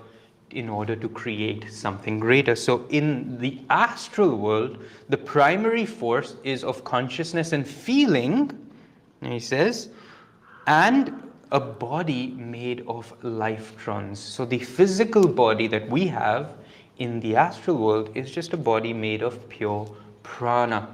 in 0.52 0.70
order 0.70 0.96
to 0.96 1.10
create 1.10 1.72
something 1.72 2.20
greater. 2.20 2.56
So, 2.56 2.86
in 2.90 3.38
the 3.40 3.60
astral 3.70 4.36
world, 4.36 4.80
the 5.08 5.18
primary 5.18 5.86
force 5.86 6.36
is 6.44 6.64
of 6.64 6.84
consciousness 6.84 7.52
and 7.52 7.68
feeling, 7.68 8.52
he 9.22 9.40
says, 9.40 9.90
and 10.68 11.30
a 11.52 11.60
body 11.60 12.28
made 12.38 12.84
of 12.88 13.14
lifetrons. 13.22 14.18
So 14.18 14.46
the 14.46 14.60
physical 14.60 15.28
body 15.28 15.68
that 15.68 15.90
we 15.90 16.06
have 16.08 16.52
in 17.00 17.20
the 17.20 17.36
astral 17.36 17.78
world 17.78 18.12
is 18.16 18.30
just 18.30 18.54
a 18.54 18.58
body 18.58 18.94
made 18.94 19.24
of 19.24 19.50
pure 19.50 19.90
prana. 20.22 20.88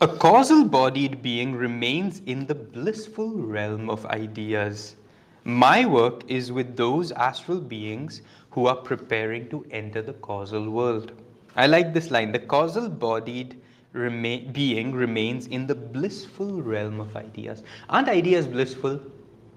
A 0.00 0.06
causal 0.06 0.64
bodied 0.64 1.22
being 1.22 1.56
remains 1.56 2.22
in 2.26 2.46
the 2.46 2.54
blissful 2.54 3.30
realm 3.30 3.90
of 3.90 4.06
ideas. 4.06 4.94
My 5.42 5.86
work 5.86 6.22
is 6.28 6.52
with 6.52 6.76
those 6.76 7.10
astral 7.10 7.60
beings 7.60 8.22
who 8.50 8.66
are 8.68 8.76
preparing 8.76 9.48
to 9.48 9.66
enter 9.72 10.00
the 10.00 10.12
causal 10.12 10.70
world. 10.70 11.10
I 11.56 11.66
like 11.66 11.94
this 11.94 12.12
line 12.12 12.30
the 12.30 12.38
causal 12.38 12.88
bodied 12.88 13.60
rema- 13.92 14.46
being 14.52 14.92
remains 14.92 15.48
in 15.48 15.66
the 15.66 15.74
blissful 15.74 16.62
realm 16.62 17.00
of 17.00 17.16
ideas. 17.16 17.64
Aren't 17.90 18.08
ideas 18.08 18.46
blissful? 18.46 19.00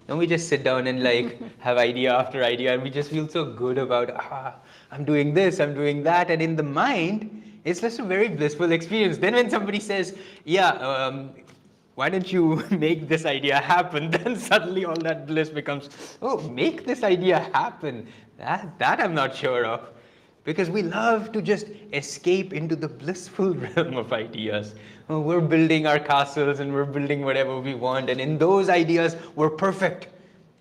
Don't 0.07 0.17
we 0.17 0.25
just 0.25 0.49
sit 0.49 0.63
down 0.63 0.87
and 0.87 1.03
like 1.03 1.39
have 1.59 1.77
idea 1.77 2.15
after 2.15 2.43
idea 2.43 2.73
and 2.73 2.81
we 2.81 2.89
just 2.89 3.11
feel 3.11 3.27
so 3.27 3.45
good 3.45 3.77
about, 3.77 4.09
ah, 4.15 4.55
I'm 4.91 5.05
doing 5.05 5.35
this, 5.35 5.59
I'm 5.59 5.75
doing 5.75 6.01
that. 6.01 6.31
And 6.31 6.41
in 6.41 6.55
the 6.55 6.63
mind, 6.63 7.40
it's 7.63 7.81
just 7.81 7.99
a 7.99 8.03
very 8.03 8.29
blissful 8.29 8.71
experience. 8.71 9.17
Then 9.17 9.33
when 9.33 9.49
somebody 9.49 9.79
says, 9.79 10.17
yeah, 10.45 10.69
um, 10.69 11.31
why 11.95 12.09
don't 12.09 12.31
you 12.31 12.63
make 12.71 13.07
this 13.07 13.25
idea 13.25 13.57
happen? 13.57 14.09
Then 14.17 14.35
suddenly 14.35 14.85
all 14.85 14.95
that 14.95 15.27
bliss 15.27 15.49
becomes, 15.49 15.89
oh, 16.21 16.37
make 16.49 16.85
this 16.85 17.03
idea 17.03 17.39
happen. 17.53 18.07
That, 18.37 18.77
that 18.79 18.99
I'm 18.99 19.13
not 19.13 19.35
sure 19.35 19.65
of. 19.65 19.89
Because 20.43 20.71
we 20.71 20.81
love 20.81 21.31
to 21.33 21.41
just 21.41 21.67
escape 21.93 22.53
into 22.53 22.75
the 22.75 22.87
blissful 22.87 23.53
realm 23.75 23.97
of 23.97 24.11
ideas. 24.11 24.73
We're 25.07 25.41
building 25.41 25.85
our 25.85 25.99
castles 25.99 26.59
and 26.61 26.73
we're 26.73 26.85
building 26.85 27.23
whatever 27.23 27.59
we 27.59 27.75
want, 27.75 28.09
and 28.09 28.21
in 28.21 28.37
those 28.37 28.69
ideas, 28.69 29.17
we're 29.35 29.49
perfect. 29.49 30.07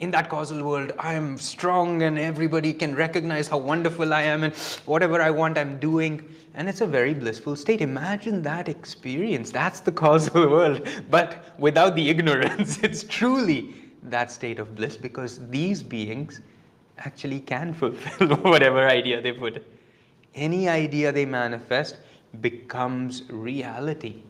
In 0.01 0.11
that 0.13 0.31
causal 0.31 0.65
world, 0.65 0.93
I 0.99 1.13
am 1.13 1.37
strong 1.37 2.03
and 2.05 2.19
everybody 2.19 2.73
can 2.73 2.95
recognize 2.95 3.49
how 3.49 3.59
wonderful 3.59 4.15
I 4.15 4.23
am, 4.23 4.45
and 4.45 4.55
whatever 4.87 5.21
I 5.21 5.29
want, 5.29 5.59
I'm 5.59 5.79
doing. 5.79 6.27
And 6.55 6.71
it's 6.71 6.81
a 6.81 6.87
very 6.87 7.13
blissful 7.13 7.55
state. 7.55 7.83
Imagine 7.83 8.41
that 8.43 8.71
experience. 8.71 9.51
That's 9.51 9.81
the 9.81 9.93
causal 9.93 10.49
world. 10.57 10.89
But 11.11 11.55
without 11.59 11.97
the 11.97 12.09
ignorance, 12.09 12.79
it's 12.83 13.05
truly 13.05 13.75
that 14.05 14.33
state 14.33 14.59
of 14.59 14.75
bliss 14.75 14.97
because 14.97 15.47
these 15.51 15.83
beings 15.83 16.41
actually 16.97 17.41
can 17.41 17.75
fulfill 17.83 18.37
whatever 18.37 18.89
idea 18.89 19.21
they 19.21 19.33
put. 19.33 19.63
Any 20.35 20.67
idea 20.67 21.13
they 21.13 21.27
manifest 21.27 21.99
becomes 22.41 23.25
reality. 23.29 24.23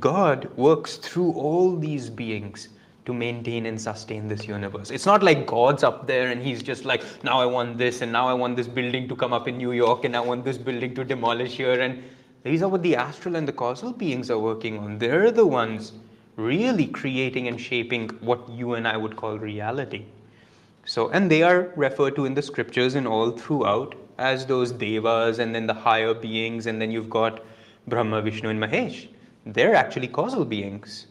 God 0.00 0.50
works 0.56 0.96
through 0.96 1.34
all 1.34 1.76
these 1.76 2.10
beings 2.10 2.70
to 3.06 3.12
maintain 3.12 3.66
and 3.66 3.80
sustain 3.80 4.28
this 4.28 4.46
universe. 4.46 4.90
It's 4.90 5.06
not 5.06 5.22
like 5.22 5.46
God's 5.46 5.84
up 5.84 6.06
there 6.06 6.30
and 6.30 6.42
he's 6.42 6.62
just 6.62 6.84
like, 6.84 7.02
now 7.22 7.40
I 7.40 7.46
want 7.46 7.76
this, 7.76 8.00
and 8.00 8.10
now 8.10 8.26
I 8.26 8.34
want 8.34 8.56
this 8.56 8.66
building 8.66 9.08
to 9.08 9.16
come 9.16 9.32
up 9.32 9.46
in 9.46 9.58
New 9.58 9.72
York, 9.72 10.04
and 10.04 10.16
I 10.16 10.20
want 10.20 10.44
this 10.44 10.56
building 10.56 10.94
to 10.94 11.04
demolish 11.04 11.56
here. 11.56 11.80
And 11.80 12.02
these 12.44 12.62
are 12.62 12.68
what 12.68 12.82
the 12.82 12.96
astral 12.96 13.36
and 13.36 13.46
the 13.46 13.52
causal 13.52 13.92
beings 13.92 14.30
are 14.30 14.38
working 14.38 14.78
on. 14.78 14.98
They're 14.98 15.30
the 15.30 15.46
ones 15.46 15.92
really 16.36 16.86
creating 16.86 17.48
and 17.48 17.60
shaping 17.60 18.08
what 18.20 18.48
you 18.48 18.74
and 18.74 18.88
I 18.88 18.96
would 18.96 19.16
call 19.16 19.38
reality. 19.38 20.06
So, 20.86 21.08
and 21.10 21.30
they 21.30 21.42
are 21.42 21.72
referred 21.76 22.16
to 22.16 22.24
in 22.24 22.34
the 22.34 22.42
scriptures 22.42 22.94
and 22.94 23.06
all 23.06 23.30
throughout 23.30 23.94
as 24.18 24.44
those 24.46 24.70
devas 24.70 25.38
and 25.38 25.54
then 25.54 25.66
the 25.66 25.74
higher 25.74 26.14
beings, 26.14 26.66
and 26.66 26.80
then 26.80 26.90
you've 26.90 27.10
got 27.10 27.42
Brahma, 27.86 28.22
Vishnu, 28.22 28.48
and 28.48 28.60
Mahesh. 28.60 29.08
They're 29.46 29.74
actually 29.74 30.08
causal 30.08 30.44
beings. 30.44 31.06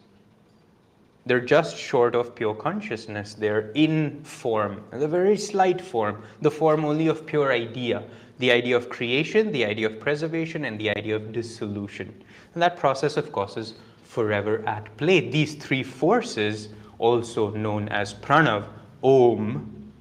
They're 1.25 1.39
just 1.39 1.77
short 1.77 2.15
of 2.15 2.35
pure 2.35 2.53
consciousness. 2.53 3.33
They're 3.33 3.71
in 3.75 4.23
form, 4.23 4.83
the 4.91 5.07
very 5.07 5.37
slight 5.37 5.79
form, 5.79 6.23
the 6.41 6.51
form 6.51 6.83
only 6.83 7.07
of 7.07 7.25
pure 7.25 7.51
idea. 7.51 8.03
The 8.39 8.51
idea 8.51 8.75
of 8.75 8.89
creation, 8.89 9.51
the 9.51 9.63
idea 9.63 9.87
of 9.87 9.99
preservation, 9.99 10.65
and 10.65 10.77
the 10.79 10.89
idea 10.89 11.15
of 11.15 11.31
dissolution. 11.31 12.13
And 12.53 12.61
that 12.61 12.77
process, 12.77 13.15
of 13.15 13.31
course, 13.31 13.55
is 13.55 13.75
forever 14.03 14.63
at 14.67 14.95
play. 14.97 15.29
These 15.29 15.55
three 15.55 15.83
forces, 15.83 16.69
also 16.99 17.51
known 17.51 17.87
as 17.89 18.13
pranav, 18.13 18.65
om, 19.01 19.91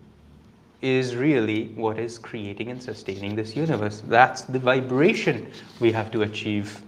is 0.80 1.14
really 1.14 1.68
what 1.76 1.98
is 1.98 2.18
creating 2.18 2.70
and 2.70 2.82
sustaining 2.82 3.36
this 3.36 3.54
universe. 3.54 4.02
That's 4.06 4.42
the 4.42 4.58
vibration 4.58 5.52
we 5.78 5.92
have 5.92 6.10
to 6.10 6.22
achieve. 6.22 6.82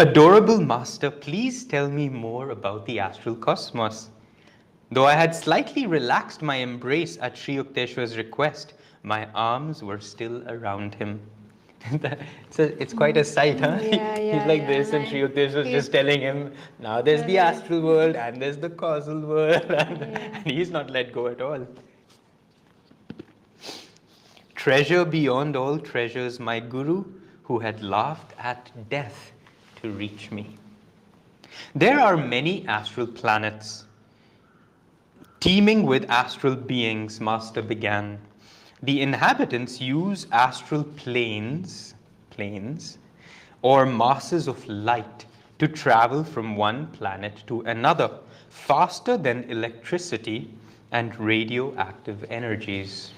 Adorable 0.00 0.60
Master, 0.60 1.10
please 1.10 1.64
tell 1.64 1.88
me 1.88 2.08
more 2.08 2.50
about 2.50 2.86
the 2.86 3.00
astral 3.00 3.34
cosmos. 3.34 4.10
Though 4.92 5.06
I 5.06 5.14
had 5.14 5.34
slightly 5.34 5.88
relaxed 5.88 6.40
my 6.40 6.54
embrace 6.54 7.18
at 7.20 7.36
Sri 7.36 7.56
Yukteswar's 7.56 8.16
request, 8.16 8.74
my 9.02 9.26
arms 9.34 9.82
were 9.82 9.98
still 9.98 10.48
around 10.48 10.94
him. 10.94 11.20
it's, 11.90 12.60
a, 12.60 12.80
it's 12.80 12.94
quite 12.94 13.16
a 13.16 13.24
sight, 13.24 13.58
huh? 13.58 13.78
Mm, 13.80 13.92
yeah, 13.92 14.18
yeah, 14.20 14.38
He's 14.38 14.46
like 14.46 14.60
yeah, 14.62 14.68
this, 14.68 14.92
and 14.92 15.08
Sri 15.08 15.22
Yukteswar's 15.22 15.66
he's- 15.66 15.82
just 15.82 15.90
telling 15.90 16.20
him, 16.20 16.52
now 16.78 17.02
there's 17.02 17.24
the 17.24 17.38
astral 17.38 17.80
world, 17.80 18.14
and 18.14 18.40
there's 18.40 18.56
the 18.56 18.70
causal 18.70 19.18
world, 19.18 19.64
and, 19.68 20.00
and 20.00 20.46
he's 20.46 20.70
not 20.70 20.90
let 20.90 21.12
go 21.12 21.26
at 21.26 21.40
all. 21.40 21.66
Treasure 24.54 25.04
beyond 25.04 25.56
all 25.56 25.76
treasures, 25.76 26.38
my 26.38 26.60
Guru, 26.60 27.04
who 27.42 27.58
had 27.58 27.82
laughed 27.82 28.34
at 28.38 28.70
death 28.88 29.32
to 29.82 29.90
reach 29.90 30.30
me. 30.30 30.56
There 31.74 32.00
are 32.00 32.16
many 32.16 32.66
astral 32.66 33.06
planets. 33.06 33.84
Teeming 35.40 35.84
with 35.84 36.10
astral 36.10 36.56
beings, 36.56 37.20
Master 37.20 37.62
began. 37.62 38.18
The 38.82 39.02
inhabitants 39.02 39.80
use 39.80 40.26
astral 40.32 40.84
planes, 40.84 41.94
planes, 42.30 42.98
or 43.62 43.86
masses 43.86 44.46
of 44.48 44.66
light 44.68 45.26
to 45.58 45.66
travel 45.66 46.22
from 46.22 46.56
one 46.56 46.86
planet 46.88 47.42
to 47.48 47.62
another 47.62 48.10
faster 48.50 49.16
than 49.16 49.44
electricity 49.50 50.50
and 50.92 51.18
radioactive 51.18 52.24
energies. 52.30 53.12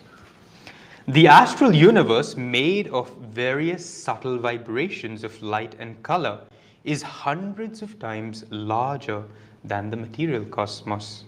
The 1.09 1.27
astral 1.29 1.75
universe, 1.75 2.37
made 2.37 2.89
of 2.89 3.11
various 3.33 3.89
subtle 3.89 4.39
vibrations 4.39 5.25
of 5.25 5.43
light 5.43 5.75
and 5.79 6.01
color, 6.03 6.41
is 6.85 7.01
hundreds 7.01 7.81
of 7.81 7.99
times 7.99 8.45
larger 8.51 9.25
than 9.65 9.89
the 9.89 9.97
material 9.97 10.45
cosmos. 10.45 11.25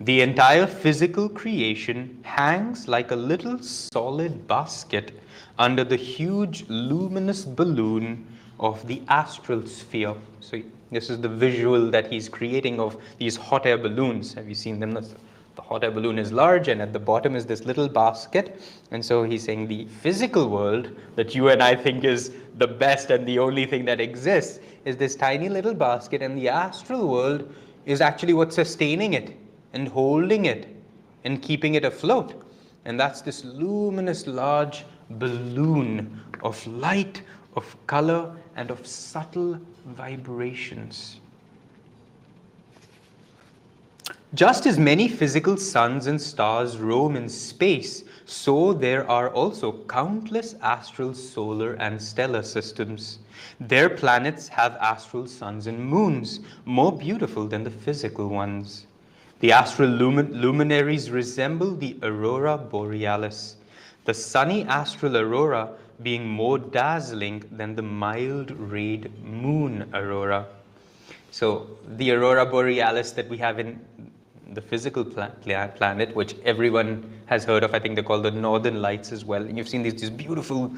The 0.00 0.20
entire 0.20 0.66
physical 0.68 1.28
creation 1.28 2.20
hangs 2.22 2.86
like 2.86 3.10
a 3.10 3.16
little 3.16 3.60
solid 3.60 4.46
basket 4.46 5.20
under 5.58 5.82
the 5.82 5.96
huge 5.96 6.64
luminous 6.68 7.44
balloon 7.44 8.24
of 8.60 8.86
the 8.86 9.02
astral 9.08 9.66
sphere. 9.66 10.14
So, 10.38 10.62
this 10.92 11.10
is 11.10 11.20
the 11.20 11.28
visual 11.28 11.90
that 11.90 12.12
he's 12.12 12.28
creating 12.28 12.78
of 12.78 12.96
these 13.18 13.34
hot 13.34 13.66
air 13.66 13.78
balloons. 13.78 14.34
Have 14.34 14.48
you 14.48 14.54
seen 14.54 14.78
them? 14.78 14.96
The 15.56 15.62
hot 15.62 15.84
air 15.84 15.90
balloon 15.90 16.18
is 16.18 16.32
large, 16.32 16.68
and 16.68 16.82
at 16.82 16.92
the 16.92 16.98
bottom 16.98 17.36
is 17.36 17.46
this 17.46 17.64
little 17.64 17.88
basket. 17.88 18.60
And 18.90 19.04
so 19.04 19.22
he's 19.22 19.44
saying 19.44 19.68
the 19.68 19.86
physical 19.86 20.48
world 20.48 20.90
that 21.16 21.34
you 21.34 21.48
and 21.48 21.62
I 21.62 21.76
think 21.76 22.04
is 22.04 22.32
the 22.58 22.66
best 22.66 23.10
and 23.10 23.26
the 23.26 23.38
only 23.38 23.64
thing 23.66 23.84
that 23.84 24.00
exists 24.00 24.58
is 24.84 24.96
this 24.96 25.14
tiny 25.14 25.48
little 25.48 25.74
basket, 25.74 26.22
and 26.22 26.36
the 26.36 26.48
astral 26.48 27.08
world 27.08 27.54
is 27.86 28.00
actually 28.00 28.32
what's 28.32 28.56
sustaining 28.56 29.14
it 29.14 29.36
and 29.72 29.88
holding 29.88 30.46
it 30.46 30.68
and 31.24 31.40
keeping 31.40 31.74
it 31.74 31.84
afloat. 31.84 32.42
And 32.84 32.98
that's 32.98 33.22
this 33.22 33.44
luminous, 33.44 34.26
large 34.26 34.84
balloon 35.10 36.20
of 36.42 36.66
light, 36.66 37.22
of 37.56 37.76
color, 37.86 38.36
and 38.56 38.70
of 38.70 38.86
subtle 38.86 39.58
vibrations. 39.86 41.20
Just 44.34 44.66
as 44.66 44.80
many 44.80 45.06
physical 45.06 45.56
suns 45.56 46.08
and 46.08 46.20
stars 46.20 46.78
roam 46.78 47.14
in 47.14 47.28
space, 47.28 48.02
so 48.24 48.72
there 48.72 49.08
are 49.08 49.30
also 49.30 49.84
countless 49.86 50.56
astral 50.60 51.14
solar 51.14 51.74
and 51.74 52.02
stellar 52.02 52.42
systems. 52.42 53.20
Their 53.60 53.88
planets 53.88 54.48
have 54.48 54.74
astral 54.80 55.28
suns 55.28 55.68
and 55.68 55.78
moons, 55.78 56.40
more 56.64 56.90
beautiful 56.90 57.46
than 57.46 57.62
the 57.62 57.70
physical 57.70 58.26
ones. 58.26 58.86
The 59.38 59.52
astral 59.52 59.90
lumin- 59.90 60.32
luminaries 60.32 61.12
resemble 61.12 61.76
the 61.76 61.96
aurora 62.02 62.58
borealis, 62.58 63.54
the 64.04 64.14
sunny 64.14 64.64
astral 64.64 65.16
aurora 65.16 65.68
being 66.02 66.26
more 66.26 66.58
dazzling 66.58 67.44
than 67.52 67.76
the 67.76 67.82
mild 67.82 68.50
rayed 68.50 69.12
moon 69.22 69.88
aurora. 69.94 70.46
So, 71.30 71.68
the 71.86 72.10
aurora 72.10 72.46
borealis 72.46 73.12
that 73.12 73.28
we 73.28 73.38
have 73.38 73.60
in 73.60 73.80
the 74.52 74.60
physical 74.60 75.04
pla- 75.04 75.30
planet, 75.68 76.14
which 76.14 76.36
everyone 76.44 77.10
has 77.26 77.44
heard 77.44 77.64
of. 77.64 77.74
I 77.74 77.78
think 77.78 77.94
they're 77.94 78.04
called 78.04 78.24
the 78.24 78.30
Northern 78.30 78.82
Lights 78.82 79.12
as 79.12 79.24
well. 79.24 79.42
And 79.42 79.56
you've 79.56 79.68
seen 79.68 79.82
these, 79.82 79.94
these 79.94 80.10
beautiful 80.10 80.72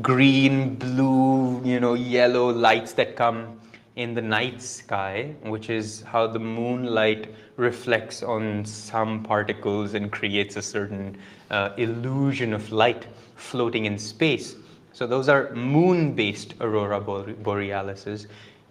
green, 0.00 0.76
blue, 0.76 1.62
you 1.64 1.80
know, 1.80 1.94
yellow 1.94 2.50
lights 2.50 2.92
that 2.94 3.16
come 3.16 3.60
in 3.96 4.14
the 4.14 4.22
night 4.22 4.62
sky, 4.62 5.34
which 5.42 5.68
is 5.68 6.02
how 6.02 6.26
the 6.26 6.38
moonlight 6.38 7.34
reflects 7.56 8.22
on 8.22 8.64
some 8.64 9.22
particles 9.22 9.94
and 9.94 10.10
creates 10.10 10.56
a 10.56 10.62
certain 10.62 11.16
uh, 11.50 11.70
illusion 11.76 12.54
of 12.54 12.72
light 12.72 13.06
floating 13.36 13.84
in 13.84 13.98
space. 13.98 14.56
So 14.92 15.06
those 15.06 15.28
are 15.28 15.52
moon-based 15.54 16.54
aurora 16.60 17.00
borealises. 17.00 18.26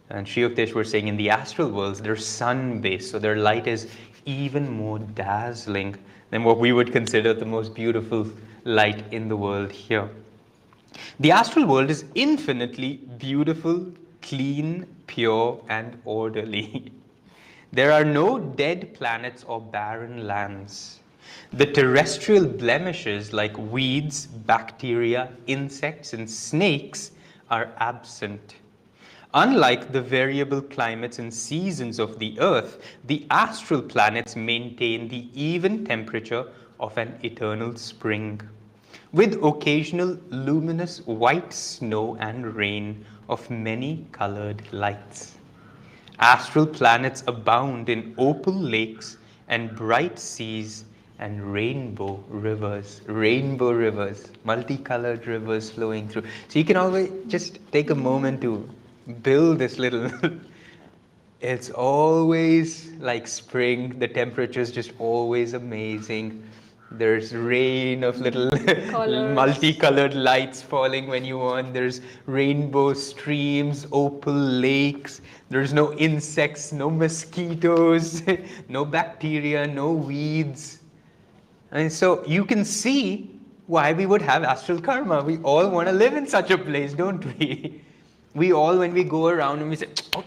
And 0.10 0.28
Sri 0.28 0.44
Yukteswar 0.44 0.86
saying 0.88 1.08
in 1.08 1.18
the 1.18 1.30
astral 1.30 1.70
worlds, 1.70 2.02
they're 2.02 2.16
sun-based, 2.16 3.12
so 3.12 3.20
their 3.20 3.36
light 3.36 3.68
is 3.68 3.88
even 4.26 4.70
more 4.70 5.00
dazzling 5.00 5.96
than 6.30 6.44
what 6.44 6.60
we 6.60 6.72
would 6.72 6.92
consider 6.92 7.34
the 7.34 7.46
most 7.46 7.74
beautiful 7.74 8.30
light 8.64 9.04
in 9.12 9.28
the 9.28 9.38
world 9.38 9.72
here. 9.72 10.10
The 11.20 11.32
astral 11.32 11.66
world 11.66 11.90
is 11.90 12.06
infinitely 12.16 12.98
beautiful, 13.18 13.92
clean, 14.22 14.86
pure, 15.08 15.64
and 15.70 16.00
orderly. 16.06 16.92
There 17.72 17.92
are 17.92 18.04
no 18.04 18.40
dead 18.40 18.96
planets 18.96 19.44
or 19.44 19.62
barren 19.62 20.26
lands. 20.26 21.02
The 21.54 21.68
terrestrial 21.68 22.48
blemishes 22.48 23.32
like 23.32 23.56
weeds, 23.58 24.26
bacteria, 24.26 25.32
insects, 25.46 26.14
and 26.14 26.28
snakes 26.30 27.12
are 27.52 27.70
absent. 27.78 28.56
Unlike 29.36 29.92
the 29.92 30.02
variable 30.02 30.60
climates 30.60 31.20
and 31.20 31.32
seasons 31.32 32.00
of 32.00 32.18
the 32.18 32.40
Earth, 32.40 32.80
the 33.06 33.28
astral 33.30 33.80
planets 33.80 34.36
maintain 34.36 35.08
the 35.08 35.28
even 35.40 35.86
temperature 35.86 36.48
of 36.80 36.98
an 36.98 37.20
eternal 37.22 37.76
spring, 37.76 38.42
with 39.12 39.40
occasional 39.44 40.18
luminous 40.32 41.06
white 41.06 41.54
snow 41.54 42.16
and 42.20 42.56
rain 42.56 43.06
of 43.30 43.48
many 43.52 44.08
colored 44.12 44.64
lights. 44.72 45.36
Astral 46.18 46.66
planets 46.66 47.24
abound 47.28 47.88
in 47.88 48.16
opal 48.18 48.54
lakes 48.54 49.18
and 49.48 49.76
bright 49.76 50.18
seas 50.18 50.86
and 51.20 51.54
rainbow 51.54 52.24
rivers, 52.30 53.02
rainbow 53.06 53.74
rivers, 53.74 54.32
multicolored 54.44 55.28
rivers 55.28 55.70
flowing 55.70 56.08
through. 56.10 56.24
So 56.48 56.58
you 56.58 56.66
can 56.66 56.78
always 56.78 57.12
just 57.28 57.60
take 57.72 57.92
a 57.92 57.96
moment 57.96 58.42
to 58.42 58.68
build 59.22 59.60
this 59.60 59.78
little 59.78 60.10
it's 61.42 61.70
always 61.70 62.92
like 63.00 63.28
spring 63.28 63.98
the 63.98 64.08
temperature 64.08 64.60
is 64.60 64.72
just 64.72 64.92
always 65.00 65.54
amazing. 65.54 66.44
There's 66.92 67.36
rain 67.36 68.04
of 68.04 68.20
little 68.20 68.50
multicolored 69.34 70.16
lights 70.16 70.62
falling 70.62 71.08
when 71.08 71.24
you 71.24 71.38
want. 71.38 71.74
There's 71.74 72.02
rainbow 72.26 72.94
streams 72.94 73.86
opal 73.92 74.34
lakes. 74.34 75.22
There's 75.50 75.72
no 75.72 75.94
insects 75.94 76.74
no 76.74 76.90
mosquitoes 76.90 78.24
no 78.68 78.84
bacteria 78.86 79.68
no 79.68 79.94
weeds. 79.94 80.80
And 81.72 81.94
so 81.94 82.26
you 82.26 82.44
can 82.44 82.66
see 82.66 83.40
why 83.68 83.94
we 83.94 84.08
would 84.08 84.24
have 84.24 84.44
astral 84.44 84.82
karma. 84.82 85.24
We 85.24 85.38
all 85.38 85.70
want 85.70 85.88
to 85.88 85.94
live 85.94 86.16
in 86.16 86.28
such 86.28 86.50
a 86.50 86.58
place 86.58 86.94
don't 86.94 87.24
we 87.38 87.82
we 88.34 88.54
all, 88.54 88.78
when 88.78 88.94
we 88.94 89.04
go 89.04 89.28
around 89.28 89.60
and 89.60 89.70
we 89.70 89.76
say, 89.76 89.88
oh, 90.16 90.24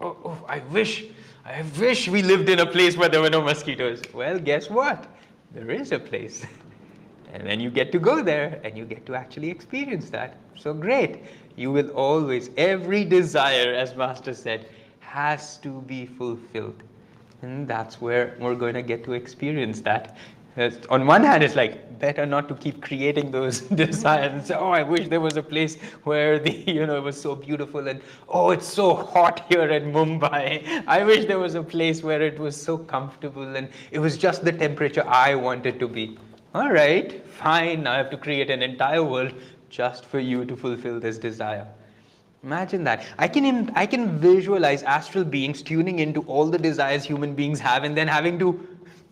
oh, 0.00 0.16
oh, 0.24 0.44
I 0.48 0.60
wish, 0.70 1.04
I 1.44 1.62
wish 1.78 2.08
we 2.08 2.22
lived 2.22 2.48
in 2.48 2.60
a 2.60 2.66
place 2.66 2.96
where 2.96 3.08
there 3.08 3.20
were 3.20 3.30
no 3.30 3.42
mosquitoes. 3.42 4.02
Well, 4.12 4.38
guess 4.38 4.70
what? 4.70 5.06
There 5.52 5.70
is 5.70 5.92
a 5.92 5.98
place. 5.98 6.44
And 7.34 7.44
then 7.44 7.58
you 7.58 7.68
get 7.68 7.90
to 7.90 7.98
go 7.98 8.22
there 8.22 8.60
and 8.62 8.78
you 8.78 8.84
get 8.84 9.04
to 9.06 9.16
actually 9.16 9.50
experience 9.50 10.08
that. 10.10 10.36
So 10.56 10.72
great. 10.72 11.24
You 11.56 11.72
will 11.72 11.90
always, 11.90 12.50
every 12.56 13.04
desire, 13.04 13.74
as 13.74 13.96
Master 13.96 14.34
said, 14.34 14.68
has 15.00 15.58
to 15.58 15.80
be 15.80 16.06
fulfilled. 16.06 16.80
And 17.42 17.66
that's 17.66 18.00
where 18.00 18.36
we're 18.38 18.54
going 18.54 18.74
to 18.74 18.82
get 18.82 19.02
to 19.04 19.14
experience 19.14 19.80
that 19.80 20.16
on 20.88 21.06
one 21.06 21.24
hand, 21.24 21.42
it's 21.42 21.56
like 21.56 21.98
better 21.98 22.24
not 22.26 22.48
to 22.48 22.54
keep 22.54 22.80
creating 22.80 23.30
those 23.30 23.60
desires. 23.82 24.50
oh, 24.50 24.70
I 24.70 24.82
wish 24.82 25.08
there 25.08 25.20
was 25.20 25.36
a 25.36 25.42
place 25.42 25.76
where 26.04 26.38
the 26.38 26.52
you 26.66 26.86
know 26.86 26.96
it 26.96 27.02
was 27.02 27.20
so 27.20 27.34
beautiful, 27.34 27.88
and 27.88 28.00
oh, 28.28 28.50
it's 28.50 28.66
so 28.66 28.94
hot 28.94 29.44
here 29.48 29.68
in 29.68 29.92
Mumbai. 29.92 30.84
I 30.86 31.02
wish 31.04 31.26
there 31.26 31.38
was 31.38 31.54
a 31.54 31.62
place 31.62 32.02
where 32.02 32.22
it 32.22 32.38
was 32.38 32.60
so 32.60 32.78
comfortable 32.78 33.56
and 33.56 33.68
it 33.90 33.98
was 33.98 34.16
just 34.16 34.44
the 34.44 34.52
temperature 34.52 35.04
I 35.06 35.34
wanted 35.34 35.80
to 35.80 35.88
be. 35.88 36.18
All 36.54 36.70
right, 36.70 37.26
fine. 37.26 37.86
I 37.86 37.96
have 37.96 38.10
to 38.10 38.16
create 38.16 38.48
an 38.48 38.62
entire 38.62 39.02
world 39.02 39.32
just 39.70 40.04
for 40.04 40.20
you 40.20 40.44
to 40.44 40.56
fulfill 40.56 41.00
this 41.00 41.18
desire. 41.18 41.66
Imagine 42.44 42.84
that. 42.84 43.06
I 43.18 43.26
can 43.26 43.72
I 43.74 43.86
can 43.86 44.18
visualize 44.18 44.82
astral 44.82 45.24
beings 45.24 45.62
tuning 45.62 45.98
into 46.00 46.20
all 46.22 46.46
the 46.46 46.58
desires 46.58 47.02
human 47.02 47.34
beings 47.34 47.58
have, 47.58 47.84
and 47.84 47.96
then 47.96 48.06
having 48.06 48.38
to 48.38 48.50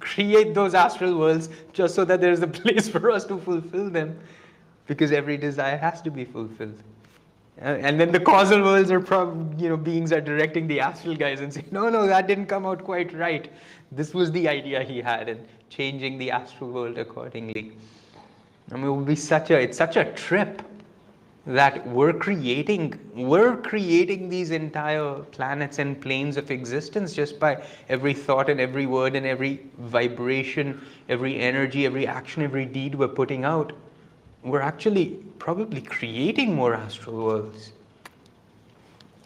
create 0.03 0.53
those 0.53 0.75
astral 0.75 1.17
worlds 1.17 1.49
just 1.73 1.95
so 1.95 2.05
that 2.05 2.21
there's 2.21 2.43
a 2.43 2.47
place 2.61 2.89
for 2.89 3.11
us 3.11 3.25
to 3.25 3.39
fulfill 3.39 3.89
them 3.89 4.19
because 4.87 5.13
every 5.13 5.37
desire 5.37 5.79
has 5.79 6.03
to 6.03 6.11
be 6.11 6.25
fulfilled. 6.25 6.83
Uh, 7.61 7.77
and 7.87 8.01
then 8.01 8.11
the 8.11 8.19
causal 8.19 8.61
worlds 8.63 8.91
are, 8.91 9.01
prob- 9.01 9.61
you 9.61 9.69
know, 9.69 9.77
beings 9.77 10.13
are 10.13 10.21
directing 10.21 10.67
the 10.67 10.81
astral 10.81 11.15
guys 11.15 11.41
and 11.41 11.53
saying, 11.53 11.69
no, 11.71 11.89
no, 11.89 12.07
that 12.07 12.27
didn't 12.27 12.47
come 12.47 12.67
out 12.67 12.83
quite 12.83 13.15
right. 13.15 13.53
This 13.93 14.13
was 14.13 14.33
the 14.33 14.49
idea 14.49 14.83
he 14.83 14.99
had, 15.01 15.29
and 15.29 15.47
changing 15.69 16.19
the 16.19 16.31
astral 16.31 16.71
world 16.71 16.99
accordingly. 16.99 17.73
I 18.73 18.77
mean, 18.77 18.87
it 18.87 18.91
would 18.91 19.07
be 19.07 19.17
such 19.17 19.51
a, 19.51 19.61
it's 19.61 19.79
such 19.79 19.97
a 19.97 20.05
trip. 20.13 20.63
That 21.45 21.85
we're 21.89 22.13
creating 22.13 22.99
we're 23.17 23.57
creating 23.57 24.29
these 24.29 24.53
entire 24.53 25.15
planets 25.33 25.81
and 25.81 26.01
planes 26.01 26.37
of 26.37 26.53
existence 26.53 27.13
just 27.13 27.41
by 27.41 27.61
every 27.89 28.15
thought 28.15 28.49
and 28.49 28.61
every 28.61 28.87
word 28.87 29.17
and 29.17 29.27
every 29.27 29.61
vibration 29.79 30.81
every 31.09 31.41
energy 31.41 31.85
every 31.85 32.07
action 32.07 32.45
every 32.45 32.65
deed 32.65 32.95
we're 32.95 33.09
putting 33.09 33.45
out. 33.45 33.73
We're 34.45 34.61
actually 34.61 35.19
probably 35.39 35.81
creating 35.81 36.55
more 36.55 36.75
astral 36.75 37.17
worlds. 37.17 37.73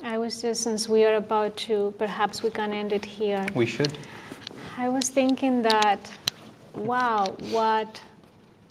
I 0.02 0.18
was 0.18 0.40
just, 0.42 0.62
since 0.62 0.88
we 0.88 1.04
are 1.04 1.14
about 1.14 1.56
to, 1.68 1.94
perhaps 1.98 2.42
we 2.42 2.50
can 2.50 2.72
end 2.72 2.92
it 2.92 3.04
here. 3.04 3.44
we 3.54 3.66
should. 3.66 3.96
I 4.76 4.88
was 4.90 5.08
thinking 5.08 5.62
that, 5.62 6.10
wow, 6.74 7.34
what 7.50 8.00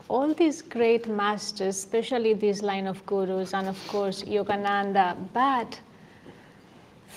all 0.07 0.33
these 0.33 0.61
great 0.61 1.07
masters, 1.07 1.77
especially 1.77 2.33
this 2.33 2.61
line 2.61 2.87
of 2.87 3.05
gurus, 3.05 3.53
and 3.53 3.67
of 3.67 3.87
course 3.87 4.23
Yogananda, 4.23 5.15
but 5.33 5.79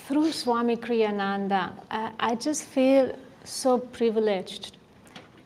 through 0.07 0.31
Swami 0.31 0.75
Kriyananda, 0.75 1.71
I, 1.91 2.35
just 2.35 2.63
feel 2.63 3.15
so 3.43 3.77
privileged 3.77 4.77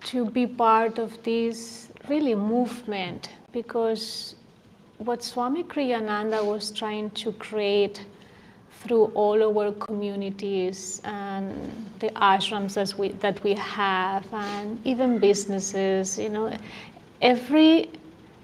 to 0.06 0.26
be 0.30 0.48
part 0.48 1.00
of 1.00 1.22
this 1.24 1.89
really 2.08 2.36
movement 2.36 3.30
because 3.52 4.36
what 5.00 5.24
Swami 5.24 5.64
Kriyananda 5.64 6.46
was 6.46 6.72
trying 6.72 7.10
to 7.12 7.34
create 7.34 8.06
through 8.84 9.06
all 9.16 9.41
our 9.58 9.72
communities 9.74 11.02
and 11.04 11.54
the 12.00 12.10
ashrams 12.10 12.74
that 12.74 12.98
we, 12.98 13.10
that 13.20 13.41
we 13.44 13.54
have 13.56 14.26
and 14.34 14.80
even 14.86 15.20
businesses, 15.20 16.18
you 16.20 16.30
know, 16.30 16.56
every 17.24 17.89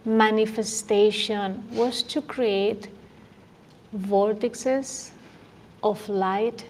manifestation 0.06 1.64
was 1.72 2.02
to 2.02 2.22
create 2.22 2.88
vortexes 3.96 5.12
of 5.84 6.08
light, 6.08 6.66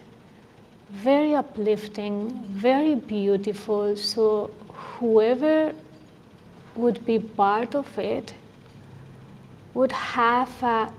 very 0.89 1.35
uplifting, 1.35 2.31
very 2.49 2.95
beautiful. 2.95 3.95
So 3.95 4.49
whoever 4.69 5.73
would 6.75 7.05
be 7.05 7.19
part 7.19 7.75
of 7.75 7.97
it 7.99 8.33
would 9.75 9.91
have 9.91 10.51
a 10.63 10.91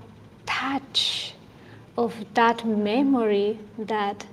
touch 0.45 1.33
of 1.97 2.15
that 2.35 2.65
memory 2.65 3.59
that 3.77 4.25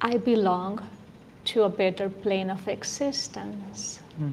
I 0.00 0.16
belong 0.16 0.80
to 1.46 1.62
a 1.62 1.68
better 1.68 2.08
plane 2.08 2.50
of 2.50 2.66
existence. 2.66 4.00
Hmm. 4.16 4.30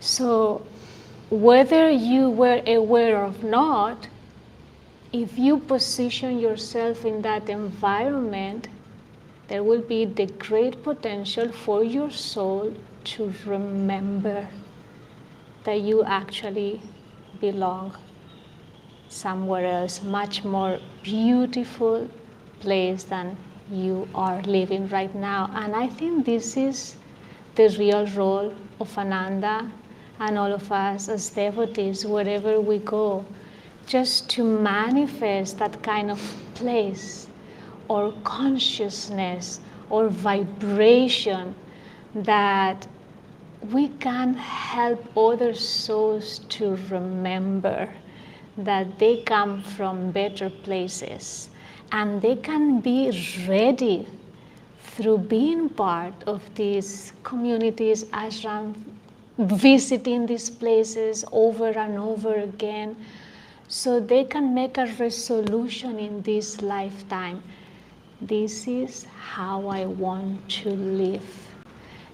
So, 0.00 0.62
whether 1.30 1.90
you 1.90 2.30
were 2.30 2.62
aware 2.66 3.22
or 3.24 3.34
not, 3.42 4.08
if 5.12 5.38
you 5.38 5.58
position 5.58 6.38
yourself 6.38 7.04
in 7.04 7.22
that 7.22 7.48
environment, 7.48 8.68
there 9.48 9.62
will 9.62 9.80
be 9.80 10.04
the 10.04 10.26
great 10.26 10.82
potential 10.82 11.50
for 11.50 11.82
your 11.82 12.10
soul 12.10 12.74
to 13.04 13.32
remember 13.46 14.46
that 15.64 15.80
you 15.80 16.04
actually 16.04 16.80
belong 17.40 17.96
somewhere 19.08 19.66
else, 19.66 20.02
much 20.02 20.44
more 20.44 20.78
beautiful 21.02 22.08
place 22.60 23.04
than 23.04 23.36
you 23.70 24.08
are 24.14 24.42
living 24.42 24.88
right 24.88 25.14
now. 25.14 25.50
And 25.54 25.74
I 25.74 25.88
think 25.88 26.26
this 26.26 26.56
is 26.56 26.96
the 27.54 27.68
real 27.78 28.06
role 28.08 28.54
of 28.80 28.96
Ananda 28.96 29.70
and 30.20 30.38
all 30.38 30.52
of 30.52 30.70
us 30.72 31.08
as 31.08 31.30
devotees, 31.30 32.04
wherever 32.04 32.60
we 32.60 32.78
go, 32.78 33.24
just 33.86 34.28
to 34.30 34.44
manifest 34.44 35.58
that 35.58 35.82
kind 35.82 36.10
of 36.10 36.20
place 36.54 37.28
or 37.88 38.12
consciousness 38.24 39.60
or 39.90 40.08
vibration 40.08 41.54
that 42.14 42.86
we 43.70 43.88
can 44.00 44.34
help 44.34 45.04
other 45.16 45.54
souls 45.54 46.40
to 46.48 46.76
remember 46.90 47.88
that 48.56 48.98
they 48.98 49.22
come 49.22 49.62
from 49.62 50.10
better 50.10 50.50
places 50.50 51.48
and 51.92 52.20
they 52.20 52.36
can 52.36 52.80
be 52.80 53.10
ready 53.48 54.06
through 54.82 55.18
being 55.18 55.68
part 55.68 56.14
of 56.26 56.42
these 56.54 57.12
communities, 57.22 58.04
ashram, 58.06 58.74
visiting 59.38 60.26
these 60.26 60.50
places 60.50 61.24
over 61.30 61.68
and 61.68 61.96
over 61.98 62.34
again, 62.34 62.96
so 63.68 64.00
they 64.00 64.24
can 64.24 64.52
make 64.52 64.78
a 64.78 64.86
resolution 64.98 65.98
in 65.98 66.22
this 66.22 66.60
lifetime. 66.60 67.42
This 68.20 68.66
is 68.66 69.06
how 69.20 69.68
I 69.68 69.84
want 69.84 70.48
to 70.62 70.70
live. 70.70 71.22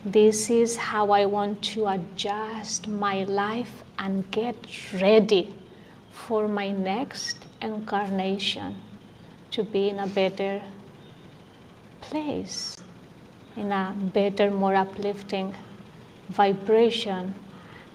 This 0.04 0.50
is 0.50 0.76
how 0.76 1.12
I 1.12 1.24
want 1.24 1.62
to 1.72 1.86
adjust 1.86 2.88
my 2.88 3.24
life 3.24 3.82
and 3.98 4.30
get 4.30 4.56
ready 5.00 5.54
for 6.12 6.46
my 6.46 6.70
next 6.70 7.38
incarnation 7.62 8.76
to 9.52 9.64
be 9.64 9.88
in 9.88 10.00
a 10.00 10.06
better 10.06 10.60
place, 12.02 12.76
in 13.56 13.72
a 13.72 13.94
better, 14.12 14.50
more 14.50 14.74
uplifting 14.74 15.54
vibration. 16.30 17.34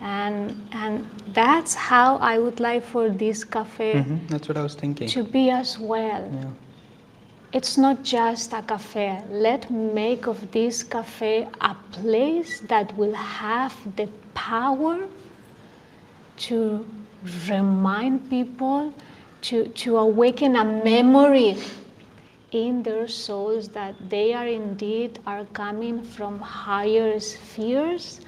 And, 0.02 0.68
and 0.72 1.10
that's 1.34 1.76
how 1.76 2.18
I 2.18 2.38
would 2.40 2.60
like 2.60 2.84
for 2.86 3.10
this 3.10 3.44
cafe 3.44 3.94
Mhm, 3.96 4.28
that's 4.30 4.48
what 4.48 4.58
i 4.58 4.64
was 4.64 4.74
thinking 4.76 5.10
to 5.10 5.24
be 5.24 5.50
as 5.50 5.78
well. 5.78 6.24
yeah. 6.34 6.50
It's 7.52 7.78
not 7.78 8.04
just 8.04 8.54
a 8.54 8.62
cafe. 8.62 9.24
Let 9.32 9.70
make 9.72 10.28
of 10.28 10.52
this 10.52 10.84
cafe 10.84 11.48
a 11.62 11.76
place 11.92 12.60
that 12.68 12.96
will 12.96 13.14
have 13.16 13.76
the 13.96 14.08
power 14.36 15.00
to 16.38 16.86
remind 17.50 18.30
people, 18.30 18.94
to, 19.42 19.68
to 19.68 19.98
awaken 19.98 20.56
a 20.56 20.64
memory 20.64 21.58
in 22.52 22.84
their 22.84 23.08
souls 23.08 23.70
that 23.70 23.96
they 24.10 24.34
are 24.34 24.48
indeed 24.48 25.20
are 25.26 25.46
coming 25.54 26.04
from 26.04 26.40
higher 26.40 27.20
spheres 27.20 28.22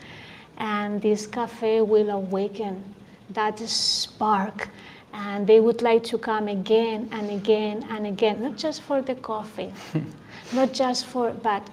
and 0.58 1.02
this 1.02 1.26
cafe 1.26 1.82
will 1.82 2.10
awaken 2.10 2.84
that 3.32 3.58
spark. 3.60 4.70
And 5.14 5.46
they 5.46 5.60
would 5.60 5.82
like 5.82 6.04
to 6.06 6.18
come 6.18 6.48
again 6.48 7.10
and 7.12 7.30
again 7.30 7.86
and 7.90 8.08
again 8.08 8.42
not 8.42 8.58
just 8.58 8.82
for 8.82 9.02
the 9.02 9.16
coffee 9.16 9.74
not 10.54 10.72
just 10.72 11.06
for 11.06 11.32
but 11.32 11.68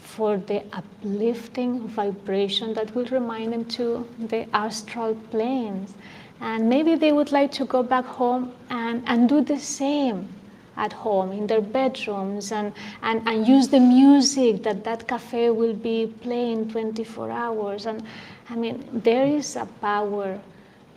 for 0.00 0.36
the 0.36 0.62
uplifting 0.72 1.88
vibration 1.88 2.74
that 2.74 2.94
will 2.94 3.06
remind 3.06 3.52
them 3.52 3.64
to 3.64 4.06
the 4.18 4.46
astral 4.54 5.14
planes. 5.30 5.94
And 6.40 6.68
maybe 6.68 6.96
they 6.96 7.12
would 7.12 7.32
like 7.32 7.50
to 7.52 7.64
go 7.64 7.82
back 7.82 8.04
home 8.04 8.52
and, 8.70 9.02
and 9.06 9.28
do 9.28 9.40
the 9.40 9.58
same 9.58 10.28
at 10.76 10.92
home 10.92 11.32
in 11.32 11.46
their 11.46 11.60
bedrooms 11.60 12.52
and, 12.52 12.72
and, 13.02 13.26
and 13.26 13.46
use 13.46 13.68
the 13.68 13.80
music 13.80 14.62
that 14.62 14.84
that 14.84 15.06
cafe 15.08 15.50
will 15.50 15.74
be 15.74 16.12
playing 16.20 16.70
24 16.70 17.30
hours. 17.30 17.86
And 17.86 18.02
i 18.48 18.54
mean 18.54 18.88
there 18.92 19.26
is 19.26 19.56
a 19.56 19.66
power 19.80 20.38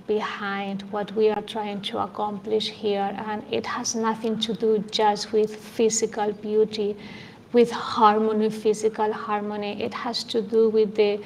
behind 0.06 0.82
what 0.92 1.12
we 1.16 1.30
are 1.30 1.42
trying 1.42 1.82
to 1.82 2.00
accomplish 2.00 2.70
here 2.70 3.16
and 3.28 3.44
it 3.52 3.66
has 3.66 3.96
nothing 3.96 4.40
to 4.40 4.54
do 4.54 4.84
just 4.92 5.32
with 5.32 5.56
physical 5.56 6.32
beauty 6.32 6.96
with 7.52 7.72
harmony 7.72 8.50
physical 8.50 9.12
harmony. 9.12 9.82
It 9.82 9.94
has 9.94 10.24
to 10.26 10.42
do 10.42 10.70
with 10.70 10.96
the 10.96 11.22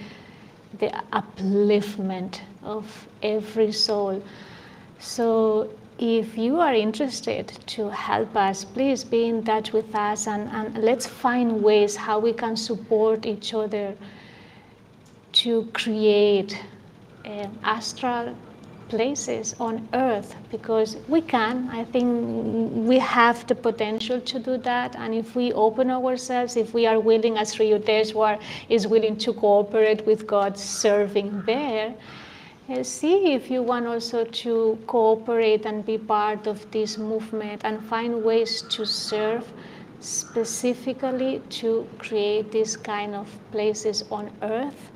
the 0.79 0.91
upliftment 1.11 2.39
of 2.63 2.85
every 3.21 3.71
soul. 3.71 4.21
So 4.99 5.69
if 6.03 6.37
you 6.37 6.59
are 6.59 6.73
interested 6.73 7.47
to 7.65 7.89
help 7.89 8.35
us, 8.35 8.65
please 8.65 9.05
be 9.05 9.23
in 9.23 9.41
touch 9.45 9.71
with 9.71 9.95
us 9.95 10.27
and, 10.27 10.49
and 10.49 10.77
let's 10.83 11.07
find 11.07 11.63
ways 11.63 11.95
how 11.95 12.19
we 12.19 12.33
can 12.33 12.57
support 12.57 13.25
each 13.25 13.53
other 13.53 13.95
to 15.31 15.63
create 15.71 16.61
uh, 17.25 17.47
astral 17.63 18.35
places 18.89 19.55
on 19.61 19.87
earth 19.93 20.35
because 20.51 20.97
we 21.07 21.21
can. 21.21 21.69
I 21.71 21.85
think 21.85 22.09
we 22.85 22.99
have 22.99 23.47
the 23.47 23.55
potential 23.55 24.19
to 24.19 24.39
do 24.39 24.57
that. 24.57 24.97
And 24.97 25.15
if 25.15 25.37
we 25.37 25.53
open 25.53 25.89
ourselves, 25.89 26.57
if 26.57 26.73
we 26.73 26.85
are 26.85 26.99
willing, 26.99 27.37
as 27.37 27.53
Sri 27.53 27.69
Yukteswar 27.69 28.41
is 28.67 28.87
willing 28.87 29.15
to 29.19 29.31
cooperate 29.31 30.05
with 30.05 30.27
God 30.27 30.59
serving 30.59 31.43
there, 31.45 31.95
uh, 32.69 32.83
see 32.83 33.33
if 33.33 33.51
you 33.51 33.61
want 33.61 33.87
also 33.87 34.23
to 34.23 34.77
cooperate 34.87 35.65
and 35.65 35.85
be 35.85 35.97
part 35.97 36.47
of 36.47 36.69
this 36.71 36.97
movement 36.97 37.61
and 37.63 37.83
find 37.85 38.23
ways 38.23 38.61
to 38.69 38.85
serve 38.85 39.51
specifically 39.99 41.41
to 41.49 41.87
create 41.97 42.51
these 42.51 42.75
kind 42.75 43.15
of 43.15 43.27
places 43.51 44.03
on 44.11 44.29
earth 44.41 44.91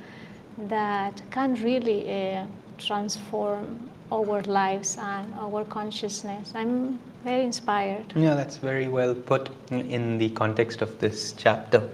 that 0.58 1.22
can 1.30 1.54
really 1.62 2.10
uh, 2.10 2.44
transform 2.78 3.88
our 4.10 4.42
lives 4.42 4.96
and 4.98 5.32
our 5.34 5.64
consciousness. 5.64 6.52
I'm 6.54 6.98
very 7.24 7.42
inspired. 7.42 8.12
Yeah, 8.16 8.34
that's 8.34 8.56
very 8.56 8.88
well 8.88 9.14
put 9.14 9.50
in 9.70 10.18
the 10.18 10.30
context 10.30 10.82
of 10.82 10.98
this 10.98 11.32
chapter. 11.32 11.88